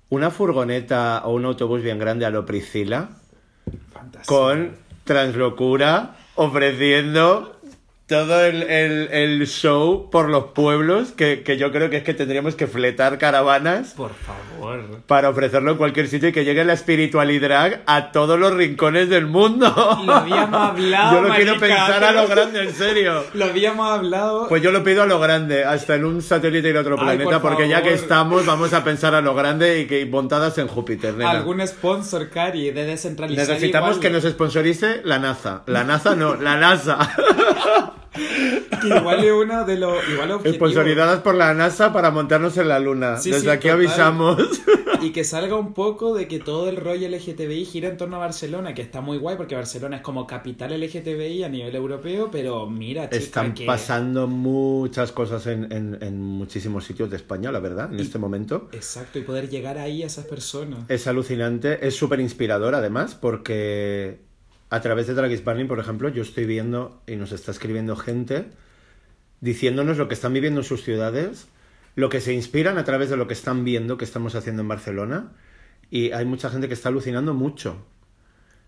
una 0.09 0.31
furgoneta 0.31 1.21
o 1.25 1.33
un 1.33 1.45
autobús 1.45 1.83
bien 1.83 1.99
grande 1.99 2.25
a 2.25 2.31
lo 2.31 2.45
Priscila 2.45 3.11
Fantástico. 3.93 4.35
con 4.35 4.75
Translocura 5.03 6.15
ofreciendo 6.35 7.60
todo 8.11 8.43
el, 8.43 8.63
el- 8.63 9.07
el 9.13 9.47
show 9.47 10.09
por 10.11 10.27
los 10.27 10.47
pueblos 10.53 11.11
que, 11.13 11.43
que 11.43 11.55
yo 11.57 11.71
creo 11.71 11.89
que 11.89 11.95
es 11.97 12.03
que 12.03 12.13
tendríamos 12.13 12.55
que 12.55 12.67
fletar 12.67 13.17
caravanas 13.17 13.93
Por 13.95 14.11
favor. 14.13 14.81
para 15.07 15.29
ofrecerlo 15.29 15.71
en 15.71 15.77
cualquier 15.77 16.09
sitio 16.09 16.27
y 16.27 16.31
que 16.33 16.43
llegue 16.43 16.65
la 16.65 16.73
espiritualidad 16.73 17.79
a 17.85 18.11
todos 18.11 18.37
los 18.37 18.53
rincones 18.53 19.07
del 19.07 19.27
mundo. 19.27 19.73
Lo 20.05 20.13
habíamos 20.13 20.59
hablado, 20.71 21.13
Yo 21.21 21.21
lo 21.29 21.33
quiero 21.35 21.55
marica, 21.55 21.67
pensar 21.77 22.03
a 22.03 22.11
lo 22.11 22.27
grande, 22.27 22.63
en 22.63 22.73
serio. 22.73 23.23
Lo 23.33 23.45
habíamos 23.45 23.89
hablado. 23.89 24.47
Pues 24.49 24.61
yo 24.61 24.71
lo 24.73 24.83
pido 24.83 25.03
a 25.03 25.05
lo 25.05 25.19
grande, 25.21 25.63
hasta 25.63 25.95
en 25.95 26.03
un 26.03 26.21
satélite 26.21 26.67
y 26.67 26.71
en 26.71 26.77
otro 26.77 26.95
Ay, 26.99 27.05
planeta, 27.05 27.41
por 27.41 27.51
porque 27.51 27.69
ya 27.69 27.77
que 27.81 27.91
favor. 27.91 28.03
estamos, 28.03 28.45
vamos 28.45 28.73
a 28.73 28.83
pensar 28.83 29.15
a 29.15 29.21
lo 29.21 29.33
grande 29.35 29.79
y 29.79 29.87
que 29.87 30.05
montadas 30.05 30.57
en 30.57 30.67
Júpiter. 30.67 31.13
nena. 31.13 31.31
algún 31.31 31.65
sponsor, 31.65 32.29
Cari, 32.29 32.71
de 32.71 32.83
descentralizar. 32.85 33.47
Necesitamos 33.47 33.91
igual, 33.91 34.01
que 34.01 34.09
nos 34.09 34.23
sponsorice 34.23 34.99
la 35.05 35.17
NASA. 35.17 35.61
La 35.67 35.85
NASA 35.85 36.13
no, 36.13 36.35
la 36.35 36.57
NASA. 36.57 36.97
que 38.13 38.87
igual 38.87 39.23
es 39.23 39.31
uno 39.31 39.65
de 39.65 39.77
los. 39.77 39.95
Igual 40.09 41.21
por 41.23 41.35
la 41.35 41.53
NASA 41.53 41.93
para 41.93 42.11
montarnos 42.11 42.57
en 42.57 42.67
la 42.67 42.79
Luna. 42.79 43.17
Sí, 43.17 43.31
Desde 43.31 43.43
sí, 43.43 43.49
aquí 43.49 43.67
total. 43.69 43.77
avisamos. 43.79 44.37
Y 45.01 45.11
que 45.11 45.23
salga 45.23 45.55
un 45.55 45.73
poco 45.73 46.13
de 46.13 46.27
que 46.27 46.37
todo 46.39 46.69
el 46.69 46.77
rollo 46.77 47.07
LGTBI 47.09 47.65
gira 47.65 47.89
en 47.89 47.97
torno 47.97 48.17
a 48.17 48.19
Barcelona, 48.19 48.75
que 48.75 48.83
está 48.83 49.01
muy 49.01 49.17
guay 49.17 49.35
porque 49.35 49.55
Barcelona 49.55 49.95
es 49.95 50.01
como 50.03 50.27
capital 50.27 50.79
LGTBI 50.79 51.43
a 51.43 51.49
nivel 51.49 51.75
europeo, 51.75 52.29
pero 52.31 52.69
mira, 52.69 53.05
chica, 53.09 53.15
Están 53.17 53.53
que... 53.55 53.65
pasando 53.65 54.27
muchas 54.27 55.11
cosas 55.11 55.47
en, 55.47 55.71
en- 55.71 55.97
en 56.01 56.21
muchísimos 56.21 56.85
sitios 56.85 57.09
de 57.09 57.15
España, 57.17 57.51
la 57.51 57.59
verdad, 57.59 57.91
en 57.91 57.99
este 57.99 58.19
momento. 58.19 58.69
Exacto, 58.73 59.17
y 59.17 59.23
poder 59.23 59.49
llegar 59.49 59.79
ahí 59.79 60.03
a 60.03 60.05
esas 60.05 60.25
personas. 60.25 60.79
Es 60.87 61.07
alucinante, 61.07 61.87
es 61.87 61.95
súper 61.95 62.19
inspirador 62.19 62.75
además, 62.75 63.15
porque 63.15 64.19
a 64.71 64.81
través 64.81 65.05
de 65.05 65.13
Drag 65.13 65.67
por 65.67 65.79
ejemplo, 65.79 66.09
yo 66.09 66.23
estoy 66.23 66.45
viendo 66.45 67.01
y 67.05 67.17
nos 67.17 67.33
está 67.33 67.51
escribiendo 67.51 67.97
gente 67.97 68.45
diciéndonos 69.41 69.97
lo 69.97 70.07
que 70.07 70.13
están 70.13 70.31
viviendo 70.31 70.61
en 70.61 70.63
sus 70.63 70.83
ciudades, 70.83 71.49
lo 71.95 72.07
que 72.07 72.21
se 72.21 72.31
inspiran 72.33 72.77
a 72.77 72.85
través 72.85 73.09
de 73.09 73.17
lo 73.17 73.27
que 73.27 73.33
están 73.33 73.65
viendo 73.65 73.97
que 73.97 74.05
estamos 74.05 74.33
haciendo 74.33 74.61
en 74.61 74.69
Barcelona. 74.69 75.33
Y 75.89 76.11
hay 76.11 76.23
mucha 76.23 76.49
gente 76.49 76.69
que 76.69 76.73
está 76.73 76.87
alucinando 76.87 77.33
mucho. 77.33 77.85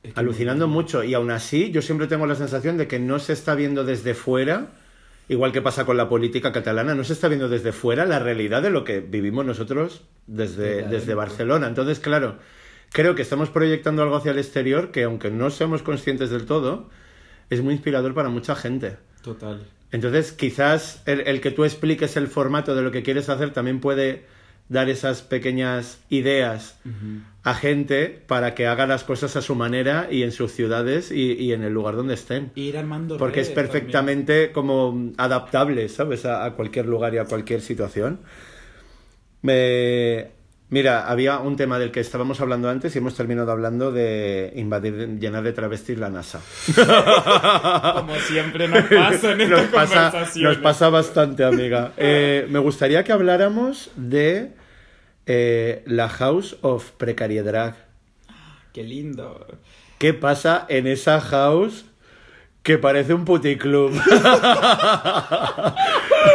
Es 0.03 0.13
que 0.13 0.19
Alucinando 0.19 0.67
mucho. 0.67 1.05
Y 1.05 1.13
aún 1.13 1.31
así, 1.31 1.71
yo 1.71 1.81
siempre 1.81 2.07
tengo 2.07 2.27
la 2.27 2.35
sensación 2.35 2.75
de 2.75 2.87
que 2.87 2.99
no 2.99 3.19
se 3.19 3.31
está 3.31 3.55
viendo 3.55 3.85
desde 3.85 4.13
fuera, 4.13 4.71
igual 5.29 5.53
que 5.53 5.61
pasa 5.61 5.85
con 5.85 5.95
la 5.95 6.09
política 6.09 6.51
catalana, 6.51 6.95
no 6.95 7.05
se 7.05 7.13
está 7.13 7.29
viendo 7.29 7.47
desde 7.47 7.71
fuera 7.71 8.05
la 8.05 8.19
realidad 8.19 8.61
de 8.61 8.71
lo 8.71 8.83
que 8.83 8.99
vivimos 8.99 9.45
nosotros 9.45 10.03
desde, 10.27 10.83
Desde. 10.83 11.13
Barcelona. 11.13 11.67
Entonces, 11.67 11.99
claro, 12.01 12.39
creo 12.93 13.15
que 13.15 13.21
estamos 13.23 13.49
proyectando 13.49 14.01
algo 14.03 14.15
hacia 14.15 14.31
el 14.31 14.39
exterior 14.39 14.91
que, 14.91 15.03
aunque 15.03 15.29
no 15.31 15.49
seamos 15.49 15.83
conscientes 15.83 16.29
del 16.29 16.45
todo, 16.45 16.89
es 17.49 17.61
muy 17.61 17.73
inspirador 17.73 18.13
para 18.13 18.29
mucha 18.29 18.55
gente. 18.55 18.95
Total. 19.21 19.65
Entonces, 19.91 20.31
quizás 20.31 21.03
el, 21.05 21.21
el 21.21 21.41
que 21.41 21.51
tú 21.51 21.65
expliques 21.65 22.15
el 22.17 22.27
formato 22.27 22.73
de 22.75 22.81
lo 22.81 22.91
que 22.91 23.03
quieres 23.03 23.29
hacer 23.29 23.51
también 23.51 23.79
puede 23.79 24.25
dar 24.69 24.89
esas 24.89 25.21
pequeñas 25.21 25.99
ideas 26.09 26.79
a 27.43 27.53
gente 27.53 28.23
para 28.27 28.55
que 28.55 28.65
haga 28.65 28.87
las 28.87 29.03
cosas 29.03 29.35
a 29.35 29.41
su 29.41 29.55
manera 29.55 30.07
y 30.09 30.23
en 30.23 30.31
sus 30.31 30.53
ciudades 30.53 31.11
y, 31.11 31.33
y 31.33 31.51
en 31.51 31.63
el 31.63 31.73
lugar 31.73 31.95
donde 31.95 32.13
estén. 32.15 32.51
Ir 32.55 32.77
armando 32.77 33.17
Porque 33.17 33.41
es 33.41 33.49
también. 33.53 33.67
perfectamente 33.67 34.51
como 34.53 35.11
adaptable, 35.17 35.89
¿sabes? 35.89 36.25
A, 36.25 36.45
a 36.45 36.53
cualquier 36.53 36.85
lugar 36.87 37.13
y 37.13 37.17
a 37.17 37.25
cualquier 37.25 37.61
situación. 37.61 38.21
Me- 39.41 40.31
Mira, 40.73 41.07
había 41.07 41.37
un 41.37 41.55
tema 41.55 41.77
del 41.77 41.91
que 41.91 41.99
estábamos 41.99 42.41
hablando 42.41 42.67
antes 42.67 42.95
y 42.95 42.97
hemos 42.97 43.15
terminado 43.15 43.51
hablando 43.51 43.91
de 43.91 44.51
invadir, 44.55 45.19
llenar 45.19 45.43
de 45.43 45.53
travestis 45.53 45.99
la 45.99 46.09
NASA. 46.09 46.41
Como 47.93 48.15
siempre 48.15 48.67
nos 48.67 48.85
pasa 48.85 49.33
en 49.33 49.37
nos, 49.51 49.61
estas 49.61 49.71
pasa, 49.71 50.11
nos 50.37 50.57
pasa 50.57 50.89
bastante, 50.89 51.43
amiga. 51.43 51.91
Eh, 51.95 52.47
me 52.49 52.57
gustaría 52.57 53.03
que 53.03 53.11
habláramos 53.11 53.91
de 53.95 54.53
eh, 55.27 55.83
la 55.85 56.09
House 56.09 56.57
of 56.61 56.89
Precariedad. 56.93 57.75
Qué 58.73 58.83
lindo. 58.83 59.45
¿Qué 59.99 60.15
pasa 60.15 60.65
en 60.69 60.87
esa 60.87 61.21
house 61.21 61.85
que 62.63 62.77
parece 62.77 63.13
un 63.13 63.25
puticlub? 63.25 63.91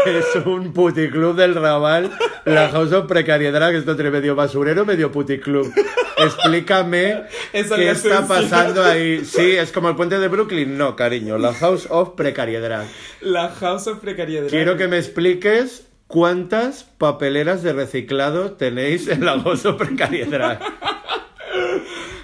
es 0.07 0.27
un 0.45 0.75
puticlub 0.75 1.35
del 1.35 1.55
Raval. 1.55 2.11
La 2.45 2.69
House 2.69 2.93
of 2.93 3.07
Precariedad, 3.07 3.71
que 3.71 3.79
está 3.79 3.93
entre 3.93 4.11
medio 4.11 4.37
basurero, 4.37 4.85
medio 4.85 5.11
puticlub. 5.11 5.73
Explícame 6.19 7.23
Esa 7.53 7.77
qué 7.77 7.91
está 7.91 8.27
pasando 8.27 8.85
ahí. 8.85 9.25
Sí, 9.25 9.53
es 9.53 9.73
como 9.73 9.89
el 9.89 9.97
puente 9.97 10.19
de 10.19 10.29
Brooklyn. 10.29 10.77
No, 10.77 10.97
cariño, 10.97 11.39
la 11.39 11.55
House 11.55 11.87
of 11.89 12.11
Precariedad. 12.11 12.85
La 13.23 13.49
House 13.49 13.87
of 13.87 14.01
Precariedad. 14.01 14.49
Quiero 14.49 14.77
que 14.77 14.87
me 14.87 14.99
expliques 14.99 15.89
cuántas 16.09 16.85
papeleras 16.85 17.63
de 17.63 17.73
reciclado 17.73 18.53
tenéis 18.53 19.09
en 19.09 19.25
la 19.25 19.41
House 19.41 19.65
of 19.65 19.77
Precariedad. 19.77 20.61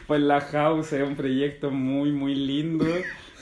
Pues 0.07 0.21
la 0.21 0.43
House 0.43 0.93
es 0.93 1.03
un 1.03 1.17
proyecto 1.17 1.71
muy, 1.71 2.13
muy 2.13 2.35
lindo, 2.35 2.85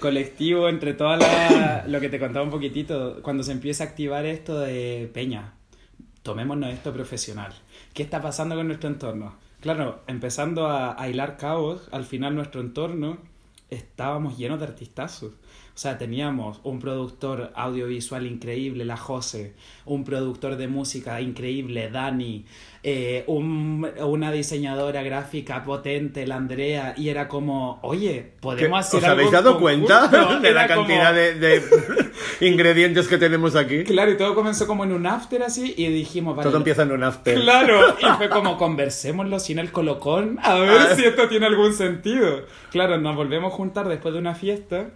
colectivo, 0.02 0.68
entre 0.68 0.92
todas 0.92 1.20
las... 1.20 1.88
Lo 1.88 2.00
que 2.00 2.08
te 2.08 2.18
contaba 2.18 2.44
un 2.44 2.50
poquitito, 2.50 3.22
cuando 3.22 3.42
se 3.42 3.52
empieza 3.52 3.84
a 3.84 3.86
activar 3.86 4.26
esto 4.26 4.58
de 4.58 5.08
Peña, 5.14 5.54
tomémonos 6.22 6.70
esto 6.70 6.92
profesional. 6.92 7.54
¿Qué 7.94 8.02
está 8.02 8.20
pasando 8.20 8.56
con 8.56 8.66
nuestro 8.66 8.90
entorno? 8.90 9.36
Claro, 9.60 10.02
empezando 10.08 10.66
a, 10.66 11.00
a 11.00 11.08
hilar 11.08 11.36
caos, 11.36 11.88
al 11.92 12.04
final 12.04 12.34
nuestro 12.34 12.60
entorno 12.60 13.18
estábamos 13.70 14.36
llenos 14.36 14.58
de 14.58 14.66
artistazos. 14.66 15.32
O 15.74 15.78
sea, 15.82 15.96
teníamos 15.96 16.60
un 16.64 16.80
productor 16.80 17.50
audiovisual 17.54 18.26
increíble, 18.26 18.84
la 18.84 18.98
Jose, 18.98 19.54
un 19.86 20.04
productor 20.04 20.56
de 20.56 20.68
música 20.68 21.18
increíble, 21.22 21.88
Dani, 21.90 22.44
eh, 22.82 23.24
un- 23.26 23.88
una 24.04 24.30
diseñadora 24.32 25.02
gráfica 25.02 25.64
potente, 25.64 26.26
la 26.26 26.36
Andrea, 26.36 26.92
y 26.96 27.08
era 27.08 27.26
como, 27.26 27.78
oye, 27.82 28.32
podemos 28.40 28.80
hacer 28.80 28.98
¿Os 28.98 29.04
algo 29.04 29.14
habéis 29.14 29.30
dado 29.32 29.58
conjunto?". 29.58 29.86
cuenta 30.10 30.38
de 30.40 30.52
la 30.52 30.64
Era 30.66 30.74
como- 30.74 30.86
cantidad 30.88 31.14
de, 31.14 31.34
de 31.36 31.62
ingredientes 32.40 33.08
que 33.08 33.16
tenemos 33.16 33.56
aquí? 33.56 33.84
Claro, 33.84 34.10
y 34.12 34.16
todo 34.18 34.34
comenzó 34.34 34.66
como 34.66 34.84
en 34.84 34.92
un 34.92 35.06
after 35.06 35.42
así, 35.42 35.74
y 35.76 35.86
dijimos, 35.86 36.36
vale, 36.36 36.48
Todo 36.48 36.58
empieza 36.58 36.82
en 36.82 36.92
un 36.92 37.02
after. 37.02 37.40
Claro, 37.40 37.96
y 37.98 38.04
fue 38.18 38.28
como 38.28 38.58
conversémoslo 38.58 39.38
sin 39.38 39.58
el 39.58 39.72
colocón, 39.72 40.38
a 40.42 40.54
ver 40.58 40.70
Ah. 40.90 40.94
si 40.96 41.04
esto 41.04 41.28
tiene 41.28 41.46
algún 41.46 41.72
sentido. 41.72 42.42
Claro, 42.70 42.98
nos 42.98 43.16
volvemos 43.16 43.52
a 43.52 43.56
juntar 43.56 43.88
después 43.88 44.12
de 44.12 44.20
una 44.20 44.34
fiesta 44.34 44.90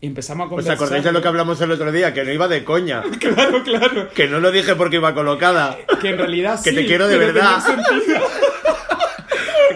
y 0.00 0.06
empezamos 0.06 0.42
a 0.42 0.44
¿Os 0.44 0.50
conversar. 0.50 0.74
acordáis 0.74 1.04
de 1.04 1.12
lo 1.12 1.22
que 1.22 1.28
hablamos 1.28 1.60
el 1.60 1.70
otro 1.70 1.90
día? 1.92 2.12
Que 2.14 2.24
no 2.24 2.32
iba 2.32 2.48
de 2.48 2.64
coña. 2.64 3.02
Claro, 3.20 3.62
claro. 3.64 4.08
Que 4.14 4.28
no 4.28 4.40
lo 4.40 4.50
dije 4.52 4.74
porque 4.76 4.96
iba 4.96 5.14
colocada. 5.14 5.76
Que 6.00 6.10
en 6.10 6.18
realidad 6.18 6.62
Que 6.62 6.70
sí, 6.70 6.76
te 6.76 6.86
quiero 6.86 7.08
de 7.08 7.16
pero 7.18 7.32
verdad. 7.34 7.62
tenía. 7.64 8.20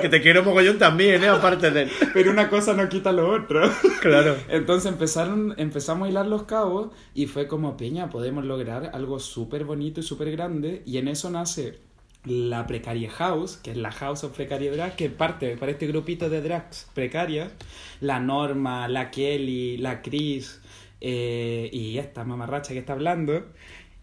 Que 0.01 0.09
te 0.09 0.23
quiero 0.23 0.43
mogollón 0.43 0.79
también, 0.79 1.23
¿eh? 1.23 1.29
Aparte 1.29 1.71
de... 1.71 1.87
Pero 2.15 2.31
una 2.31 2.49
cosa 2.49 2.73
no 2.73 2.89
quita 2.89 3.13
lo 3.13 3.29
otro. 3.29 3.71
Claro. 4.01 4.35
Entonces 4.49 4.91
empezaron, 4.91 5.53
empezamos 5.59 6.07
a 6.07 6.11
hilar 6.11 6.27
los 6.27 6.45
cabos 6.45 6.89
y 7.15 7.27
fue 7.27 7.47
como, 7.47 7.77
Peña, 7.77 8.09
podemos 8.09 8.47
lograr 8.47 8.93
algo 8.95 9.19
súper 9.19 9.65
bonito 9.65 10.01
y 10.01 10.03
súper 10.03 10.31
grande. 10.31 10.83
Y 10.87 10.97
en 10.97 11.09
eso 11.09 11.29
nace 11.29 11.81
la 12.25 12.67
Precaria 12.67 13.11
House, 13.11 13.57
que 13.57 13.71
es 13.71 13.77
la 13.77 13.91
House 13.93 14.25
of 14.25 14.37
Precaria 14.37 14.71
Drag, 14.71 14.97
que 14.97 15.09
parte 15.11 15.57
para 15.57 15.73
este 15.73 15.87
grupito 15.87 16.29
de 16.29 16.43
drags 16.43 16.89
precarias, 16.95 17.53
la 18.01 18.21
Norma, 18.21 18.89
la 18.89 19.11
Kelly, 19.11 19.79
la 19.79 20.03
Chris 20.03 20.61
eh, 21.01 21.71
y 21.73 21.99
esta 21.99 22.25
mamarracha 22.25 22.73
que 22.73 22.81
está 22.81 22.93
hablando, 22.93 23.47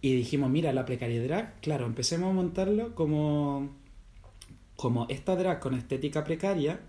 y 0.01 0.15
dijimos, 0.15 0.49
mira, 0.49 0.73
la 0.73 0.85
Precaria 0.85 1.21
Drag, 1.21 1.59
claro, 1.61 1.85
empecemos 1.85 2.29
a 2.29 2.33
montarlo 2.33 2.95
como, 2.95 3.69
como 4.75 5.05
esta 5.09 5.35
drag 5.35 5.59
con 5.59 5.75
estética 5.75 6.23
precaria, 6.23 6.79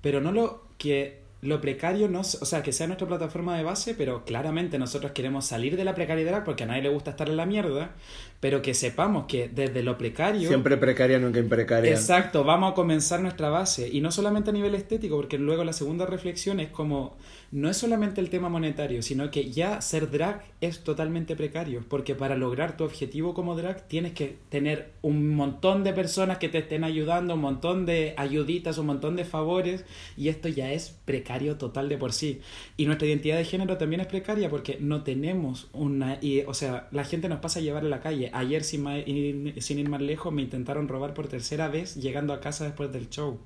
pero 0.00 0.20
no 0.20 0.32
lo 0.32 0.64
que 0.78 1.23
lo 1.44 1.60
precario 1.60 2.08
no, 2.08 2.20
o 2.20 2.24
sea, 2.24 2.62
que 2.62 2.72
sea 2.72 2.86
nuestra 2.86 3.06
plataforma 3.06 3.56
de 3.56 3.62
base, 3.62 3.94
pero 3.94 4.24
claramente 4.24 4.78
nosotros 4.78 5.12
queremos 5.12 5.44
salir 5.44 5.76
de 5.76 5.84
la 5.84 5.94
precariedad 5.94 6.42
porque 6.42 6.64
a 6.64 6.66
nadie 6.66 6.82
le 6.82 6.88
gusta 6.88 7.10
estar 7.10 7.28
en 7.28 7.36
la 7.36 7.44
mierda, 7.44 7.92
pero 8.40 8.62
que 8.62 8.72
sepamos 8.72 9.26
que 9.26 9.48
desde 9.48 9.82
lo 9.82 9.98
precario 9.98 10.48
Siempre 10.48 10.76
precaria, 10.78 11.18
nunca 11.18 11.38
imprecaria. 11.38 11.90
Exacto, 11.90 12.44
vamos 12.44 12.72
a 12.72 12.74
comenzar 12.74 13.20
nuestra 13.20 13.50
base. 13.50 13.88
Y 13.92 14.00
no 14.00 14.10
solamente 14.10 14.50
a 14.50 14.52
nivel 14.52 14.74
estético, 14.74 15.16
porque 15.16 15.38
luego 15.38 15.64
la 15.64 15.72
segunda 15.72 16.06
reflexión 16.06 16.60
es 16.60 16.70
como, 16.70 17.16
no 17.52 17.68
es 17.68 17.76
solamente 17.76 18.20
el 18.20 18.30
tema 18.30 18.48
monetario, 18.48 19.02
sino 19.02 19.30
que 19.30 19.50
ya 19.50 19.80
ser 19.82 20.10
drag 20.10 20.44
es 20.60 20.82
totalmente 20.82 21.36
precario, 21.36 21.84
porque 21.88 22.14
para 22.14 22.36
lograr 22.36 22.76
tu 22.76 22.84
objetivo 22.84 23.34
como 23.34 23.54
drag 23.54 23.86
tienes 23.86 24.12
que 24.12 24.38
tener 24.48 24.92
un 25.02 25.34
montón 25.34 25.84
de 25.84 25.92
personas 25.92 26.38
que 26.38 26.48
te 26.48 26.58
estén 26.58 26.84
ayudando, 26.84 27.34
un 27.34 27.40
montón 27.40 27.84
de 27.84 28.14
ayuditas, 28.16 28.78
un 28.78 28.86
montón 28.86 29.16
de 29.16 29.24
favores, 29.24 29.84
y 30.16 30.28
esto 30.28 30.48
ya 30.48 30.72
es 30.72 30.96
precario 31.04 31.33
total 31.56 31.88
de 31.88 31.96
por 31.98 32.12
sí. 32.12 32.40
Y 32.76 32.86
nuestra 32.86 33.06
identidad 33.06 33.36
de 33.36 33.44
género 33.44 33.76
también 33.76 34.00
es 34.00 34.06
precaria 34.06 34.48
porque 34.50 34.78
no 34.80 35.02
tenemos 35.02 35.68
una... 35.72 36.18
Y, 36.20 36.40
o 36.42 36.54
sea, 36.54 36.88
la 36.92 37.04
gente 37.04 37.28
nos 37.28 37.40
pasa 37.40 37.58
a 37.58 37.62
llevar 37.62 37.84
a 37.84 37.88
la 37.88 38.00
calle. 38.00 38.30
Ayer, 38.32 38.64
sin, 38.64 38.82
ma- 38.82 38.98
ir- 38.98 39.60
sin 39.60 39.78
ir 39.78 39.88
más 39.88 40.00
lejos, 40.00 40.32
me 40.32 40.42
intentaron 40.42 40.88
robar 40.88 41.14
por 41.14 41.28
tercera 41.28 41.68
vez 41.68 41.94
llegando 41.96 42.32
a 42.32 42.40
casa 42.40 42.64
después 42.64 42.92
del 42.92 43.08
show. 43.10 43.38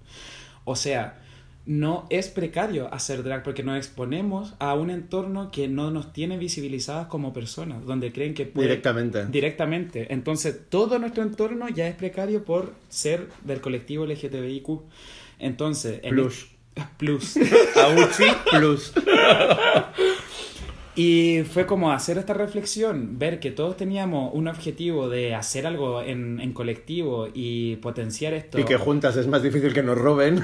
O 0.64 0.76
sea, 0.76 1.22
no 1.66 2.07
es 2.09 2.28
precario 2.28 2.89
hacer 2.95 3.22
drag 3.22 3.43
porque 3.43 3.62
nos 3.62 3.76
exponemos 3.76 4.55
a 4.59 4.72
un 4.74 4.89
entorno 4.89 5.51
que 5.51 5.68
no 5.68 5.91
nos 5.91 6.14
tiene 6.14 6.39
visibilizadas 6.39 7.09
como 7.09 7.34
personas, 7.34 7.84
donde 7.84 8.11
creen 8.11 8.32
que 8.32 8.47
puede- 8.47 8.68
Directamente. 8.68 9.26
Directamente. 9.26 10.12
Entonces, 10.12 10.61
todo 10.70 10.99
nuestro 10.99 11.22
entorno 11.22 11.68
ya 11.68 11.86
es 11.86 11.95
precario 11.95 12.43
por 12.45 12.72
ser 12.89 13.28
del 13.45 13.61
colectivo 13.61 14.07
LGTBIQ. 14.07 14.80
Entonces, 15.39 16.01
en 16.03 16.14
Plus. 16.97 17.37
Auchi 17.76 18.24
Plus. 18.51 18.93
Y 21.01 21.45
fue 21.45 21.64
como 21.64 21.93
hacer 21.93 22.18
esta 22.18 22.35
reflexión, 22.35 23.20
ver 23.20 23.39
que 23.39 23.53
todos 23.53 23.76
teníamos 23.76 24.33
un 24.35 24.49
objetivo 24.49 25.09
de 25.09 25.33
hacer 25.37 25.64
algo 25.64 26.03
en, 26.03 26.41
en 26.41 26.53
colectivo 26.53 27.29
y 27.33 27.76
potenciar 27.76 28.35
esto. 28.35 28.59
Y 28.59 28.64
que 28.64 28.76
juntas 28.79 29.16
es 29.16 29.29
más 29.29 29.45
difícil 29.45 29.72
que 29.72 29.85
nos 29.85 29.97
roben. 29.97 30.39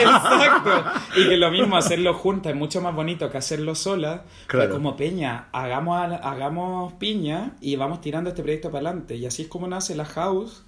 Exacto. 0.00 0.70
Y 1.16 1.28
que 1.28 1.36
lo 1.36 1.50
mismo, 1.50 1.76
hacerlo 1.76 2.14
juntas 2.14 2.52
es 2.52 2.58
mucho 2.58 2.80
más 2.80 2.94
bonito 2.94 3.30
que 3.30 3.36
hacerlo 3.36 3.74
sola. 3.74 4.24
Fue 4.48 4.60
Claro. 4.60 4.72
como 4.72 4.96
Peña, 4.96 5.48
hagamos, 5.52 6.00
al- 6.00 6.20
hagamos 6.22 6.94
piña 6.94 7.52
y 7.60 7.76
vamos 7.76 8.00
tirando 8.00 8.30
este 8.30 8.42
proyecto 8.42 8.70
para 8.70 8.88
adelante. 8.88 9.16
Y 9.16 9.26
así 9.26 9.42
es 9.42 9.48
como 9.48 9.68
nace 9.68 9.94
la 9.94 10.06
House. 10.06 10.62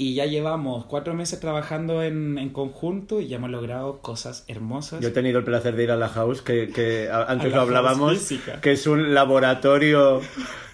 Y 0.00 0.14
ya 0.14 0.26
llevamos 0.26 0.84
cuatro 0.84 1.12
meses 1.12 1.40
trabajando 1.40 2.04
en, 2.04 2.38
en 2.38 2.50
conjunto 2.50 3.20
y 3.20 3.26
ya 3.26 3.36
hemos 3.36 3.50
logrado 3.50 3.98
cosas 3.98 4.44
hermosas. 4.46 5.00
Yo 5.00 5.08
he 5.08 5.10
tenido 5.10 5.40
el 5.40 5.44
placer 5.44 5.74
de 5.74 5.82
ir 5.82 5.90
a 5.90 5.96
la 5.96 6.08
house, 6.08 6.40
que, 6.40 6.68
que 6.68 7.10
antes 7.10 7.52
lo 7.52 7.62
hablábamos, 7.62 8.16
que 8.62 8.70
es 8.70 8.86
un 8.86 9.12
laboratorio 9.12 10.20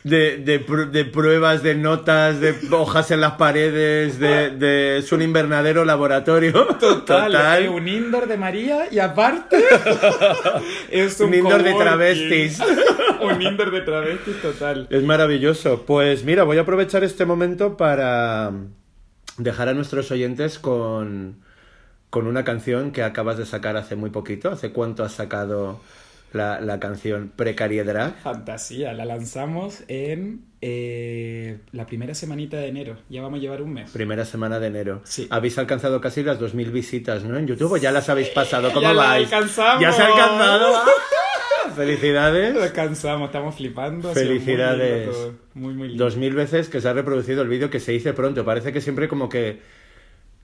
de, 0.03 0.37
de, 0.37 0.66
pr- 0.66 0.91
de 0.91 1.07
pruebas, 1.07 1.62
de 1.62 1.75
notas, 1.75 2.39
de 2.39 2.55
hojas 2.70 3.11
en 3.12 3.22
las 3.22 3.33
paredes, 3.37 4.18
de, 4.18 4.51
de- 4.51 4.99
es 4.99 5.11
un 5.11 5.22
invernadero 5.22 5.87
laboratorio. 5.87 6.66
Total, 6.79 7.35
es 7.62 7.70
un 7.70 7.89
indoor 7.89 8.29
de 8.29 8.37
María 8.37 8.89
y 8.91 8.99
aparte 8.99 9.57
es 10.91 11.18
un, 11.20 11.29
Un 11.29 11.35
indoor 11.35 11.62
de 11.62 11.72
travestis. 11.72 12.61
un 13.22 13.41
indoor 13.41 13.70
de 13.70 13.81
travestis 13.81 14.43
total. 14.43 14.87
Es 14.91 15.03
maravilloso. 15.03 15.83
Pues 15.87 16.25
mira, 16.25 16.45
voy 16.45 16.59
a 16.59 16.61
aprovechar 16.61 17.05
este 17.05 17.25
momento 17.25 17.79
para 17.79 18.53
dejar 19.39 19.68
a 19.68 19.74
nuestros 19.74 20.11
oyentes 20.11 20.59
con, 20.59 21.37
con 22.11 22.26
una 22.26 22.45
canción 22.45 22.91
que 22.93 23.03
acabas 23.03 23.39
de 23.39 23.47
sacar 23.47 23.76
hace 23.76 23.97
muy 23.97 24.11
poquito. 24.11 24.51
¿Hace 24.51 24.70
cuánto 24.72 25.05
has 25.05 25.12
sacado 25.12 25.80
la, 26.32 26.61
la 26.61 26.78
canción 26.80 27.32
Precariedad? 27.35 28.14
Fantasía, 28.22 28.93
la 28.93 29.05
lanzamos 29.05 29.82
en 29.89 30.45
eh, 30.61 31.59
la 31.72 31.87
primera 31.87 32.14
semanita 32.14 32.57
de 32.57 32.68
enero. 32.68 32.97
Ya 33.09 33.22
vamos 33.22 33.39
a 33.39 33.43
llevar 33.43 33.62
un 33.62 33.72
mes. 33.74 33.91
Primera 33.91 34.24
semana 34.24 34.59
de 34.61 34.68
enero. 34.68 35.01
Sí. 35.05 35.26
Habéis 35.30 35.59
alcanzado 35.59 36.01
casi 36.01 36.22
las 36.22 36.41
2.000 36.41 36.70
visitas, 36.72 37.24
¿no? 37.24 37.37
En 37.39 37.47
YouTube 37.47 37.72
¿O 37.72 37.76
ya 37.76 37.93
las 37.93 38.09
habéis 38.09 38.28
pasado. 38.30 38.68
¿Cómo 38.72 38.82
ya 38.82 38.93
la 38.95 39.03
vais? 39.03 39.24
alcanzamos. 39.32 39.82
¿Ya 39.82 39.93
se 39.93 40.03
ha 40.03 40.07
alcanzado? 40.07 40.74
Felicidades. 41.70 42.54
Descansamos, 42.54 43.26
estamos 43.28 43.54
flipando. 43.56 44.08
muy 44.08 44.14
Felicidades. 44.14 45.06
lindo 45.06 45.12
todo, 45.12 45.34
Muy, 45.54 45.74
muy 45.74 45.88
lindo. 45.88 46.04
Dos 46.04 46.16
mil 46.16 46.34
veces 46.34 46.68
que 46.68 46.80
se 46.80 46.88
ha 46.88 46.92
reproducido 46.92 47.42
el 47.42 47.48
vídeo 47.48 47.70
que 47.70 47.80
se 47.80 47.94
hizo 47.94 48.14
pronto. 48.14 48.44
Parece 48.44 48.72
que 48.72 48.80
siempre 48.80 49.08
como 49.08 49.28
que 49.28 49.60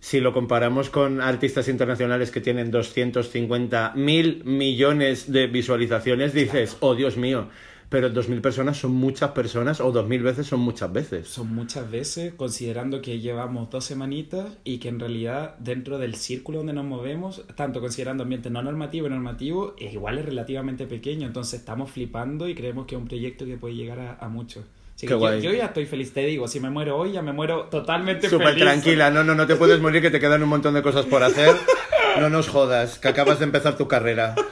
si 0.01 0.21
lo 0.21 0.33
comparamos 0.33 0.89
con 0.89 1.21
artistas 1.21 1.69
internacionales 1.69 2.31
que 2.31 2.41
tienen 2.41 2.71
250 2.71 3.93
mil 3.97 4.43
millones 4.45 5.31
de 5.31 5.47
visualizaciones, 5.47 6.33
dices, 6.33 6.77
oh 6.81 6.95
Dios 6.95 7.17
mío, 7.19 7.49
pero 7.91 8.09
dos 8.09 8.29
mil 8.29 8.41
personas 8.41 8.79
son 8.79 8.93
muchas 8.93 9.33
personas 9.33 9.81
o 9.81 9.93
dos 9.93 10.07
mil 10.09 10.23
veces 10.23 10.47
son 10.47 10.61
muchas 10.61 10.91
veces. 10.93 11.29
Son 11.29 11.53
muchas 11.55 11.91
veces, 11.91 12.33
considerando 12.35 13.03
que 13.03 13.19
llevamos 13.21 13.69
dos 13.69 13.85
semanitas 13.85 14.47
y 14.65 14.79
que 14.79 14.89
en 14.89 14.99
realidad 15.01 15.57
dentro 15.59 15.99
del 15.99 16.15
círculo 16.15 16.59
donde 16.59 16.73
nos 16.73 16.85
movemos, 16.87 17.43
tanto 17.57 17.81
considerando 17.81 18.23
ambiente 18.23 18.49
no 18.49 18.63
normativo 18.63 19.09
y 19.09 19.11
normativo, 19.11 19.75
es 19.79 19.93
igual 19.93 20.19
es 20.19 20.25
relativamente 20.25 20.87
pequeño. 20.87 21.27
Entonces 21.27 21.61
estamos 21.61 21.91
flipando 21.91 22.49
y 22.49 22.55
creemos 22.55 22.87
que 22.87 22.95
es 22.95 23.01
un 23.03 23.09
proyecto 23.09 23.45
que 23.45 23.57
puede 23.59 23.75
llegar 23.75 23.99
a, 23.99 24.15
a 24.25 24.29
mucho. 24.29 24.61
Así 24.95 25.07
Qué 25.07 25.07
que 25.09 25.13
yo, 25.13 25.19
guay. 25.19 25.41
yo 25.43 25.53
ya 25.53 25.67
estoy 25.67 25.87
feliz, 25.87 26.13
te 26.13 26.25
digo, 26.27 26.47
si 26.47 26.61
me 26.61 26.71
muero 26.71 26.97
hoy 26.97 27.13
ya 27.13 27.23
me 27.23 27.33
muero 27.33 27.65
totalmente 27.71 28.29
Súper 28.29 28.49
feliz. 28.51 28.63
tranquila, 28.63 29.11
no, 29.11 29.25
no, 29.25 29.35
no 29.35 29.47
te 29.47 29.57
puedes 29.57 29.81
morir 29.81 30.01
que 30.03 30.11
te 30.11 30.21
quedan 30.21 30.43
un 30.43 30.49
montón 30.49 30.75
de 30.75 30.83
cosas 30.83 31.07
por 31.07 31.23
hacer. 31.23 31.57
No 32.19 32.29
nos 32.31 32.49
jodas, 32.49 32.99
que 32.99 33.09
acabas 33.09 33.39
de 33.39 33.45
empezar 33.45 33.77
tu 33.77 33.87
carrera. 33.89 34.35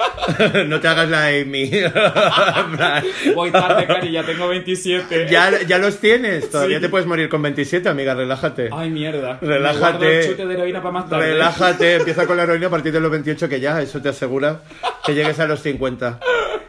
No 0.67 0.79
te 0.79 0.89
hagas 0.89 1.09
la 1.09 1.29
Amy. 1.29 1.71
Voy 3.35 3.51
tarde, 3.51 3.87
Cari, 3.87 4.13
ya 4.13 4.23
tengo 4.25 4.47
27. 4.49 5.27
ya, 5.31 5.63
ya 5.63 5.79
los 5.79 5.99
tienes, 6.01 6.51
todavía 6.51 6.77
Sí. 6.77 6.83
te 6.83 6.89
puedes 6.91 7.07
morir 7.07 7.31
con 7.31 7.41
27, 7.41 7.89
amiga, 7.89 8.15
relájate. 8.15 8.69
Ay, 8.71 8.91
mierda. 8.91 9.39
Relájate. 9.41 10.21
el 10.21 10.27
chute 10.31 10.47
de 10.47 10.53
heroína 10.55 10.83
para 10.83 10.93
más 10.93 11.09
tarde. 11.09 11.33
Relájate, 11.33 11.95
empieza 11.97 12.27
con 12.27 12.37
la 12.37 12.43
heroína 12.43 12.67
a 12.67 12.71
partir 12.71 12.93
de 12.93 13.01
los 13.01 13.11
28, 13.11 13.49
que 13.49 13.59
ya, 13.61 13.81
eso 13.81 14.03
te 14.03 14.11
asegura 14.11 14.61
que 15.07 15.15
llegues 15.15 15.41
a 15.41 15.47
los 15.47 15.63
50. 15.63 16.21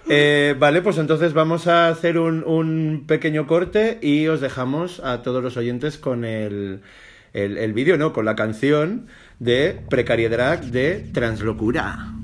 Eh, 0.07 0.55
vale, 0.57 0.81
pues 0.81 0.97
entonces 0.97 1.33
vamos 1.33 1.67
a 1.67 1.89
hacer 1.89 2.17
un, 2.17 2.43
un 2.45 3.03
pequeño 3.07 3.45
corte 3.45 3.99
y 4.01 4.27
os 4.27 4.39
dejamos 4.39 5.01
a 5.01 5.21
todos 5.21 5.43
los 5.43 5.57
oyentes 5.57 5.97
con 5.97 6.23
el, 6.23 6.79
el, 7.33 7.57
el 7.57 7.73
vídeo, 7.73 7.97
¿no? 7.97 8.13
Con 8.13 8.23
la 8.25 8.35
canción 8.35 9.07
de 9.39 9.81
Precariedad 9.89 10.59
de 10.59 11.09
Translocura. 11.13 12.18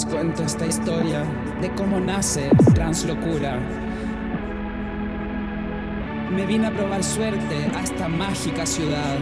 Les 0.00 0.06
cuento 0.06 0.42
esta 0.44 0.66
historia 0.66 1.24
de 1.60 1.70
cómo 1.74 2.00
nace 2.00 2.48
Translocura. 2.74 3.58
Me 6.30 6.46
vine 6.46 6.68
a 6.68 6.70
probar 6.70 7.02
suerte 7.04 7.70
a 7.74 7.82
esta 7.82 8.08
mágica 8.08 8.64
ciudad. 8.64 9.18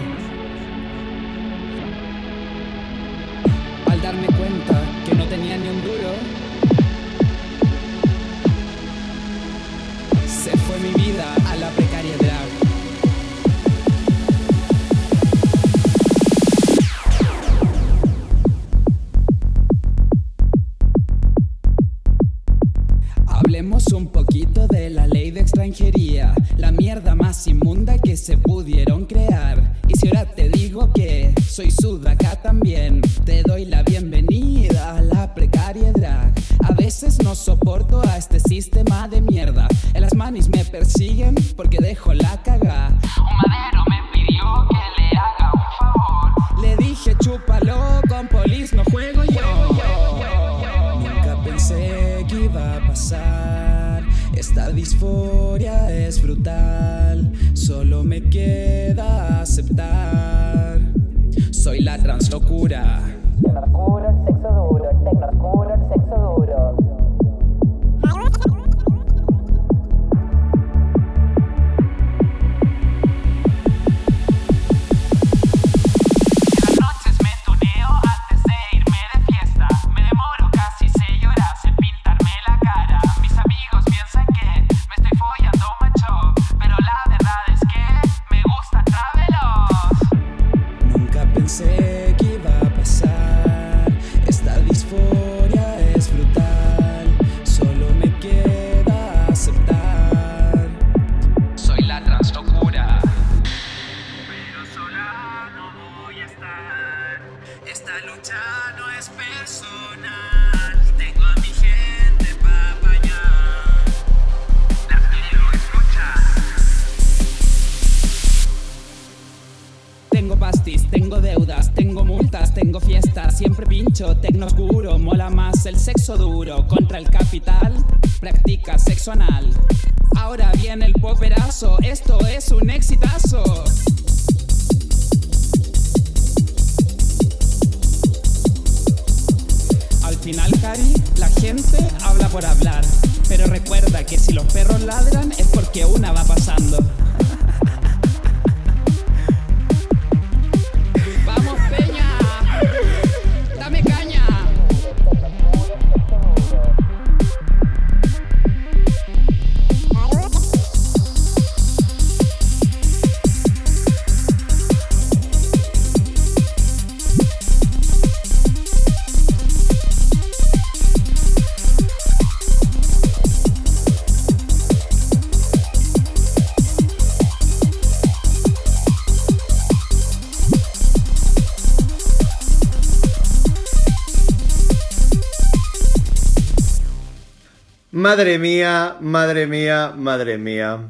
Madre 188.19 188.41
mía, 188.41 188.97
madre 188.99 189.47
mía, 189.47 189.93
madre 189.97 190.39
mía. 190.39 190.81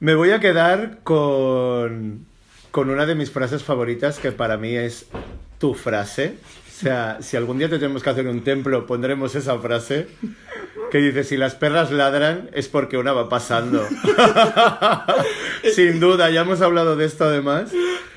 Me 0.00 0.16
voy 0.16 0.32
a 0.32 0.40
quedar 0.40 0.98
con, 1.04 2.26
con 2.72 2.90
una 2.90 3.06
de 3.06 3.14
mis 3.14 3.30
frases 3.30 3.62
favoritas 3.62 4.18
que 4.18 4.32
para 4.32 4.56
mí 4.56 4.74
es 4.74 5.06
tu 5.60 5.74
frase. 5.74 6.38
O 6.68 6.72
sea, 6.72 7.18
si 7.20 7.36
algún 7.36 7.58
día 7.58 7.68
te 7.70 7.78
tenemos 7.78 8.02
que 8.02 8.10
hacer 8.10 8.26
un 8.26 8.42
templo, 8.42 8.84
pondremos 8.84 9.36
esa 9.36 9.60
frase 9.60 10.08
que 10.90 10.98
dice, 10.98 11.22
si 11.22 11.36
las 11.36 11.54
perras 11.54 11.92
ladran 11.92 12.50
es 12.52 12.66
porque 12.66 12.98
una 12.98 13.12
va 13.12 13.28
pasando. 13.28 13.86
Sin 15.72 16.00
duda, 16.00 16.30
ya 16.30 16.40
hemos 16.40 16.60
hablado 16.62 16.96
de 16.96 17.04
esto 17.04 17.26
además. 17.26 17.70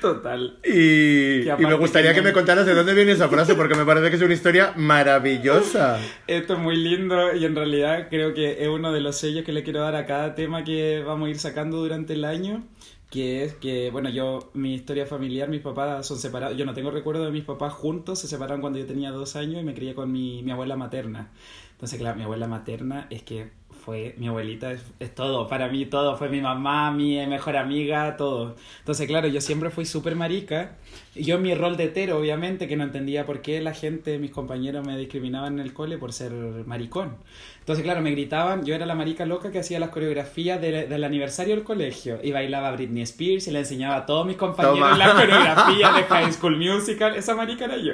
Total. 0.04 0.58
Y, 0.62 1.44
Que 1.44 1.54
y 1.58 1.62
me 1.66 1.74
gustaría 1.74 2.10
que 2.10 2.16
tiene- 2.16 2.28
me 2.28 2.32
contaras 2.34 2.66
de 2.66 2.74
dónde 2.74 2.92
viene 2.92 3.12
esa 3.12 3.28
frase, 3.30 3.54
porque 3.56 3.74
me 3.74 3.86
parece 3.86 4.10
que 4.10 4.16
es 4.16 4.22
una 4.22 4.34
historia 4.34 4.74
maravillosa. 4.76 5.98
Esto 6.26 6.52
es 6.54 6.58
muy 6.58 6.76
lindo 6.76 7.34
y 7.34 7.44
en 7.46 7.56
realidad 7.56 8.08
creo 8.10 8.34
que 8.34 8.62
es 8.62 8.68
uno 8.68 8.92
de 8.92 9.00
los 9.00 9.16
sellos 9.16 9.44
que 9.44 9.52
le 9.52 9.62
quiero 9.62 9.80
dar 9.80 9.96
a 9.96 10.04
cada 10.04 10.34
tema 10.34 10.62
que 10.62 11.02
vamos 11.06 11.28
a 11.28 11.30
ir 11.30 11.38
sacando 11.38 11.78
durante 11.78 12.12
el 12.12 12.26
año, 12.26 12.64
que 13.10 13.44
es 13.44 13.54
que, 13.54 13.90
bueno, 13.90 14.10
yo, 14.10 14.50
mi 14.52 14.74
historia 14.74 15.06
familiar, 15.06 15.48
mis 15.48 15.62
papás 15.62 16.06
son 16.06 16.18
separados, 16.18 16.56
yo 16.58 16.66
no 16.66 16.74
tengo 16.74 16.90
recuerdo 16.90 17.24
de 17.24 17.30
mis 17.30 17.44
papás 17.44 17.72
juntos, 17.72 18.18
se 18.18 18.28
separaron 18.28 18.60
cuando 18.60 18.78
yo 18.78 18.84
tenía 18.86 19.10
dos 19.10 19.36
años 19.36 19.62
y 19.62 19.64
me 19.64 19.72
crié 19.72 19.94
con 19.94 20.12
mi, 20.12 20.42
mi 20.42 20.50
abuela 20.50 20.76
materna. 20.76 21.30
Entonces, 21.72 21.98
claro, 21.98 22.16
mi 22.16 22.24
abuela 22.24 22.46
materna 22.46 23.06
es 23.08 23.22
que 23.22 23.48
fue, 23.84 24.14
mi 24.18 24.28
abuelita 24.28 24.72
es, 24.72 24.82
es 24.98 25.14
todo, 25.14 25.48
para 25.48 25.68
mí 25.68 25.86
todo, 25.86 26.16
fue 26.16 26.28
mi 26.28 26.40
mamá, 26.40 26.90
mi 26.90 27.24
mejor 27.26 27.56
amiga, 27.56 28.16
todo. 28.16 28.56
Entonces, 28.78 29.06
claro, 29.06 29.28
yo 29.28 29.40
siempre 29.40 29.70
fui 29.70 29.84
súper 29.84 30.16
marica. 30.16 30.76
Yo 31.16 31.36
en 31.36 31.42
mi 31.42 31.54
rol 31.54 31.76
de 31.76 31.84
hetero, 31.84 32.18
obviamente, 32.18 32.66
que 32.66 32.76
no 32.76 32.82
entendía 32.84 33.24
por 33.24 33.40
qué 33.40 33.60
la 33.60 33.72
gente, 33.72 34.18
mis 34.18 34.30
compañeros 34.32 34.84
me 34.86 34.96
discriminaban 34.98 35.54
en 35.54 35.60
el 35.60 35.72
cole 35.72 35.96
por 35.96 36.12
ser 36.12 36.32
maricón. 36.66 37.16
Entonces, 37.60 37.84
claro, 37.84 38.00
me 38.02 38.10
gritaban, 38.10 38.64
yo 38.64 38.74
era 38.74 38.84
la 38.84 38.94
marica 38.94 39.24
loca 39.24 39.50
que 39.52 39.58
hacía 39.60 39.78
las 39.78 39.90
coreografías 39.90 40.60
de- 40.60 40.86
del 40.86 41.04
aniversario 41.04 41.54
del 41.54 41.64
colegio. 41.64 42.18
Y 42.22 42.32
bailaba 42.32 42.72
Britney 42.72 43.02
Spears 43.04 43.46
y 43.46 43.52
le 43.52 43.60
enseñaba 43.60 43.96
a 43.96 44.06
todos 44.06 44.26
mis 44.26 44.36
compañeros 44.36 44.78
Toma. 44.80 44.98
las 44.98 45.14
coreografías 45.20 45.96
de 45.96 46.02
High 46.02 46.32
School 46.32 46.56
Musical. 46.58 47.14
Esa 47.16 47.34
marica 47.34 47.64
era 47.66 47.76
yo. 47.78 47.92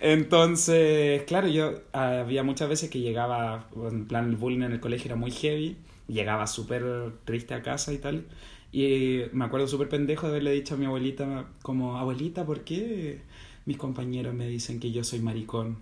Entonces, 0.00 1.22
claro, 1.24 1.48
yo 1.48 1.72
había 1.92 2.42
muchas 2.42 2.68
veces 2.68 2.90
que 2.90 3.00
llegaba, 3.00 3.66
en 3.90 4.06
plan, 4.06 4.28
el 4.28 4.36
bullying 4.36 4.62
en 4.62 4.72
el 4.72 4.80
colegio 4.80 5.06
era 5.06 5.16
muy 5.16 5.30
heavy. 5.30 5.76
Llegaba 6.08 6.46
súper 6.46 6.84
triste 7.24 7.54
a 7.54 7.62
casa 7.62 7.92
y 7.92 7.98
tal. 7.98 8.24
Y 8.72 9.22
me 9.32 9.44
acuerdo 9.44 9.68
súper 9.68 9.88
pendejo 9.88 10.26
de 10.26 10.32
haberle 10.32 10.52
dicho 10.52 10.74
a 10.74 10.78
mi 10.78 10.86
abuelita, 10.86 11.46
como, 11.62 11.96
abuelita, 11.98 12.44
¿por 12.44 12.62
qué 12.64 13.20
mis 13.64 13.76
compañeros 13.76 14.34
me 14.34 14.48
dicen 14.48 14.80
que 14.80 14.92
yo 14.92 15.04
soy 15.04 15.20
maricón? 15.20 15.78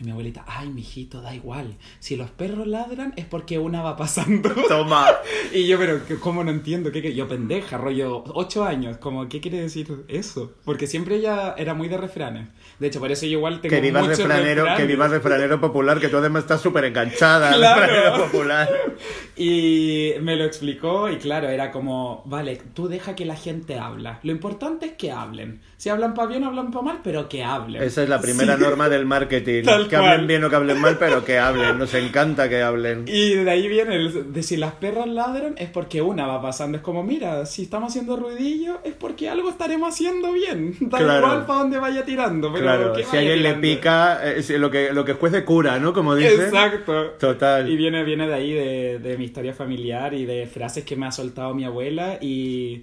Y 0.00 0.04
mi 0.04 0.10
abuelita, 0.12 0.44
ay, 0.46 0.68
mijito, 0.68 1.20
da 1.20 1.34
igual. 1.34 1.76
Si 1.98 2.14
los 2.16 2.30
perros 2.30 2.68
ladran 2.68 3.14
es 3.16 3.24
porque 3.24 3.58
una 3.58 3.82
va 3.82 3.96
pasando. 3.96 4.50
Toma. 4.68 5.06
Y 5.52 5.66
yo, 5.66 5.76
pero 5.76 6.06
que- 6.06 6.16
¿cómo 6.20 6.44
no 6.44 6.50
entiendo? 6.52 6.92
¿Qué, 6.92 7.02
qué? 7.02 7.14
Yo 7.16 7.26
pendeja, 7.26 7.78
rollo, 7.78 8.22
ocho 8.34 8.64
años, 8.64 8.98
como, 8.98 9.28
¿qué 9.28 9.40
quiere 9.40 9.60
decir 9.60 10.04
eso? 10.06 10.52
Porque 10.64 10.86
siempre 10.86 11.16
ella 11.16 11.54
era 11.58 11.74
muy 11.74 11.88
de 11.88 11.96
refranes. 11.96 12.48
De 12.78 12.86
hecho, 12.86 13.00
por 13.00 13.10
eso 13.10 13.26
yo 13.26 13.38
igual 13.38 13.60
tengo 13.60 13.74
Que 13.74 13.80
viva 13.80 14.00
muchos 14.00 14.18
refranero, 14.18 14.62
que 14.62 14.68
refranes. 14.70 14.86
viva 14.88 15.04
el 15.06 15.10
refranero 15.10 15.60
popular, 15.60 15.98
que 15.98 16.08
tú 16.08 16.18
además 16.18 16.42
estás 16.44 16.60
súper 16.60 16.84
enganchada 16.84 17.48
al 17.50 17.56
Claro. 17.58 17.80
refranero 17.80 18.24
popular. 18.24 18.68
Y 19.40 20.14
me 20.20 20.34
lo 20.34 20.44
explicó 20.44 21.08
y 21.08 21.16
claro, 21.18 21.48
era 21.48 21.70
como, 21.70 22.22
vale, 22.26 22.60
tú 22.74 22.88
deja 22.88 23.14
que 23.14 23.24
la 23.24 23.36
gente 23.36 23.78
habla. 23.78 24.18
Lo 24.24 24.32
importante 24.32 24.86
es 24.86 24.92
que 24.94 25.12
hablen. 25.12 25.60
Si 25.76 25.88
hablan 25.90 26.14
para 26.14 26.26
bien, 26.28 26.42
hablan 26.42 26.72
para 26.72 26.82
mal, 26.84 27.00
pero 27.04 27.28
que 27.28 27.44
hablen. 27.44 27.80
Esa 27.80 28.02
es 28.02 28.08
la 28.08 28.20
primera 28.20 28.56
Sí. 28.56 28.62
norma 28.62 28.88
del 28.88 29.06
marketing. 29.06 29.62
Tal 29.80 29.88
que 29.88 29.96
cual. 29.96 30.08
hablen 30.10 30.26
bien 30.26 30.44
o 30.44 30.50
que 30.50 30.56
hablen 30.56 30.80
mal, 30.80 30.96
pero 30.98 31.24
que 31.24 31.38
hablen. 31.38 31.78
Nos 31.78 31.92
encanta 31.94 32.48
que 32.48 32.62
hablen. 32.62 33.04
Y 33.06 33.34
de 33.34 33.50
ahí 33.50 33.68
viene 33.68 33.96
el 33.96 34.32
de 34.32 34.42
si 34.42 34.56
las 34.56 34.72
perras 34.74 35.06
ladran 35.08 35.54
es 35.58 35.70
porque 35.70 36.02
una 36.02 36.26
va 36.26 36.40
pasando. 36.42 36.76
Es 36.78 36.82
como, 36.82 37.02
mira, 37.02 37.46
si 37.46 37.62
estamos 37.62 37.90
haciendo 37.90 38.16
ruidillo 38.16 38.80
es 38.84 38.94
porque 38.94 39.28
algo 39.28 39.50
estaremos 39.50 39.88
haciendo 39.94 40.32
bien. 40.32 40.74
Da 40.88 40.98
Claro. 40.98 41.26
igual 41.26 41.46
para 41.46 41.58
donde 41.60 41.78
vaya 41.78 42.04
tirando. 42.04 42.52
Pero 42.52 42.64
Claro, 42.64 42.94
si 42.96 43.16
a 43.16 43.20
alguien 43.20 43.42
le 43.42 43.54
pica, 43.54 44.20
eh, 44.22 44.42
lo 44.58 44.70
que, 44.70 44.92
lo 44.92 45.04
que 45.04 45.14
cuece 45.14 45.44
cura, 45.44 45.78
¿no? 45.78 45.92
Como 45.92 46.14
dicen. 46.14 46.40
Exacto. 46.42 47.10
Total. 47.18 47.68
Y 47.68 47.76
viene, 47.76 48.04
viene 48.04 48.26
de 48.26 48.34
ahí, 48.34 48.52
de, 48.52 48.98
de 48.98 49.16
mi 49.18 49.24
historia 49.24 49.52
familiar 49.54 50.14
y 50.14 50.24
de 50.26 50.46
frases 50.46 50.84
que 50.84 50.96
me 50.96 51.06
ha 51.06 51.12
soltado 51.12 51.54
mi 51.54 51.64
abuela. 51.64 52.18
Y 52.20 52.82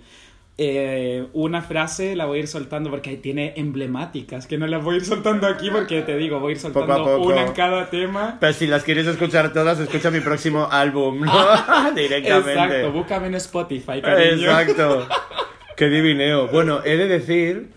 eh, 0.57 1.27
una 1.33 1.61
frase 1.61 2.15
la 2.15 2.25
voy 2.25 2.37
a 2.37 2.41
ir 2.43 2.47
soltando 2.47 2.89
porque 2.89 3.09
ahí 3.09 3.17
tiene 3.17 3.53
emblemáticas, 3.57 4.47
que 4.47 4.57
no 4.57 4.67
las 4.67 4.83
voy 4.83 4.95
a 4.95 4.97
ir 4.99 5.05
soltando 5.05 5.47
aquí 5.47 5.69
porque 5.69 6.01
te 6.01 6.15
digo, 6.17 6.39
voy 6.39 6.53
a 6.53 6.55
ir 6.55 6.61
Poco 6.61 6.79
a 6.79 6.85
soltando 6.87 7.17
poco. 7.17 7.27
una 7.33 7.45
en 7.45 7.51
cada 7.53 7.89
tema. 7.89 8.37
Pero 8.39 8.53
si 8.53 8.67
las 8.67 8.83
quieres 8.83 9.05
escuchar 9.07 9.51
todas, 9.51 9.79
escucha 9.79 10.11
mi 10.11 10.21
próximo 10.21 10.67
álbum, 10.71 11.21
¿no? 11.21 11.31
Directamente. 11.95 12.51
Exacto, 12.53 12.91
búscame 12.91 13.27
en 13.27 13.35
Spotify, 13.35 14.01
cariño. 14.01 14.49
Exacto. 14.49 15.07
Qué 15.75 15.89
divineo. 15.89 16.47
Bueno, 16.47 16.79
he 16.85 16.95
de 16.95 17.07
decir 17.09 17.71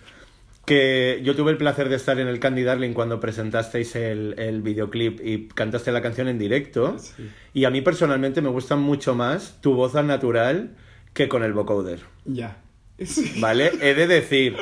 que 0.65 1.21
yo 1.25 1.35
tuve 1.35 1.51
el 1.51 1.57
placer 1.57 1.89
de 1.89 1.97
estar 1.97 2.21
en 2.21 2.29
el 2.29 2.39
Candy 2.39 2.63
Darling 2.63 2.93
cuando 2.93 3.19
presentasteis 3.19 3.97
el, 3.97 4.35
el 4.39 4.63
videoclip 4.63 5.19
y 5.25 5.49
cantaste 5.49 5.91
la 5.91 6.01
canción 6.03 6.29
en 6.29 6.39
directo. 6.39 6.97
Sí. 6.99 7.29
Y 7.55 7.65
a 7.65 7.71
mí 7.71 7.81
personalmente 7.81 8.41
me 8.41 8.51
gusta 8.51 8.77
mucho 8.77 9.17
más 9.17 9.61
tu 9.63 9.75
voz 9.75 9.97
al 9.97 10.07
natural 10.07 10.77
que 11.13 11.27
con 11.27 11.43
el 11.43 11.55
vocoder. 11.55 12.01
Ya. 12.25 12.59
Sí. 13.05 13.35
¿Vale? 13.39 13.71
He 13.81 13.95
de 13.95 14.07
decir. 14.07 14.57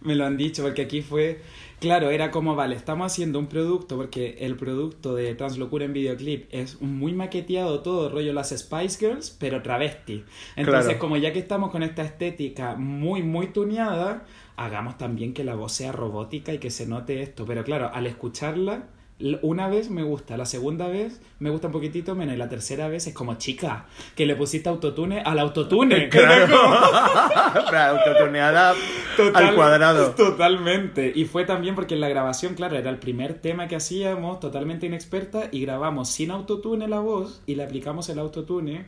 Me 0.00 0.14
lo 0.14 0.24
han 0.26 0.36
dicho, 0.36 0.62
porque 0.62 0.82
aquí 0.82 1.02
fue. 1.02 1.40
Claro, 1.80 2.10
era 2.10 2.32
como, 2.32 2.56
vale, 2.56 2.74
estamos 2.74 3.12
haciendo 3.12 3.38
un 3.38 3.46
producto, 3.46 3.96
porque 3.96 4.38
el 4.40 4.56
producto 4.56 5.14
de 5.14 5.32
Translocura 5.36 5.84
en 5.84 5.92
videoclip 5.92 6.48
es 6.50 6.80
muy 6.80 7.12
maqueteado 7.12 7.80
todo, 7.82 8.08
rollo 8.08 8.32
las 8.32 8.48
Spice 8.50 8.98
Girls, 8.98 9.30
pero 9.38 9.62
travesti. 9.62 10.24
Entonces, 10.56 10.84
Claro. 10.86 10.98
como 10.98 11.16
ya 11.18 11.32
que 11.32 11.38
estamos 11.38 11.70
con 11.70 11.84
esta 11.84 12.02
estética 12.02 12.74
muy, 12.74 13.22
muy 13.22 13.46
tuneada, 13.48 14.24
hagamos 14.56 14.98
también 14.98 15.32
que 15.34 15.44
la 15.44 15.54
voz 15.54 15.72
sea 15.72 15.92
robótica 15.92 16.52
y 16.52 16.58
que 16.58 16.70
se 16.70 16.84
note 16.86 17.22
esto. 17.22 17.44
Pero 17.46 17.62
claro, 17.62 17.90
al 17.94 18.08
escucharla, 18.08 18.88
una 19.42 19.68
vez 19.68 19.90
me 19.90 20.04
gusta, 20.04 20.36
la 20.36 20.46
segunda 20.46 20.86
vez 20.86 21.20
me 21.40 21.50
gusta 21.50 21.66
un 21.68 21.72
poquitito 21.72 22.14
menos, 22.14 22.34
y 22.34 22.38
la 22.38 22.48
tercera 22.48 22.88
vez 22.88 23.06
es 23.08 23.14
como, 23.14 23.34
chica, 23.34 23.86
que 24.14 24.26
le 24.26 24.36
pusiste 24.36 24.68
autotune 24.68 25.20
al 25.20 25.38
autotune. 25.38 26.08
Claro. 26.18 26.56
Autotuneada 27.76 28.74
Total- 29.16 29.44
al 29.46 29.54
cuadrado. 29.54 30.10
Totalmente. 30.12 31.12
Y 31.14 31.24
fue 31.24 31.44
también 31.44 31.74
porque 31.74 31.94
en 31.94 32.00
la 32.00 32.08
grabación, 32.08 32.54
claro, 32.54 32.76
era 32.76 32.90
el 32.90 32.98
primer 32.98 33.34
tema 33.34 33.68
que 33.68 33.76
hacíamos, 33.76 34.40
totalmente 34.40 34.86
inexperta, 34.86 35.48
y 35.50 35.62
grabamos 35.62 36.08
sin 36.08 36.30
autotune 36.30 36.88
la 36.88 37.00
voz 37.00 37.42
y 37.46 37.54
le 37.56 37.64
aplicamos 37.64 38.08
el 38.08 38.18
autotune 38.18 38.86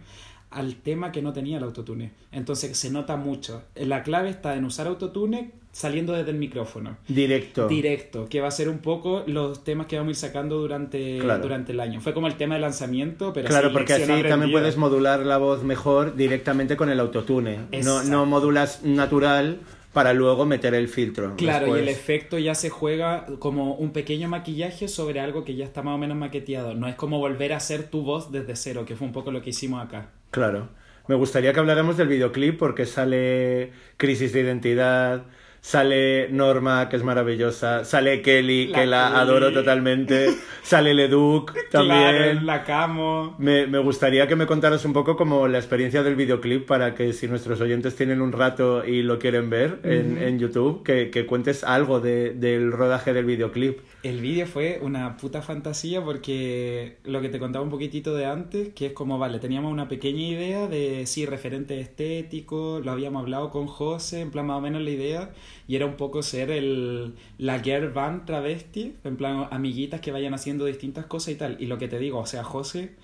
al 0.51 0.77
tema 0.77 1.13
que 1.13 1.23
no 1.23 1.33
tenía 1.33 1.59
el 1.59 1.65
autotune. 1.65 2.13
Entonces 2.33 2.77
se 2.77 2.91
nota 2.91 3.17
mucho. 3.17 3.63
La 3.77 4.03
clave 4.03 4.31
está 4.31 4.57
en 4.57 4.65
usar 4.65 4.87
autotune 4.87 5.53
saliendo 5.73 6.13
desde 6.13 6.31
el 6.31 6.37
micrófono. 6.37 6.97
Directo. 7.07 7.69
Directo, 7.69 8.29
que 8.29 8.41
va 8.41 8.49
a 8.49 8.51
ser 8.51 8.69
un 8.69 8.79
poco 8.79 9.23
los 9.27 9.63
temas 9.65 9.87
que 9.87 9.97
vamos 9.97 10.09
a 10.09 10.13
ir 10.13 10.17
sacando 10.17 10.59
durante, 10.59 11.19
Claro. 11.19 11.43
durante 11.43 11.73
el 11.73 11.81
año. 11.81 12.01
Fue 12.01 12.13
como 12.13 12.27
el 12.27 12.35
tema 12.37 12.57
de 12.57 12.61
lanzamiento, 12.61 13.33
pero 13.33 13.49
Claro, 13.49 13.73
porque 13.73 13.93
así 13.95 14.07
también 14.29 14.51
puedes 14.51 14.77
modular 14.77 15.21
la 15.21 15.39
voz 15.39 15.63
mejor 15.63 16.17
directamente 16.17 16.77
con 16.77 16.91
el 16.91 16.99
autotune. 17.01 17.57
No, 17.57 17.67
Exacto. 17.73 18.11
no 18.11 18.27
modulas 18.27 18.83
natural 18.83 19.61
para 19.93 20.13
luego 20.13 20.47
meter 20.47 20.75
el 20.75 20.87
filtro. 20.89 21.35
Claro, 21.37 21.77
y 21.77 21.81
el 21.81 21.89
efecto 21.89 22.39
ya 22.39 22.55
se 22.55 22.71
juega 22.71 23.27
como 23.41 23.75
un 23.75 23.91
pequeño 23.93 24.29
maquillaje 24.29 24.87
sobre 24.87 25.19
algo 25.21 25.45
que 25.45 25.57
ya 25.57 25.65
está 25.65 25.83
más 25.83 25.95
o 25.95 25.99
menos 25.99 26.17
maqueteado. 26.17 26.75
No 26.75 26.87
es 26.89 26.95
como 26.95 27.19
volver 27.19 27.53
a 27.53 27.57
hacer 27.57 27.85
tu 27.91 28.03
voz 28.03 28.31
desde 28.31 28.55
cero, 28.55 28.85
que 28.87 28.95
fue 28.95 29.07
un 29.07 29.13
poco 29.13 29.31
lo 29.33 29.43
que 29.43 29.51
hicimos 29.51 29.85
acá. 29.85 30.11
Claro. 30.31 30.69
Me 31.09 31.17
gustaría 31.17 31.53
que 31.53 31.59
habláramos 31.59 31.97
del 31.97 32.07
videoclip 32.07 32.57
porque 32.57 32.87
sale 32.87 33.73
Crisis 33.97 34.33
de 34.33 34.43
Identidad, 34.43 35.25
sale 35.61 36.29
Norma, 36.31 36.89
que 36.89 36.97
es 36.97 37.03
maravillosa, 37.05 37.85
sale 37.85 38.23
Kelly, 38.23 38.69
La 38.69 38.79
que 38.81 38.87
la 38.87 39.09
Kelly. 39.09 39.21
adoro 39.21 39.53
totalmente, 39.53 40.29
sale 40.63 40.95
Leduc 40.95 41.53
también. 41.71 41.99
Claro, 42.01 42.41
la 42.43 42.65
camo. 42.65 43.35
Me, 43.39 43.67
me 43.67 43.79
gustaría 43.79 44.27
que 44.27 44.37
me 44.37 44.47
contaras 44.47 44.85
un 44.85 44.93
poco 44.93 45.17
como 45.17 45.49
la 45.49 45.59
experiencia 45.59 46.03
del 46.03 46.17
videoclip 46.17 46.67
para 46.67 46.95
que 46.95 47.13
si 47.13 47.29
nuestros 47.29 47.61
oyentes 47.61 47.95
tienen 47.97 48.21
un 48.21 48.33
rato 48.33 48.85
y 48.85 49.03
lo 49.03 49.19
quieren 49.19 49.51
ver 49.51 49.81
en, 49.85 50.17
en 50.23 50.39
YouTube, 50.39 50.83
que, 50.83 51.11
que 51.11 51.27
cuentes 51.27 51.63
algo 51.65 52.01
de- 52.01 52.33
del 52.35 52.73
rodaje 52.73 53.13
del 53.13 53.25
videoclip. 53.27 53.79
El 54.03 54.21
vídeo 54.21 54.47
fue 54.47 54.79
una 54.83 55.17
puta 55.19 55.43
fantasía 55.43 56.03
porque 56.03 56.97
lo 57.05 57.21
que 57.21 57.29
te 57.29 57.39
contaba 57.39 57.63
un 57.63 57.71
poquitito 57.71 58.15
de 58.15 58.25
antes, 58.25 58.71
que 58.75 58.87
es 58.87 58.93
como, 58.93 59.19
vale, 59.19 59.39
teníamos 59.39 59.71
una 59.71 59.89
pequeña 59.89 60.23
idea 60.23 60.67
de, 60.69 61.07
sí, 61.07 61.27
referente 61.27 61.79
estético, 61.81 62.81
lo 62.83 62.93
habíamos 62.93 63.23
hablado 63.23 63.51
con 63.51 63.67
José, 63.67 64.21
en 64.23 64.31
plan 64.31 64.47
más 64.47 64.57
o 64.59 64.61
menos 64.63 64.81
la 64.83 64.91
idea, 64.91 65.31
y 65.69 65.77
era 65.77 65.87
un 65.87 65.97
poco 65.97 66.23
ser 66.23 66.51
el, 66.51 67.15
la 67.39 67.61
girl 67.61 67.91
band 67.91 68.27
travesti, 68.27 68.95
en 69.05 69.17
plan 69.17 69.49
amiguitas 69.51 70.01
que 70.01 70.13
vayan 70.13 70.35
haciendo 70.35 70.65
distintas 70.65 71.07
cosas 71.07 71.35
y 71.35 71.37
tal. 71.37 71.57
Y 71.61 71.67
lo 71.67 71.79
que 71.79 71.89
te 71.89 71.99
digo, 71.99 72.19
o 72.19 72.27
sea, 72.27 72.43
José, 72.45 72.95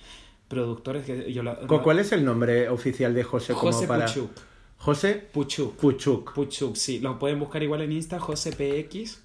productores 0.48 1.04
que 1.04 1.32
yo 1.32 1.42
lo... 1.42 1.56
¿Cu- 1.66 1.82
¿Cuál 1.82 1.98
es 1.98 2.12
el 2.12 2.24
nombre 2.24 2.68
oficial 2.68 3.14
de 3.14 3.22
José? 3.24 3.52
como 3.52 3.72
José 3.72 3.86
para... 3.86 4.06
Puchuk. 4.06 4.30
José 4.78 5.14
Puchuk. 5.32 5.76
Puchuk. 5.76 6.34
Puchuk, 6.34 6.76
sí, 6.76 7.00
lo 7.00 7.18
pueden 7.18 7.38
buscar 7.40 7.62
igual 7.62 7.80
en 7.82 7.92
Insta, 7.92 8.18
JosePX. 8.20 9.22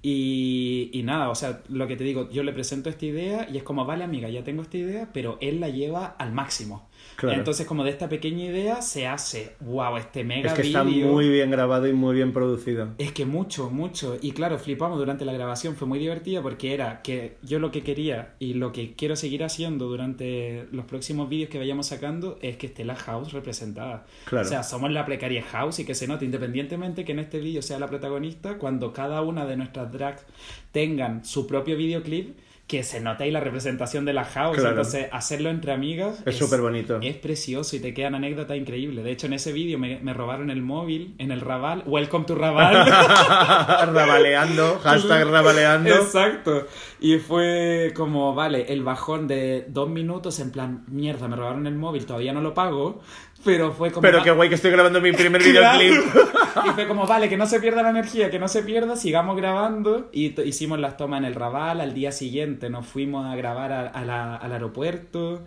Y, 0.00 0.90
y 0.92 1.02
nada, 1.02 1.28
o 1.28 1.34
sea, 1.34 1.62
lo 1.68 1.86
que 1.88 1.96
te 1.96 2.04
digo, 2.04 2.30
yo 2.30 2.42
le 2.44 2.52
presento 2.52 2.88
esta 2.88 3.04
idea 3.04 3.48
y 3.52 3.56
es 3.56 3.64
como, 3.64 3.84
vale 3.84 4.04
amiga, 4.04 4.28
ya 4.28 4.44
tengo 4.44 4.62
esta 4.62 4.76
idea, 4.76 5.08
pero 5.12 5.38
él 5.40 5.58
la 5.60 5.68
lleva 5.70 6.06
al 6.06 6.32
máximo. 6.32 6.87
Claro. 7.18 7.36
Entonces, 7.36 7.66
como 7.66 7.82
de 7.82 7.90
esta 7.90 8.08
pequeña 8.08 8.44
idea 8.44 8.80
se 8.80 9.08
hace, 9.08 9.56
wow, 9.58 9.96
este 9.96 10.22
mega 10.22 10.50
Es 10.50 10.54
que 10.54 10.62
está 10.62 10.84
vídeo. 10.84 11.08
muy 11.08 11.28
bien 11.28 11.50
grabado 11.50 11.88
y 11.88 11.92
muy 11.92 12.14
bien 12.14 12.32
producido. 12.32 12.90
Es 12.96 13.10
que 13.10 13.26
mucho, 13.26 13.70
mucho. 13.70 14.16
Y 14.22 14.30
claro, 14.30 14.56
flipamos 14.56 15.00
durante 15.00 15.24
la 15.24 15.32
grabación. 15.32 15.74
Fue 15.74 15.88
muy 15.88 15.98
divertida 15.98 16.42
porque 16.42 16.74
era 16.74 17.02
que 17.02 17.36
yo 17.42 17.58
lo 17.58 17.72
que 17.72 17.82
quería 17.82 18.36
y 18.38 18.54
lo 18.54 18.70
que 18.70 18.94
quiero 18.94 19.16
seguir 19.16 19.42
haciendo 19.42 19.88
durante 19.88 20.68
los 20.70 20.84
próximos 20.84 21.28
vídeos 21.28 21.50
que 21.50 21.58
vayamos 21.58 21.88
sacando 21.88 22.38
es 22.40 22.56
que 22.56 22.68
esté 22.68 22.84
la 22.84 22.94
house 22.94 23.32
representada. 23.32 24.06
Claro. 24.26 24.46
O 24.46 24.48
sea, 24.48 24.62
somos 24.62 24.92
la 24.92 25.04
precaria 25.04 25.42
house 25.42 25.80
y 25.80 25.84
que 25.84 25.96
se 25.96 26.06
note 26.06 26.24
independientemente 26.24 27.04
que 27.04 27.10
en 27.10 27.18
este 27.18 27.40
vídeo 27.40 27.62
sea 27.62 27.80
la 27.80 27.88
protagonista, 27.88 28.58
cuando 28.58 28.92
cada 28.92 29.22
una 29.22 29.44
de 29.44 29.56
nuestras 29.56 29.90
drags 29.90 30.24
tengan 30.70 31.24
su 31.24 31.48
propio 31.48 31.76
videoclip, 31.76 32.38
que 32.68 32.84
se 32.84 33.00
note 33.00 33.24
ahí 33.24 33.30
la 33.30 33.40
representación 33.40 34.04
de 34.04 34.12
la 34.12 34.24
house. 34.26 34.56
Claro. 34.56 34.70
Entonces, 34.70 35.08
hacerlo 35.10 35.48
entre 35.48 35.72
amigas 35.72 36.22
Es 36.26 36.36
súper 36.36 36.60
bonito. 36.60 36.98
es 37.00 37.16
precioso 37.16 37.74
y 37.76 37.80
te 37.80 37.94
quedan 37.94 38.14
anécdotas 38.14 38.58
increíbles. 38.58 39.04
De 39.04 39.10
hecho, 39.10 39.26
en 39.26 39.32
ese 39.32 39.52
vídeo 39.52 39.78
me, 39.78 39.98
me 40.00 40.12
robaron 40.12 40.50
el 40.50 40.60
móvil 40.60 41.14
en 41.16 41.32
el 41.32 41.40
Raval. 41.40 41.82
Welcome 41.86 42.26
to 42.26 42.34
Raval. 42.34 42.86
rabaleando, 43.94 44.78
hashtag 44.82 45.28
rabaleando. 45.28 45.94
Exacto. 45.94 46.66
Y 47.00 47.16
fue 47.16 47.92
como, 47.96 48.34
vale, 48.34 48.66
el 48.72 48.82
bajón 48.82 49.28
de 49.28 49.64
dos 49.68 49.88
minutos 49.88 50.38
en 50.38 50.50
plan, 50.50 50.84
mierda, 50.88 51.26
me 51.26 51.36
robaron 51.36 51.66
el 51.66 51.74
móvil, 51.74 52.04
todavía 52.04 52.34
no 52.34 52.42
lo 52.42 52.52
pago. 52.52 53.00
Pero 53.44 53.72
fue 53.72 53.90
como... 53.90 54.02
Pero 54.02 54.22
qué 54.22 54.30
guay 54.32 54.48
que 54.48 54.56
estoy 54.56 54.70
grabando 54.72 55.00
mi 55.00 55.12
primer 55.12 55.42
videoclip. 55.44 55.94
Y 56.66 56.70
fue 56.70 56.88
como, 56.88 57.06
vale, 57.06 57.28
que 57.28 57.36
no 57.36 57.46
se 57.46 57.60
pierda 57.60 57.82
la 57.84 57.90
energía, 57.90 58.30
que 58.30 58.40
no 58.40 58.48
se 58.48 58.64
pierda, 58.64 58.96
sigamos 58.96 59.36
grabando. 59.36 60.08
Y 60.12 60.38
hicimos 60.42 60.80
las 60.80 60.96
tomas 60.96 61.20
en 61.20 61.24
el 61.26 61.34
Raval. 61.36 61.80
Al 61.80 61.94
día 61.94 62.10
siguiente 62.10 62.68
nos 62.68 62.84
fuimos 62.84 63.26
a 63.32 63.36
grabar 63.36 63.70
a- 63.72 63.86
a 63.86 64.04
la- 64.04 64.34
al 64.36 64.52
aeropuerto. 64.52 65.44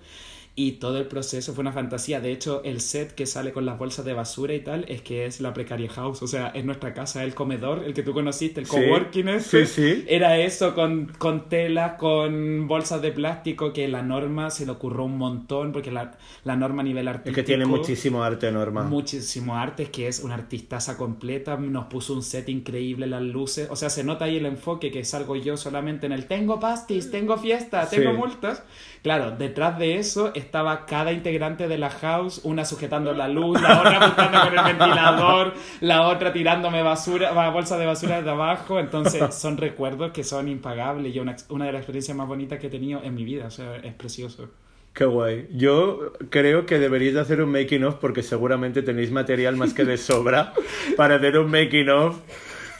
Y 0.53 0.73
todo 0.73 0.97
el 0.97 1.07
proceso 1.07 1.53
fue 1.53 1.61
una 1.61 1.71
fantasía. 1.71 2.19
De 2.19 2.31
hecho, 2.31 2.61
el 2.65 2.81
set 2.81 3.13
que 3.15 3.25
sale 3.25 3.53
con 3.53 3.65
las 3.65 3.79
bolsas 3.79 4.03
de 4.03 4.13
basura 4.13 4.53
y 4.53 4.59
tal 4.59 4.85
es 4.89 5.01
que 5.01 5.25
es 5.25 5.39
la 5.39 5.53
Precaria 5.53 5.89
House. 5.89 6.21
O 6.21 6.27
sea, 6.27 6.49
es 6.49 6.65
nuestra 6.65 6.93
casa, 6.93 7.23
el 7.23 7.33
comedor, 7.33 7.83
el 7.85 7.93
que 7.93 8.03
tú 8.03 8.13
conociste, 8.13 8.59
el 8.59 8.65
Sí. 8.65 8.71
coworking 8.75 9.29
ese. 9.29 9.65
Sí, 9.65 9.73
sí. 9.81 10.05
Era 10.09 10.37
eso 10.37 10.75
con, 10.75 11.05
con 11.17 11.47
tela, 11.47 11.95
con 11.95 12.67
bolsas 12.67 13.01
de 13.01 13.13
plástico, 13.13 13.71
que 13.71 13.87
la 13.87 14.01
norma 14.03 14.49
se 14.51 14.65
le 14.65 14.73
ocurrió 14.73 15.05
un 15.05 15.17
montón, 15.17 15.71
porque 15.71 15.89
la, 15.89 16.17
la 16.43 16.55
norma 16.57 16.81
a 16.81 16.85
nivel 16.85 17.07
Es 17.07 17.13
artístico... 17.15 17.35
que 17.35 17.43
tiene 17.43 17.65
muchísimo 17.65 18.21
arte, 18.21 18.51
Norma. 18.51 18.83
Muchísimo 18.83 19.55
arte, 19.55 19.85
que 19.89 20.09
es 20.09 20.19
una 20.19 20.35
artistaza 20.35 20.97
completa, 20.97 21.55
nos 21.55 21.85
puso 21.85 22.13
un 22.13 22.23
set 22.23 22.49
increíble, 22.49 23.07
las 23.07 23.21
luces, 23.21 23.69
o 23.71 23.77
sea, 23.77 23.89
se 23.89 24.03
nota 24.03 24.25
ahí 24.25 24.35
el 24.37 24.45
enfoque 24.45 24.91
que 24.91 25.05
salgo 25.05 25.37
yo 25.37 25.55
solamente 25.55 26.07
en 26.07 26.11
el 26.11 26.25
tengo 26.25 26.59
pastis, 26.59 27.09
tengo 27.09 27.37
fiesta, 27.37 27.89
tengo 27.89 28.11
Sí. 28.11 28.17
multas. 28.17 28.63
Claro, 29.01 29.31
detrás 29.31 29.79
de 29.79 29.97
eso 29.97 30.31
estaba 30.41 30.85
cada 30.85 31.11
integrante 31.11 31.67
de 31.67 31.77
la 31.77 31.89
house, 31.89 32.41
una 32.43 32.65
sujetando 32.65 33.13
la 33.13 33.27
luz, 33.27 33.61
la 33.61 33.79
otra 33.79 33.97
apuntando 33.97 34.41
con 34.41 34.57
el 34.57 34.65
ventilador, 34.65 35.53
la 35.79 36.07
otra 36.07 36.33
tirándome 36.33 36.83
basura, 36.83 37.31
bolsa 37.49 37.77
de 37.77 37.85
basura 37.85 38.17
desde 38.17 38.31
abajo, 38.31 38.79
entonces 38.79 39.33
son 39.33 39.57
recuerdos 39.57 40.11
que 40.11 40.23
son 40.23 40.47
impagables 40.47 41.15
y 41.15 41.19
una, 41.19 41.35
una 41.49 41.65
de 41.65 41.71
las 41.71 41.79
experiencias 41.81 42.17
más 42.17 42.27
bonitas 42.27 42.59
que 42.59 42.67
he 42.67 42.69
tenido 42.69 43.01
en 43.03 43.15
mi 43.15 43.23
vida, 43.23 43.45
o 43.45 43.51
sea, 43.51 43.77
es 43.77 43.93
precioso. 43.93 44.49
Qué 44.93 45.05
guay. 45.05 45.47
Yo 45.53 46.11
creo 46.29 46.65
que 46.65 46.77
deberíais 46.77 47.13
de 47.13 47.21
hacer 47.21 47.41
un 47.41 47.51
making 47.51 47.85
of 47.85 47.95
porque 47.95 48.23
seguramente 48.23 48.81
tenéis 48.81 49.09
material 49.09 49.55
más 49.55 49.73
que 49.73 49.85
de 49.85 49.97
sobra 49.97 50.53
para 50.97 51.15
hacer 51.15 51.37
un 51.37 51.49
making 51.49 51.89
of 51.89 52.17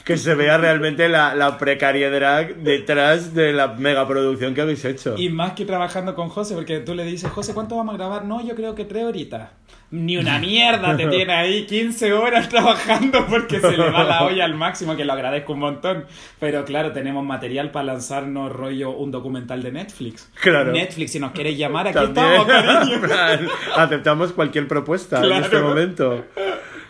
que 0.04 0.16
se 0.16 0.34
vea 0.34 0.58
realmente 0.58 1.08
la, 1.08 1.34
la 1.34 1.58
precaria 1.58 2.10
drag 2.10 2.56
detrás 2.56 3.34
de 3.34 3.52
la 3.52 3.68
megaproducción 3.68 4.54
que 4.54 4.60
habéis 4.60 4.84
hecho. 4.84 5.14
Y 5.16 5.28
más 5.28 5.52
que 5.52 5.64
trabajando 5.64 6.14
con 6.14 6.28
José, 6.28 6.54
porque 6.54 6.80
tú 6.80 6.94
le 6.94 7.04
dices, 7.04 7.30
José, 7.30 7.54
¿cuánto 7.54 7.76
vamos 7.76 7.94
a 7.94 7.98
grabar? 7.98 8.24
No, 8.24 8.44
yo 8.44 8.54
creo 8.54 8.74
que 8.74 8.84
tres 8.84 9.04
horitas. 9.04 9.50
Ni 9.92 10.16
una 10.16 10.38
mierda, 10.38 10.96
te 10.96 11.06
tiene 11.08 11.32
ahí 11.34 11.66
15 11.66 12.14
horas 12.14 12.48
trabajando 12.48 13.26
porque 13.26 13.60
se 13.60 13.76
le 13.76 13.90
va 13.90 14.04
la 14.04 14.24
olla 14.24 14.44
al 14.44 14.54
máximo, 14.54 14.96
que 14.96 15.04
lo 15.04 15.12
agradezco 15.12 15.52
un 15.52 15.60
montón. 15.60 16.06
Pero 16.40 16.64
claro, 16.64 16.92
tenemos 16.92 17.24
material 17.24 17.70
para 17.70 17.84
lanzarnos 17.84 18.50
rollo 18.50 18.90
un 18.90 19.10
documental 19.10 19.62
de 19.62 19.70
Netflix. 19.70 20.30
Claro. 20.40 20.72
Netflix, 20.72 21.12
si 21.12 21.20
nos 21.20 21.32
queréis 21.32 21.58
llamar, 21.58 21.88
aquí 21.88 21.94
También, 21.94 22.40
estamos, 22.40 22.46
cariño. 22.46 23.00
plan, 23.02 23.48
aceptamos 23.76 24.32
cualquier 24.32 24.66
propuesta 24.66 25.24
en 25.24 25.32
este 25.32 25.58
momento. 25.60 26.24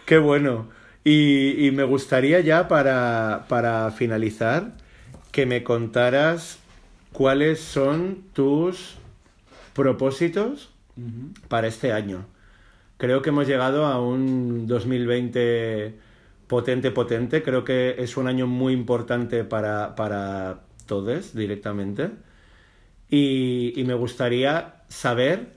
Qué 0.06 0.18
bueno. 0.18 0.68
Y, 1.04 1.66
y 1.66 1.70
me 1.72 1.84
gustaría 1.84 2.40
ya 2.40 2.68
para, 2.68 3.46
para 3.48 3.90
finalizar 3.90 4.72
que 5.32 5.46
me 5.46 5.64
contaras 5.64 6.58
cuáles 7.12 7.60
son 7.60 8.24
tus 8.32 8.96
propósitos 9.74 10.70
para 11.48 11.66
este 11.66 11.92
año. 11.92 12.26
Creo 12.98 13.22
que 13.22 13.30
hemos 13.30 13.46
llegado 13.46 13.86
a 13.86 14.00
un 14.00 14.66
2020 14.66 15.98
potente, 16.46 16.90
potente. 16.90 17.42
Creo 17.42 17.64
que 17.64 17.96
es 17.98 18.16
un 18.16 18.28
año 18.28 18.46
muy 18.46 18.74
importante 18.74 19.42
para, 19.42 19.94
para 19.96 20.60
todos 20.86 21.34
directamente. 21.34 22.10
Y, 23.08 23.72
y 23.74 23.84
me 23.84 23.94
gustaría 23.94 24.84
saber 24.88 25.54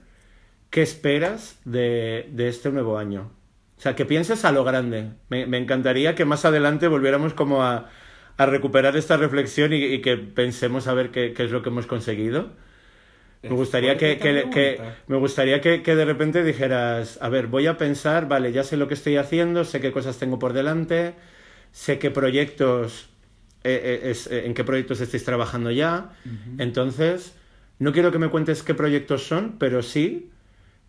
qué 0.70 0.82
esperas 0.82 1.58
de, 1.64 2.28
de 2.32 2.48
este 2.48 2.70
nuevo 2.70 2.98
año. 2.98 3.30
O 3.78 3.80
sea, 3.80 3.94
que 3.94 4.06
pienses 4.06 4.44
a 4.44 4.52
lo 4.52 4.64
grande. 4.64 5.12
Me, 5.28 5.46
me 5.46 5.58
encantaría 5.58 6.14
que 6.14 6.24
más 6.24 6.44
adelante 6.44 6.88
volviéramos 6.88 7.34
como 7.34 7.62
a, 7.62 7.90
a 8.36 8.46
recuperar 8.46 8.96
esta 8.96 9.16
reflexión 9.16 9.72
y, 9.72 9.76
y 9.84 10.00
que 10.00 10.16
pensemos 10.16 10.86
a 10.88 10.94
ver 10.94 11.10
qué, 11.10 11.32
qué 11.34 11.44
es 11.44 11.50
lo 11.50 11.62
que 11.62 11.68
hemos 11.68 11.86
conseguido. 11.86 12.50
Me 13.48 13.54
gustaría 13.54 13.96
que, 13.96 14.18
que- 14.18 14.48
que- 14.50 14.82
me 15.06 15.16
gustaría 15.18 15.60
que, 15.60 15.82
que 15.82 15.94
de 15.94 16.04
repente 16.04 16.42
dijeras, 16.42 17.18
a 17.22 17.28
ver, 17.28 17.46
voy 17.46 17.66
a 17.68 17.76
pensar, 17.78 18.26
vale, 18.28 18.52
ya 18.52 18.64
sé 18.64 18.76
lo 18.76 18.88
que 18.88 18.94
estoy 18.94 19.16
haciendo, 19.16 19.64
sé 19.64 19.80
qué 19.80 19.92
cosas 19.92 20.18
tengo 20.18 20.38
por 20.38 20.52
delante, 20.52 21.14
sé 21.72 21.98
qué 21.98 22.10
proyectos, 22.10 23.08
eh, 23.64 24.00
eh, 24.04 24.10
es- 24.10 24.26
eh, 24.28 24.46
en 24.46 24.54
qué 24.54 24.64
proyectos 24.64 25.00
estáis 25.00 25.24
trabajando 25.24 25.70
ya. 25.70 26.12
Entonces, 26.58 27.36
no 27.78 27.92
quiero 27.92 28.10
que 28.12 28.18
me 28.18 28.30
cuentes 28.30 28.62
qué 28.64 28.74
proyectos 28.74 29.24
son, 29.26 29.58
pero 29.58 29.82
sí 29.82 30.30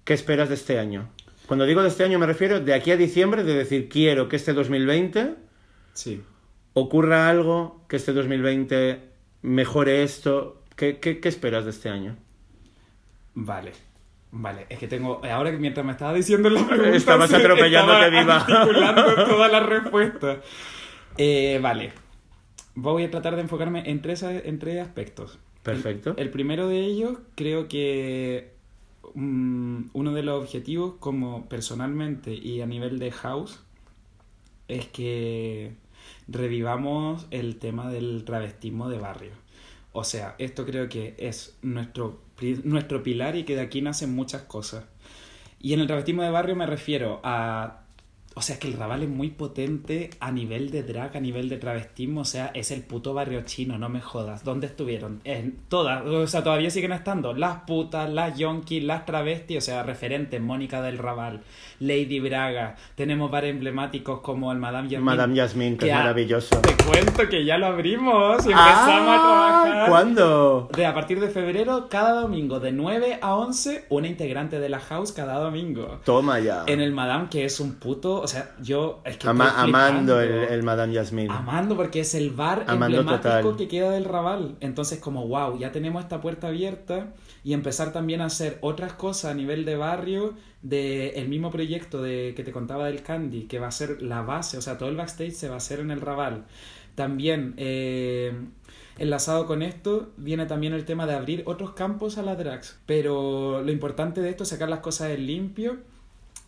qué 0.05 0.13
esperas 0.15 0.49
de 0.49 0.55
este 0.55 0.79
año. 0.79 1.09
Cuando 1.47 1.65
digo 1.65 1.81
de 1.81 1.87
este 1.89 2.03
año 2.03 2.19
me 2.19 2.25
refiero 2.25 2.59
de 2.59 2.73
aquí 2.73 2.91
a 2.91 2.97
diciembre, 2.97 3.43
de 3.43 3.53
decir, 3.55 3.87
quiero 3.89 4.27
que 4.29 4.35
este 4.35 4.53
2020 4.53 5.35
Sí. 5.93 6.21
ocurra 6.73 7.29
algo, 7.29 7.83
que 7.87 7.95
este 7.95 8.13
2020 8.13 9.01
mejore 9.41 10.03
esto. 10.03 10.61
¿Qué, 10.75 10.99
qué, 10.99 11.19
qué 11.19 11.29
esperas 11.29 11.63
de 11.65 11.71
este 11.71 11.89
año? 11.89 12.15
Vale. 13.33 13.71
Vale, 14.29 14.65
es 14.69 14.77
que 14.77 14.87
tengo. 14.87 15.21
Ahora 15.25 15.51
que 15.51 15.57
mientras 15.57 15.85
me 15.85 15.93
estaba 15.93 16.13
diciendo 16.13 16.49
la 16.49 16.67
pregunta. 16.67 16.95
Estabas 16.95 17.29
sí, 17.29 17.35
atropellando 17.35 17.93
estaba 17.93 18.09
viva. 18.21 18.35
articulando 18.37 19.15
todas 19.25 19.51
las 19.51 19.65
respuestas. 19.65 20.37
Eh, 21.17 21.59
vale. 21.61 21.93
Voy 22.75 23.03
a 23.05 23.09
tratar 23.09 23.35
de 23.35 23.41
enfocarme 23.41 23.89
en 23.89 24.01
tres, 24.01 24.21
en 24.23 24.59
tres 24.59 24.79
aspectos. 24.81 25.39
Perfecto. 25.63 26.11
El, 26.17 26.23
el 26.25 26.29
primero 26.29 26.67
de 26.67 26.81
ellos, 26.81 27.17
creo 27.35 27.67
que 27.67 28.51
mm, 29.15 29.89
uno 29.93 30.13
de 30.13 30.23
los 30.23 30.41
objetivos, 30.41 30.95
como 30.99 31.47
personalmente 31.49 32.33
y 32.33 32.61
a 32.61 32.65
nivel 32.65 32.99
de 32.99 33.11
house, 33.11 33.59
es 34.67 34.87
que 34.87 35.75
revivamos 36.27 37.27
el 37.31 37.57
tema 37.57 37.89
del 37.91 38.23
travestismo 38.25 38.89
de 38.89 38.99
barrio. 38.99 39.31
O 39.93 40.03
sea, 40.03 40.35
esto 40.37 40.65
creo 40.65 40.89
que 40.89 41.15
es 41.17 41.57
nuestro, 41.61 42.21
nuestro 42.63 43.01
pilar 43.01 43.35
y 43.35 43.43
que 43.45 43.55
de 43.55 43.61
aquí 43.61 43.81
nacen 43.81 44.13
muchas 44.13 44.43
cosas. 44.43 44.85
Y 45.59 45.73
en 45.73 45.79
el 45.79 45.87
travestismo 45.87 46.21
de 46.23 46.29
barrio 46.29 46.55
me 46.55 46.67
refiero 46.67 47.19
a... 47.23 47.83
O 48.37 48.41
sea, 48.41 48.59
que 48.59 48.67
el 48.67 48.73
Raval 48.75 49.01
es 49.01 49.09
muy 49.09 49.29
potente 49.31 50.11
a 50.19 50.31
nivel 50.31 50.69
de 50.69 50.83
drag, 50.83 51.17
a 51.17 51.19
nivel 51.19 51.49
de 51.49 51.57
travestismo. 51.57 52.21
O 52.21 52.25
sea, 52.25 52.51
es 52.53 52.69
el 52.69 52.83
puto 52.83 53.15
barrio 53.15 53.41
chino, 53.45 53.79
no 53.79 53.89
me 53.89 53.99
jodas. 53.99 54.43
¿Dónde 54.43 54.67
estuvieron? 54.67 55.21
En 55.23 55.57
todas. 55.69 56.05
O 56.05 56.27
sea, 56.27 56.43
todavía 56.43 56.69
siguen 56.69 56.91
estando. 56.91 57.33
Las 57.33 57.61
putas, 57.61 58.07
las 58.11 58.37
yonkis, 58.37 58.83
las 58.83 59.07
travestis. 59.07 59.57
O 59.57 59.61
sea, 59.61 59.81
referentes. 59.81 60.39
Mónica 60.39 60.83
del 60.83 60.99
Raval, 60.99 61.41
Lady 61.79 62.19
Braga. 62.19 62.75
Tenemos 62.93 63.31
bares 63.31 63.49
emblemáticos 63.51 64.19
como 64.19 64.51
el 64.51 64.59
Madame 64.59 64.87
Yasmin. 64.89 65.05
Madame 65.05 65.33
Yasmin, 65.35 65.77
que 65.77 65.87
es 65.87 65.93
a- 65.93 65.97
maravilloso. 65.97 66.61
Te 66.61 66.75
cuento 66.85 67.27
que 67.27 67.43
ya 67.43 67.57
lo 67.57 67.65
abrimos 67.65 68.45
y 68.45 68.51
empezamos 68.51 69.07
Ah, 69.09 69.61
a 69.61 69.65
trabajar. 69.65 69.89
¿Cuándo? 69.89 70.69
De 70.75 70.85
a 70.85 70.93
partir 70.93 71.19
de 71.19 71.29
febrero, 71.29 71.87
cada 71.89 72.21
domingo, 72.21 72.59
de 72.59 72.71
9 72.71 73.17
a 73.21 73.35
11, 73.35 73.85
una 73.89 74.07
integrante 74.07 74.59
de 74.59 74.69
la 74.69 74.79
house 74.79 75.11
cada 75.11 75.39
domingo. 75.39 75.99
Toma 76.05 76.39
ya. 76.39 76.63
En 76.67 76.81
el 76.81 76.91
Madame, 76.91 77.29
que 77.31 77.43
es 77.45 77.59
un 77.59 77.75
puto. 77.75 78.26
O 78.27 78.29
sea, 78.29 78.53
yo. 78.61 79.01
Es 79.05 79.15
que 79.17 79.27
Ama- 79.29 79.47
estoy 79.47 79.63
amando 79.69 80.19
el, 80.21 80.61
Madame 80.63 80.93
Yasmin. 80.93 81.31
Amando 81.31 81.77
porque 81.77 82.01
es 82.01 82.13
el 82.13 82.31
bar 82.31 82.65
Amando 82.67 82.97
emblemático 82.99 83.29
total. 83.41 83.55
que 83.55 83.67
queda 83.69 83.91
del 83.91 84.03
Raval. 84.03 84.57
Entonces, 84.59 84.99
como 84.99 85.27
wow, 85.27 85.57
ya 85.57 85.71
tenemos 85.71 86.03
esta 86.03 86.19
puerta 86.19 86.47
abierta 86.47 87.13
y 87.43 87.53
empezar 87.53 87.93
también 87.93 88.19
a 88.19 88.25
hacer 88.25 88.57
otras 88.61 88.91
cosas 88.93 89.31
a 89.31 89.33
nivel 89.33 89.63
de 89.63 89.77
barrio 89.77 90.33
de 90.61 91.09
el 91.11 91.29
mismo 91.29 91.49
proyecto 91.51 92.01
de 92.01 92.33
que 92.35 92.43
te 92.43 92.51
contaba 92.51 92.87
del 92.87 93.01
Candy, 93.01 93.43
que 93.43 93.59
va 93.59 93.67
a 93.67 93.71
ser 93.71 94.01
la 94.01 94.21
base, 94.23 94.57
o 94.57 94.61
sea, 94.61 94.77
todo 94.77 94.89
el 94.89 94.97
backstage 94.97 95.31
se 95.31 95.47
va 95.47 95.53
a 95.55 95.57
hacer 95.57 95.79
en 95.79 95.91
el 95.91 96.01
Raval. 96.01 96.43
También 96.95 97.53
eh, 97.57 98.33
enlazado 98.97 99.45
con 99.45 99.61
esto 99.61 100.09
viene 100.17 100.45
también 100.47 100.73
el 100.73 100.83
tema 100.83 101.05
de 101.05 101.13
abrir 101.13 101.43
otros 101.45 101.71
campos 101.71 102.17
a 102.17 102.23
las 102.23 102.37
drags, 102.37 102.79
pero 102.85 103.61
lo 103.63 103.71
importante 103.71 104.21
de 104.21 104.29
esto 104.29 104.43
es 104.43 104.49
sacar 104.49 104.67
las 104.67 104.79
cosas 104.79 105.11
en 105.11 105.25
limpio 105.27 105.77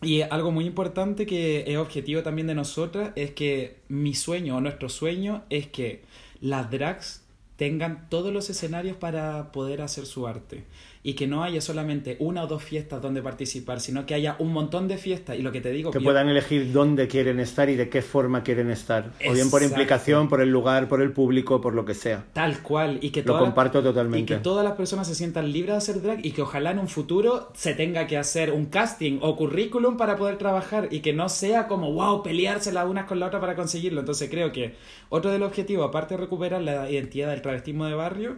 y 0.02 0.22
algo 0.22 0.50
muy 0.50 0.64
importante 0.64 1.26
que 1.26 1.64
es 1.66 1.76
objetivo 1.76 2.22
también 2.22 2.46
de 2.46 2.54
nosotras 2.54 3.12
es 3.16 3.32
que 3.32 3.76
mi 3.88 4.14
sueño 4.14 4.56
o 4.56 4.60
nuestro 4.60 4.88
sueño 4.88 5.44
es 5.50 5.66
que 5.66 6.02
las 6.40 6.70
drags 6.70 7.22
tengan 7.56 8.08
todos 8.08 8.32
los 8.32 8.48
escenarios 8.48 8.96
para 8.96 9.52
poder 9.52 9.82
hacer 9.82 10.06
su 10.06 10.26
arte 10.26 10.64
y 11.02 11.14
que 11.14 11.26
no 11.26 11.42
haya 11.42 11.62
solamente 11.62 12.16
una 12.20 12.42
o 12.44 12.46
dos 12.46 12.62
fiestas 12.62 13.00
donde 13.00 13.22
participar, 13.22 13.80
sino 13.80 14.04
que 14.04 14.12
haya 14.12 14.36
un 14.38 14.52
montón 14.52 14.86
de 14.86 14.98
fiestas 14.98 15.38
y 15.38 15.42
lo 15.42 15.50
que 15.50 15.62
te 15.62 15.70
digo 15.70 15.90
Que 15.90 15.98
yo- 15.98 16.04
puedan 16.04 16.28
elegir 16.28 16.72
dónde 16.72 17.08
quieren 17.08 17.40
estar 17.40 17.70
y 17.70 17.76
de 17.76 17.88
qué 17.88 18.02
forma 18.02 18.42
quieren 18.42 18.70
estar. 18.70 19.10
O 19.26 19.32
bien 19.32 19.48
por 19.50 19.62
implicación, 19.62 20.28
por 20.28 20.42
el 20.42 20.50
lugar, 20.50 20.88
por 20.88 21.00
el 21.00 21.12
público, 21.12 21.60
por 21.62 21.72
lo 21.74 21.86
que 21.86 21.94
sea. 21.94 22.26
Tal 22.34 22.60
cual, 22.62 22.98
y 23.00 23.10
que 23.10 23.22
Lo 23.22 23.38
comparto 23.38 23.80
Y 23.80 23.82
totalmente. 23.82 24.34
que 24.34 24.40
todas 24.40 24.62
las 24.62 24.74
personas 24.74 25.06
se 25.08 25.14
sientan 25.14 25.50
libres 25.50 25.72
de 25.72 25.78
hacer 25.78 26.02
drag 26.02 26.24
y 26.26 26.32
que 26.32 26.42
ojalá 26.42 26.72
en 26.72 26.78
un 26.78 26.88
futuro 26.88 27.50
se 27.54 27.72
tenga 27.72 28.06
que 28.06 28.18
hacer 28.18 28.52
un 28.52 28.66
casting 28.66 29.20
o 29.22 29.36
currículum 29.36 29.96
para 29.96 30.16
poder 30.16 30.36
trabajar 30.36 30.88
y 30.90 31.00
que 31.00 31.14
no 31.14 31.30
sea 31.30 31.66
como, 31.66 31.92
wow, 31.94 32.22
pelearse 32.22 32.72
las 32.72 32.86
unas 32.86 33.06
con 33.06 33.18
la 33.20 33.26
otra 33.28 33.40
para 33.40 33.54
conseguirlo. 33.56 34.00
Entonces 34.00 34.28
creo 34.28 34.52
que 34.52 34.74
otro 35.08 35.30
de 35.30 35.38
los 35.38 35.48
objetivos, 35.48 35.88
aparte 35.88 36.14
de 36.14 36.20
recuperar 36.20 36.60
la 36.60 36.90
identidad 36.90 37.30
del 37.30 37.40
travestismo 37.40 37.86
de 37.86 37.94
barrio, 37.94 38.36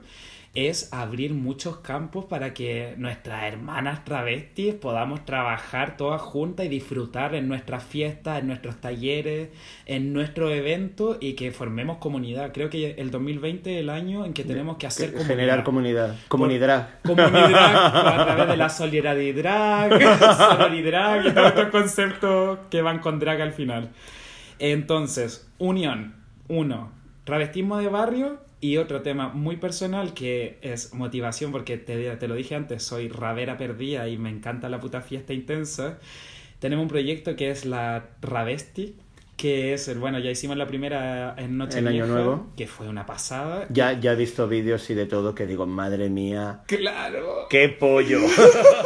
es 0.54 0.92
abrir 0.92 1.32
muchos 1.32 1.78
campos 1.78 2.26
para 2.26 2.52
que 2.52 2.94
nuestras 2.98 3.44
hermanas 3.44 4.04
travestis 4.04 4.74
podamos 4.74 5.24
trabajar 5.24 5.96
todas 5.96 6.20
juntas 6.20 6.66
y 6.66 6.68
disfrutar 6.68 7.34
en 7.34 7.48
nuestras 7.48 7.82
fiestas, 7.82 8.40
en 8.40 8.48
nuestros 8.48 8.76
talleres, 8.76 9.48
en 9.86 10.12
nuestros 10.12 10.52
eventos 10.52 11.16
y 11.20 11.32
que 11.34 11.52
formemos 11.52 11.96
comunidad. 11.98 12.52
Creo 12.52 12.68
que 12.68 12.96
el 12.98 13.10
2020 13.10 13.76
es 13.76 13.80
el 13.80 13.88
año 13.88 14.26
en 14.26 14.34
que 14.34 14.44
tenemos 14.44 14.76
que 14.76 14.86
hacer 14.86 15.12
comunidad. 15.12 15.28
Generar 15.28 15.64
comunidad. 15.64 16.16
Comunidad. 16.28 16.88
Comunidad 17.02 17.36
a 18.20 18.26
través 18.26 18.48
de 18.48 18.56
la 18.58 18.68
solidaridad, 18.68 19.90
sororidad 20.36 21.24
y 21.24 21.32
todos 21.32 21.48
estos 21.48 21.68
conceptos 21.68 22.58
que 22.68 22.82
van 22.82 22.98
con 22.98 23.18
drag 23.18 23.40
al 23.40 23.52
final. 23.52 23.88
Entonces, 24.58 25.50
unión. 25.58 26.14
Uno, 26.48 26.92
travestismo 27.24 27.78
de 27.78 27.88
barrio 27.88 28.51
y 28.62 28.78
otro 28.78 29.02
tema 29.02 29.28
muy 29.28 29.56
personal 29.56 30.14
que 30.14 30.56
es 30.62 30.94
motivación, 30.94 31.52
porque 31.52 31.76
te, 31.76 32.16
te 32.16 32.28
lo 32.28 32.34
dije 32.34 32.54
antes, 32.54 32.82
soy 32.82 33.08
rabera 33.08 33.58
perdida 33.58 34.08
y 34.08 34.16
me 34.16 34.30
encanta 34.30 34.70
la 34.70 34.80
puta 34.80 35.02
fiesta 35.02 35.34
intensa. 35.34 35.98
Tenemos 36.60 36.84
un 36.84 36.88
proyecto 36.88 37.36
que 37.36 37.50
es 37.50 37.64
la 37.66 38.04
Ravesti, 38.22 38.94
que 39.36 39.74
es, 39.74 39.88
el- 39.88 39.98
bueno, 39.98 40.20
ya 40.20 40.30
hicimos 40.30 40.56
la 40.56 40.68
primera 40.68 41.34
en 41.36 41.58
Noche 41.58 41.80
En 41.80 41.88
Año 41.88 42.04
Vieja, 42.04 42.12
Nuevo. 42.20 42.52
que 42.56 42.68
fue 42.68 42.88
una 42.88 43.04
pasada. 43.04 43.66
Ya, 43.70 43.98
ya 43.98 44.12
he 44.12 44.16
visto 44.16 44.46
vídeos 44.46 44.88
y 44.90 44.94
de 44.94 45.06
todo 45.06 45.34
que 45.34 45.46
digo, 45.46 45.66
madre 45.66 46.08
mía, 46.08 46.60
¡Claro! 46.68 47.48
qué 47.50 47.68
pollo. 47.68 48.20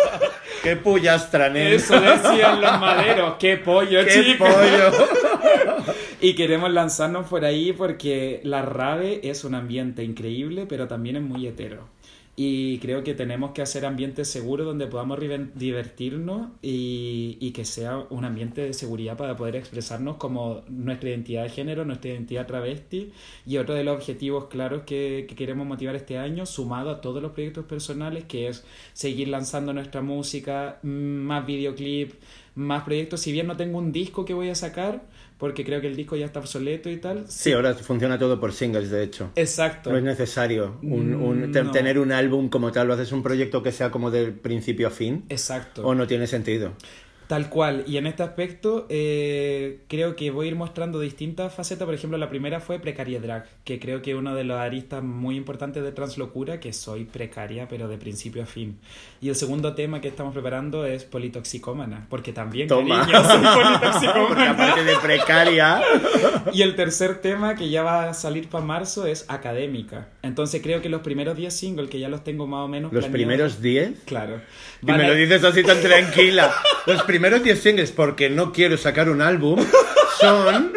qué 0.62 0.76
pollastra. 0.76 1.48
Eso 1.48 2.00
decían 2.00 2.60
los 2.62 2.80
maderos, 2.80 3.34
qué 3.38 3.58
pollo, 3.58 4.02
qué 4.06 4.10
chicos. 4.24 4.48
pollo. 4.48 5.06
Y 6.26 6.34
queremos 6.34 6.72
lanzarnos 6.72 7.28
por 7.28 7.44
ahí 7.44 7.72
porque 7.72 8.40
la 8.42 8.60
rave 8.62 9.20
es 9.22 9.44
un 9.44 9.54
ambiente 9.54 10.02
increíble, 10.02 10.66
pero 10.66 10.88
también 10.88 11.14
es 11.14 11.22
muy 11.22 11.46
hetero. 11.46 11.86
Y 12.34 12.80
creo 12.80 13.04
que 13.04 13.14
tenemos 13.14 13.52
que 13.52 13.62
hacer 13.62 13.86
ambientes 13.86 14.28
seguros 14.28 14.66
donde 14.66 14.88
podamos 14.88 15.20
divertirnos 15.54 16.48
y, 16.62 17.38
y 17.40 17.52
que 17.52 17.64
sea 17.64 17.98
un 18.10 18.24
ambiente 18.24 18.62
de 18.62 18.72
seguridad 18.72 19.16
para 19.16 19.36
poder 19.36 19.54
expresarnos 19.54 20.16
como 20.16 20.62
nuestra 20.68 21.10
identidad 21.10 21.44
de 21.44 21.50
género, 21.50 21.84
nuestra 21.84 22.10
identidad 22.10 22.44
travesti. 22.44 23.12
Y 23.46 23.58
otro 23.58 23.76
de 23.76 23.84
los 23.84 23.94
objetivos 23.94 24.46
claros 24.46 24.82
que, 24.82 25.26
que 25.28 25.36
queremos 25.36 25.64
motivar 25.64 25.94
este 25.94 26.18
año, 26.18 26.44
sumado 26.44 26.90
a 26.90 27.00
todos 27.00 27.22
los 27.22 27.30
proyectos 27.30 27.66
personales, 27.66 28.24
que 28.24 28.48
es 28.48 28.64
seguir 28.94 29.28
lanzando 29.28 29.72
nuestra 29.72 30.02
música, 30.02 30.80
más 30.82 31.46
videoclip, 31.46 32.14
más 32.56 32.82
proyectos. 32.82 33.20
Si 33.20 33.30
bien 33.30 33.46
no 33.46 33.56
tengo 33.56 33.78
un 33.78 33.92
disco 33.92 34.24
que 34.24 34.34
voy 34.34 34.48
a 34.48 34.56
sacar, 34.56 35.04
porque 35.38 35.64
creo 35.64 35.80
que 35.80 35.86
el 35.86 35.96
disco 35.96 36.16
ya 36.16 36.26
está 36.26 36.40
obsoleto 36.40 36.88
y 36.90 36.96
tal. 36.96 37.24
Sí, 37.28 37.52
ahora 37.52 37.74
funciona 37.74 38.18
todo 38.18 38.40
por 38.40 38.52
singles, 38.52 38.90
de 38.90 39.02
hecho. 39.02 39.30
Exacto. 39.36 39.90
No 39.90 39.98
es 39.98 40.04
necesario 40.04 40.78
un, 40.82 41.14
un- 41.14 41.50
Mm, 41.50 41.52
no. 41.64 41.70
tener 41.70 41.98
un 41.98 42.10
álbum 42.12 42.48
como 42.48 42.72
tal, 42.72 42.90
o 42.90 42.94
haces 42.94 43.12
un 43.12 43.22
proyecto 43.22 43.62
que 43.62 43.72
sea 43.72 43.90
como 43.90 44.10
del 44.10 44.32
principio 44.32 44.88
a 44.88 44.90
fin, 44.90 45.24
Exacto. 45.28 45.86
o 45.86 45.94
no 45.94 46.06
tiene 46.06 46.26
sentido. 46.26 46.72
Tal 47.28 47.48
cual, 47.48 47.82
y 47.88 47.96
en 47.96 48.06
este 48.06 48.22
aspecto 48.22 48.86
eh, 48.88 49.80
creo 49.88 50.14
que 50.14 50.30
voy 50.30 50.46
a 50.46 50.50
ir 50.50 50.54
mostrando 50.54 51.00
distintas 51.00 51.52
facetas. 51.52 51.84
Por 51.84 51.94
ejemplo, 51.94 52.16
la 52.18 52.28
primera 52.28 52.60
fue 52.60 52.78
Precaria 52.78 53.18
Drag, 53.20 53.46
que 53.64 53.80
creo 53.80 54.00
que 54.00 54.14
uno 54.14 54.36
de 54.36 54.44
los 54.44 54.56
aristas 54.58 55.02
muy 55.02 55.36
importantes 55.36 55.82
de 55.82 55.90
Translocura, 55.90 56.60
que 56.60 56.72
soy 56.72 57.04
precaria, 57.04 57.66
pero 57.68 57.88
de 57.88 57.98
principio 57.98 58.44
a 58.44 58.46
fin. 58.46 58.78
Y 59.20 59.28
el 59.28 59.34
segundo 59.34 59.74
tema 59.74 60.00
que 60.00 60.06
estamos 60.06 60.32
preparando 60.34 60.86
es 60.86 61.04
Politoxicómana, 61.04 62.06
porque 62.08 62.32
también, 62.32 62.68
Toma. 62.68 63.00
cariño, 63.00 63.24
soy 63.24 63.38
Porque 63.44 63.70
politoxicómana. 63.80 64.50
aparte 64.52 64.84
de 64.84 64.96
precaria. 65.02 65.80
Y 66.52 66.62
el 66.62 66.76
tercer 66.76 67.20
tema 67.20 67.56
que 67.56 67.68
ya 67.70 67.82
va 67.82 68.08
a 68.10 68.14
salir 68.14 68.48
para 68.48 68.64
marzo 68.64 69.04
es 69.04 69.24
Académica. 69.28 70.10
Entonces 70.22 70.62
creo 70.62 70.80
que 70.80 70.88
los 70.88 71.00
primeros 71.02 71.36
10 71.36 71.52
singles, 71.52 71.90
que 71.90 71.98
ya 71.98 72.08
los 72.08 72.22
tengo 72.22 72.46
más 72.46 72.64
o 72.64 72.68
menos 72.68 72.92
Los 72.92 73.04
planeados- 73.06 73.12
primeros 73.12 73.60
10. 73.62 73.90
Claro. 74.04 74.40
Y 74.82 74.86
me 74.86 74.92
a- 74.92 75.08
lo 75.08 75.14
dices 75.14 75.42
así 75.42 75.64
tan 75.64 75.80
tranquila. 75.80 76.52
Los 76.86 77.02
primeros 77.16 77.42
10 77.42 77.62
singles, 77.62 77.92
porque 77.92 78.28
no 78.28 78.52
quiero 78.52 78.76
sacar 78.76 79.08
un 79.08 79.22
álbum, 79.22 79.58
son. 80.20 80.74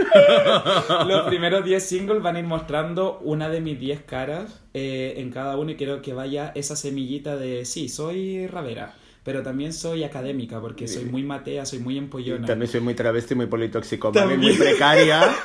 Los 1.10 1.28
primeros 1.28 1.66
10 1.66 1.84
singles 1.84 2.24
van 2.24 2.38
a 2.38 2.40
ir 2.40 2.46
mostrando 2.46 3.20
una 3.20 3.50
de 3.50 3.60
mis 3.60 3.78
10 3.78 4.04
caras 4.04 4.62
eh, 4.74 5.16
en 5.18 5.32
cada 5.32 5.58
uno 5.58 5.72
y 5.72 5.76
quiero 5.76 6.02
que 6.02 6.14
vaya 6.14 6.54
esa 6.56 6.78
semillita 6.78 7.36
de 7.36 7.66
sí, 7.66 7.90
soy 7.90 8.48
ravera, 8.48 8.96
pero 9.26 9.44
también 9.44 9.74
soy 9.74 10.06
académica 10.06 10.62
porque 10.62 10.88
soy 10.88 11.04
muy 11.04 11.24
matea, 11.24 11.66
soy 11.66 11.80
muy 11.80 11.98
empollona. 11.98 12.48
También 12.48 12.72
soy 12.72 12.80
muy 12.80 12.94
travesti, 12.94 13.36
muy 13.36 13.48
politoxicómana 13.48 14.34
y 14.34 14.38
muy 14.38 14.54
precaria. 14.54 15.22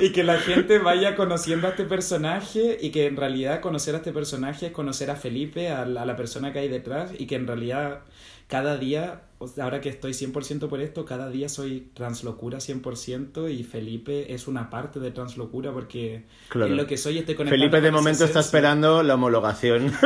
Y 0.00 0.12
que 0.12 0.22
la 0.22 0.38
gente 0.38 0.78
vaya 0.78 1.16
conociendo 1.16 1.66
a 1.66 1.70
este 1.70 1.82
personaje 1.82 2.78
y 2.80 2.90
que 2.90 3.06
en 3.06 3.16
realidad 3.16 3.60
conocer 3.60 3.96
a 3.96 3.98
este 3.98 4.12
personaje 4.12 4.66
es 4.66 4.72
conocer 4.72 5.10
a 5.10 5.16
Felipe, 5.16 5.70
a 5.70 5.84
la, 5.86 6.02
a 6.02 6.06
la 6.06 6.14
persona 6.14 6.52
que 6.52 6.60
hay 6.60 6.68
detrás 6.68 7.10
y 7.18 7.26
que 7.26 7.34
en 7.34 7.48
realidad 7.48 8.02
cada 8.48 8.78
día, 8.78 9.22
o 9.40 9.46
sea, 9.46 9.64
ahora 9.64 9.80
que 9.80 9.88
estoy 9.88 10.12
100% 10.12 10.68
por 10.68 10.80
esto, 10.80 11.04
cada 11.04 11.28
día 11.30 11.48
soy 11.48 11.88
translocura 11.94 12.58
100% 12.58 13.48
y 13.52 13.62
Felipe 13.62 14.34
es 14.34 14.48
una 14.48 14.68
parte 14.68 14.98
de 14.98 15.12
translocura 15.12 15.70
porque 15.72 16.24
Claro. 16.48 16.72
es 16.72 16.76
lo 16.76 16.86
que 16.88 16.96
soy 16.96 17.18
estoy 17.18 17.36
conectando 17.36 17.62
Felipe 17.62 17.80
de 17.80 17.88
con 17.92 17.98
momento 18.00 18.24
está 18.24 18.40
esperando 18.40 19.02
la 19.04 19.14
homologación. 19.14 19.92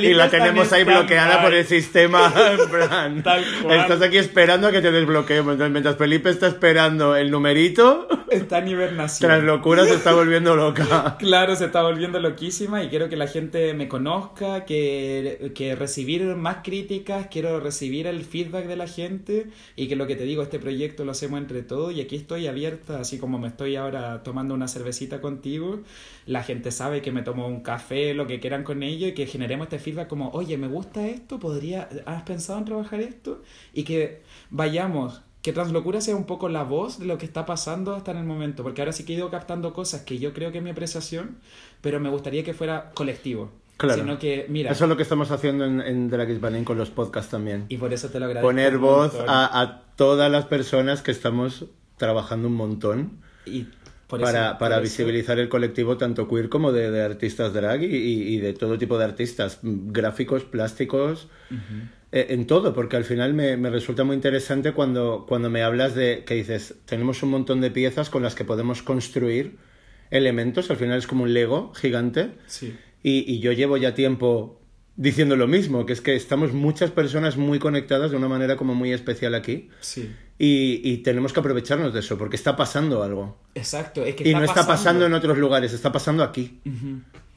Y 0.00 0.12
la 0.14 0.24
en 0.24 0.30
tenemos 0.30 0.72
ahí 0.72 0.82
bloqueada 0.84 1.40
por 1.42 1.54
el 1.54 1.64
sistema. 1.66 2.32
En 2.48 3.22
plan, 3.22 3.24
estás 3.70 4.02
aquí 4.02 4.16
esperando 4.18 4.66
a 4.66 4.72
que 4.72 4.80
te 4.80 4.90
desbloqueemos. 4.90 5.52
Entonces, 5.52 5.72
mientras 5.72 5.96
Felipe 5.96 6.30
está 6.30 6.48
esperando 6.48 7.14
el 7.16 7.30
numerito, 7.30 8.08
Está 8.28 8.58
en 8.58 8.68
hibernación. 8.68 9.28
tras 9.30 9.42
locura 9.44 9.84
se 9.84 9.94
está 9.94 10.12
volviendo 10.14 10.56
loca. 10.56 11.16
Claro, 11.18 11.54
se 11.56 11.66
está 11.66 11.82
volviendo 11.82 12.18
loquísima 12.20 12.82
y 12.82 12.88
quiero 12.88 13.08
que 13.08 13.16
la 13.16 13.26
gente 13.28 13.72
me 13.74 13.88
conozca, 13.88 14.64
que, 14.64 15.52
que 15.54 15.74
recibir 15.76 16.24
más 16.36 16.58
críticas, 16.64 17.28
quiero 17.30 17.60
recibir 17.60 18.06
el 18.06 18.24
feedback 18.24 18.47
de 18.50 18.76
la 18.76 18.86
gente 18.86 19.46
y 19.76 19.88
que 19.88 19.96
lo 19.96 20.06
que 20.06 20.16
te 20.16 20.24
digo, 20.24 20.42
este 20.42 20.58
proyecto 20.58 21.04
lo 21.04 21.12
hacemos 21.12 21.40
entre 21.40 21.62
todos 21.62 21.94
y 21.94 22.00
aquí 22.00 22.16
estoy 22.16 22.46
abierta, 22.46 23.00
así 23.00 23.18
como 23.18 23.38
me 23.38 23.48
estoy 23.48 23.76
ahora 23.76 24.22
tomando 24.22 24.54
una 24.54 24.68
cervecita 24.68 25.20
contigo, 25.20 25.80
la 26.26 26.42
gente 26.42 26.70
sabe 26.70 27.02
que 27.02 27.12
me 27.12 27.22
tomo 27.22 27.46
un 27.46 27.60
café, 27.60 28.14
lo 28.14 28.26
que 28.26 28.40
quieran 28.40 28.64
con 28.64 28.82
ello 28.82 29.06
y 29.06 29.12
que 29.12 29.26
generemos 29.26 29.66
este 29.66 29.78
feedback 29.78 30.08
como, 30.08 30.30
oye, 30.30 30.56
me 30.56 30.68
gusta 30.68 31.06
esto, 31.06 31.38
podría, 31.38 31.88
¿has 32.06 32.22
pensado 32.22 32.58
en 32.58 32.64
trabajar 32.64 33.00
esto? 33.00 33.42
Y 33.72 33.84
que 33.84 34.22
vayamos 34.50 35.22
que 35.42 35.52
Translocura 35.52 36.00
sea 36.00 36.16
un 36.16 36.24
poco 36.24 36.48
la 36.48 36.64
voz 36.64 36.98
de 36.98 37.06
lo 37.06 37.16
que 37.16 37.24
está 37.24 37.46
pasando 37.46 37.94
hasta 37.94 38.10
en 38.10 38.18
el 38.18 38.24
momento, 38.24 38.62
porque 38.62 38.82
ahora 38.82 38.92
sí 38.92 39.04
que 39.04 39.12
he 39.12 39.16
ido 39.16 39.30
captando 39.30 39.72
cosas 39.72 40.02
que 40.02 40.18
yo 40.18 40.32
creo 40.34 40.52
que 40.52 40.58
es 40.58 40.64
mi 40.64 40.70
apreciación, 40.70 41.38
pero 41.80 42.00
me 42.00 42.10
gustaría 42.10 42.42
que 42.42 42.54
fuera 42.54 42.90
colectivo. 42.94 43.50
Claro. 43.78 44.02
Sino 44.02 44.18
que, 44.18 44.44
mira, 44.50 44.72
Eso 44.72 44.84
es 44.84 44.88
lo 44.90 44.96
que 44.98 45.04
estamos 45.04 45.30
haciendo 45.30 45.64
en, 45.64 45.80
en 45.80 46.10
Drag 46.10 46.28
is 46.28 46.40
Banning 46.40 46.64
con 46.64 46.76
los 46.76 46.90
podcasts 46.90 47.30
también. 47.30 47.64
y 47.70 47.78
por 47.78 47.92
eso 47.94 48.08
te 48.10 48.18
lo 48.20 48.26
agradezco. 48.26 48.46
Poner 48.46 48.76
voz 48.76 49.14
a, 49.26 49.60
a 49.60 49.82
todas 49.96 50.30
las 50.30 50.44
personas 50.46 51.00
que 51.00 51.10
estamos 51.12 51.64
trabajando 51.96 52.48
un 52.48 52.54
montón 52.54 53.20
Y 53.46 53.66
por 54.08 54.20
para, 54.20 54.48
eso- 54.50 54.58
para 54.58 54.76
por 54.76 54.84
eso- 54.84 54.92
visibilizar 54.92 55.38
el 55.38 55.48
colectivo 55.48 55.96
tanto 55.96 56.26
queer 56.28 56.48
como 56.48 56.72
de, 56.72 56.90
de 56.90 57.02
artistas 57.02 57.52
drag 57.54 57.82
y, 57.82 57.86
y- 57.86 58.34
y 58.34 58.38
de 58.40 58.52
todo 58.52 58.78
tipo 58.78 58.98
de 58.98 59.04
artistas, 59.04 59.60
gráficos, 59.62 60.42
plásticos, 60.44 61.28
eh, 62.10 62.26
en 62.30 62.46
todo, 62.48 62.74
porque 62.74 62.96
al 62.96 63.04
final 63.04 63.32
me, 63.34 63.56
me 63.56 63.70
resulta 63.70 64.02
muy 64.02 64.16
interesante 64.16 64.72
cuando, 64.72 65.24
cuando 65.28 65.50
me 65.50 65.62
hablas 65.62 65.94
de 65.94 66.24
que 66.26 66.34
dices, 66.34 66.74
tenemos 66.84 67.22
un 67.22 67.30
montón 67.30 67.60
de 67.60 67.70
piezas 67.70 68.10
con 68.10 68.22
las 68.24 68.34
que 68.34 68.44
podemos 68.44 68.82
construir 68.82 69.56
elementos, 70.10 70.70
al 70.70 70.78
final 70.78 70.98
es 70.98 71.06
como 71.06 71.24
un 71.24 71.34
Lego 71.34 71.72
gigante. 71.74 72.30
Sí. 72.46 72.74
Y, 73.02 73.30
y 73.32 73.40
yo 73.40 73.52
llevo 73.52 73.76
ya 73.76 73.94
tiempo 73.94 74.60
diciendo 74.96 75.36
lo 75.36 75.46
mismo, 75.46 75.86
que 75.86 75.92
es 75.92 76.00
que 76.00 76.16
estamos 76.16 76.52
muchas 76.52 76.90
personas 76.90 77.36
muy 77.36 77.60
conectadas 77.60 78.10
de 78.10 78.16
una 78.16 78.28
manera 78.28 78.56
como 78.56 78.74
muy 78.74 78.92
especial 78.92 79.34
aquí. 79.36 79.68
Sí. 79.80 80.12
Y, 80.40 80.80
y 80.82 80.98
tenemos 80.98 81.32
que 81.32 81.40
aprovecharnos 81.40 81.94
de 81.94 82.00
eso, 82.00 82.18
porque 82.18 82.34
está 82.36 82.56
pasando 82.56 83.02
algo. 83.04 83.38
Exacto, 83.54 84.04
es 84.04 84.16
que 84.16 84.28
Y 84.28 84.34
no 84.34 84.42
está 84.42 84.66
pasando 84.66 85.06
en 85.06 85.14
otros 85.14 85.38
lugares, 85.38 85.72
está 85.72 85.92
pasando 85.92 86.24
aquí. 86.24 86.60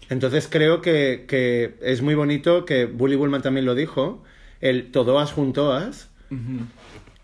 Entonces 0.10 0.48
creo 0.50 0.82
que, 0.82 1.26
que 1.28 1.76
es 1.82 2.02
muy 2.02 2.16
bonito, 2.16 2.66
que 2.66 2.86
Bully 2.86 3.16
Bullman 3.16 3.42
también 3.44 3.66
lo 3.66 3.76
dijo, 3.76 4.24
el 4.60 4.92
todoas 4.92 5.32
juntoas 5.32 6.10
Ujú. 6.32 6.66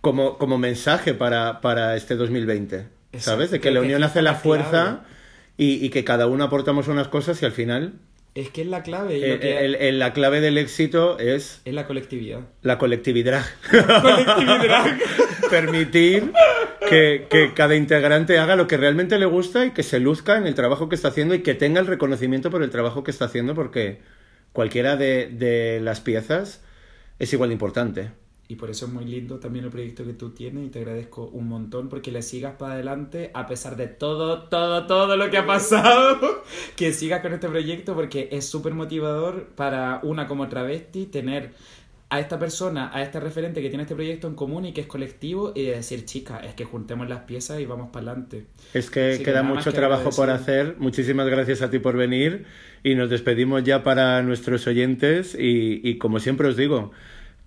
como, 0.01 0.37
como 0.37 0.57
mensaje 0.57 1.13
para, 1.13 1.61
para 1.61 1.95
este 1.95 2.15
2020. 2.15 2.87
¿Sabes? 3.17 3.49
De 3.51 3.57
que 3.59 3.69
Creo 3.69 3.75
la 3.75 3.81
unión 3.81 4.03
hace 4.03 4.21
la 4.21 4.35
fuerza 4.35 5.03
y, 5.57 5.83
y 5.83 5.89
que 5.89 6.03
cada 6.03 6.27
uno 6.27 6.43
aportamos 6.43 6.87
unas 6.87 7.07
cosas 7.07 7.41
y 7.41 7.45
al 7.45 7.51
final 7.51 7.93
Es 8.39 8.49
que 8.51 8.61
es 8.61 8.67
la 8.67 8.83
clave, 8.83 9.15
eh, 9.17 9.39
que- 9.39 9.65
el- 9.65 9.75
el- 9.75 9.97
la 9.99 10.13
clave 10.13 10.41
del 10.41 10.57
éxito 10.59 11.17
es 11.17 11.61
es 11.65 11.73
la 11.73 11.87
colectividad. 11.87 12.41
la 12.61 12.77
colectividad. 12.77 13.43
Permitir 15.49 16.31
que, 16.89 17.25
que 17.29 17.53
cada 17.53 17.75
integrante 17.75 18.37
haga 18.39 18.55
lo 18.55 18.67
que 18.67 18.77
realmente 18.77 19.17
le 19.17 19.25
gusta 19.25 19.65
y 19.65 19.71
que 19.71 19.83
se 19.83 19.99
luzca 19.99 20.37
en 20.37 20.45
el 20.47 20.55
trabajo 20.55 20.89
que 20.89 20.95
está 20.95 21.07
haciendo 21.09 21.33
y 21.35 21.39
que 21.41 21.53
tenga 21.55 21.79
el 21.79 21.87
reconocimiento 21.87 22.49
por 22.51 22.63
el 22.63 22.69
trabajo 22.69 23.03
que 23.03 23.11
está 23.11 23.25
haciendo 23.25 23.55
porque 23.55 23.99
cualquiera 24.53 24.95
de, 24.97 25.27
de 25.31 25.79
las 25.81 26.01
piezas 26.01 26.61
es 27.19 27.31
igual 27.33 27.49
de 27.49 27.53
importante. 27.53 28.09
Y 28.49 28.55
por 28.55 28.69
eso 28.69 28.85
es 28.85 28.93
muy 28.93 29.03
lindo 29.03 29.39
también 29.39 29.65
el 29.65 29.71
proyecto 29.71 30.05
que 30.05 30.13
tú 30.13 30.29
tienes 30.29 30.65
y 30.65 30.69
te 30.69 30.79
agradezco 30.79 31.25
un 31.25 31.49
montón 31.49 31.89
porque 31.89 32.11
le 32.11 32.21
sigas 32.21 32.55
para 32.55 32.73
adelante 32.75 33.29
a 33.33 33.45
pesar 33.45 33.75
de 33.75 33.87
todo, 33.87 34.43
todo, 34.43 34.87
todo 34.87 35.17
lo 35.17 35.29
que 35.29 35.37
ha 35.37 35.45
pasado. 35.45 36.43
Que 36.77 36.93
sigas 36.93 37.21
con 37.21 37.33
este 37.33 37.49
proyecto 37.49 37.93
porque 37.93 38.29
es 38.31 38.45
súper 38.45 38.73
motivador 38.73 39.47
para 39.55 39.99
una 40.03 40.27
como 40.27 40.47
travesti 40.47 41.07
tener 41.07 41.51
a 42.09 42.21
esta 42.21 42.39
persona, 42.39 42.89
a 42.93 43.01
este 43.01 43.19
referente 43.19 43.61
que 43.61 43.67
tiene 43.67 43.83
este 43.83 43.95
proyecto 43.95 44.27
en 44.27 44.35
común 44.35 44.65
y 44.65 44.71
que 44.73 44.81
es 44.81 44.87
colectivo 44.87 45.51
y 45.53 45.65
decir, 45.65 46.05
chica, 46.05 46.39
es 46.39 46.53
que 46.53 46.63
juntemos 46.63 47.09
las 47.09 47.21
piezas 47.23 47.59
y 47.59 47.65
vamos 47.65 47.89
para 47.91 48.11
adelante. 48.11 48.45
Es 48.73 48.89
que 48.89 49.11
Así 49.11 49.23
queda 49.23 49.43
mucho 49.43 49.71
que 49.71 49.77
trabajo 49.77 50.09
por 50.11 50.29
hacer. 50.29 50.75
Muchísimas 50.77 51.27
gracias 51.27 51.61
a 51.61 51.69
ti 51.69 51.79
por 51.79 51.97
venir 51.97 52.45
y 52.83 52.95
nos 52.95 53.09
despedimos 53.09 53.63
ya 53.65 53.83
para 53.83 54.21
nuestros 54.21 54.67
oyentes 54.67 55.35
y, 55.37 55.81
y 55.83 55.97
como 55.97 56.19
siempre 56.19 56.47
os 56.47 56.55
digo, 56.55 56.91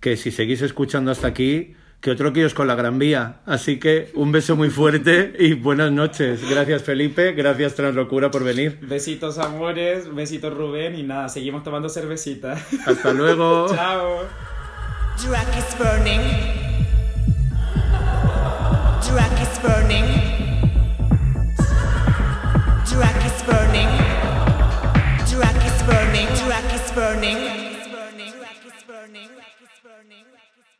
que 0.01 0.17
si 0.17 0.31
seguís 0.31 0.61
escuchando 0.61 1.11
hasta 1.11 1.27
aquí, 1.27 1.75
que 2.01 2.09
otro 2.09 2.33
que 2.33 2.43
os 2.43 2.53
con 2.55 2.67
la 2.67 2.73
Gran 2.75 2.97
Vía. 2.97 3.41
Así 3.45 3.79
que 3.79 4.11
un 4.15 4.31
beso 4.31 4.55
muy 4.55 4.69
fuerte 4.71 5.33
y 5.37 5.53
buenas 5.53 5.91
noches. 5.91 6.41
Gracias 6.49 6.81
Felipe, 6.81 7.33
gracias 7.33 7.75
Translocura 7.75 8.31
por 8.31 8.43
venir. 8.43 8.79
Besitos 8.81 9.37
amores, 9.37 10.13
besitos 10.13 10.53
Rubén 10.53 10.95
y 10.95 11.03
nada, 11.03 11.29
seguimos 11.29 11.63
tomando 11.63 11.87
cervecita. 11.87 12.57
Hasta 12.85 13.13
luego. 13.13 13.67
Chao. 13.69 14.25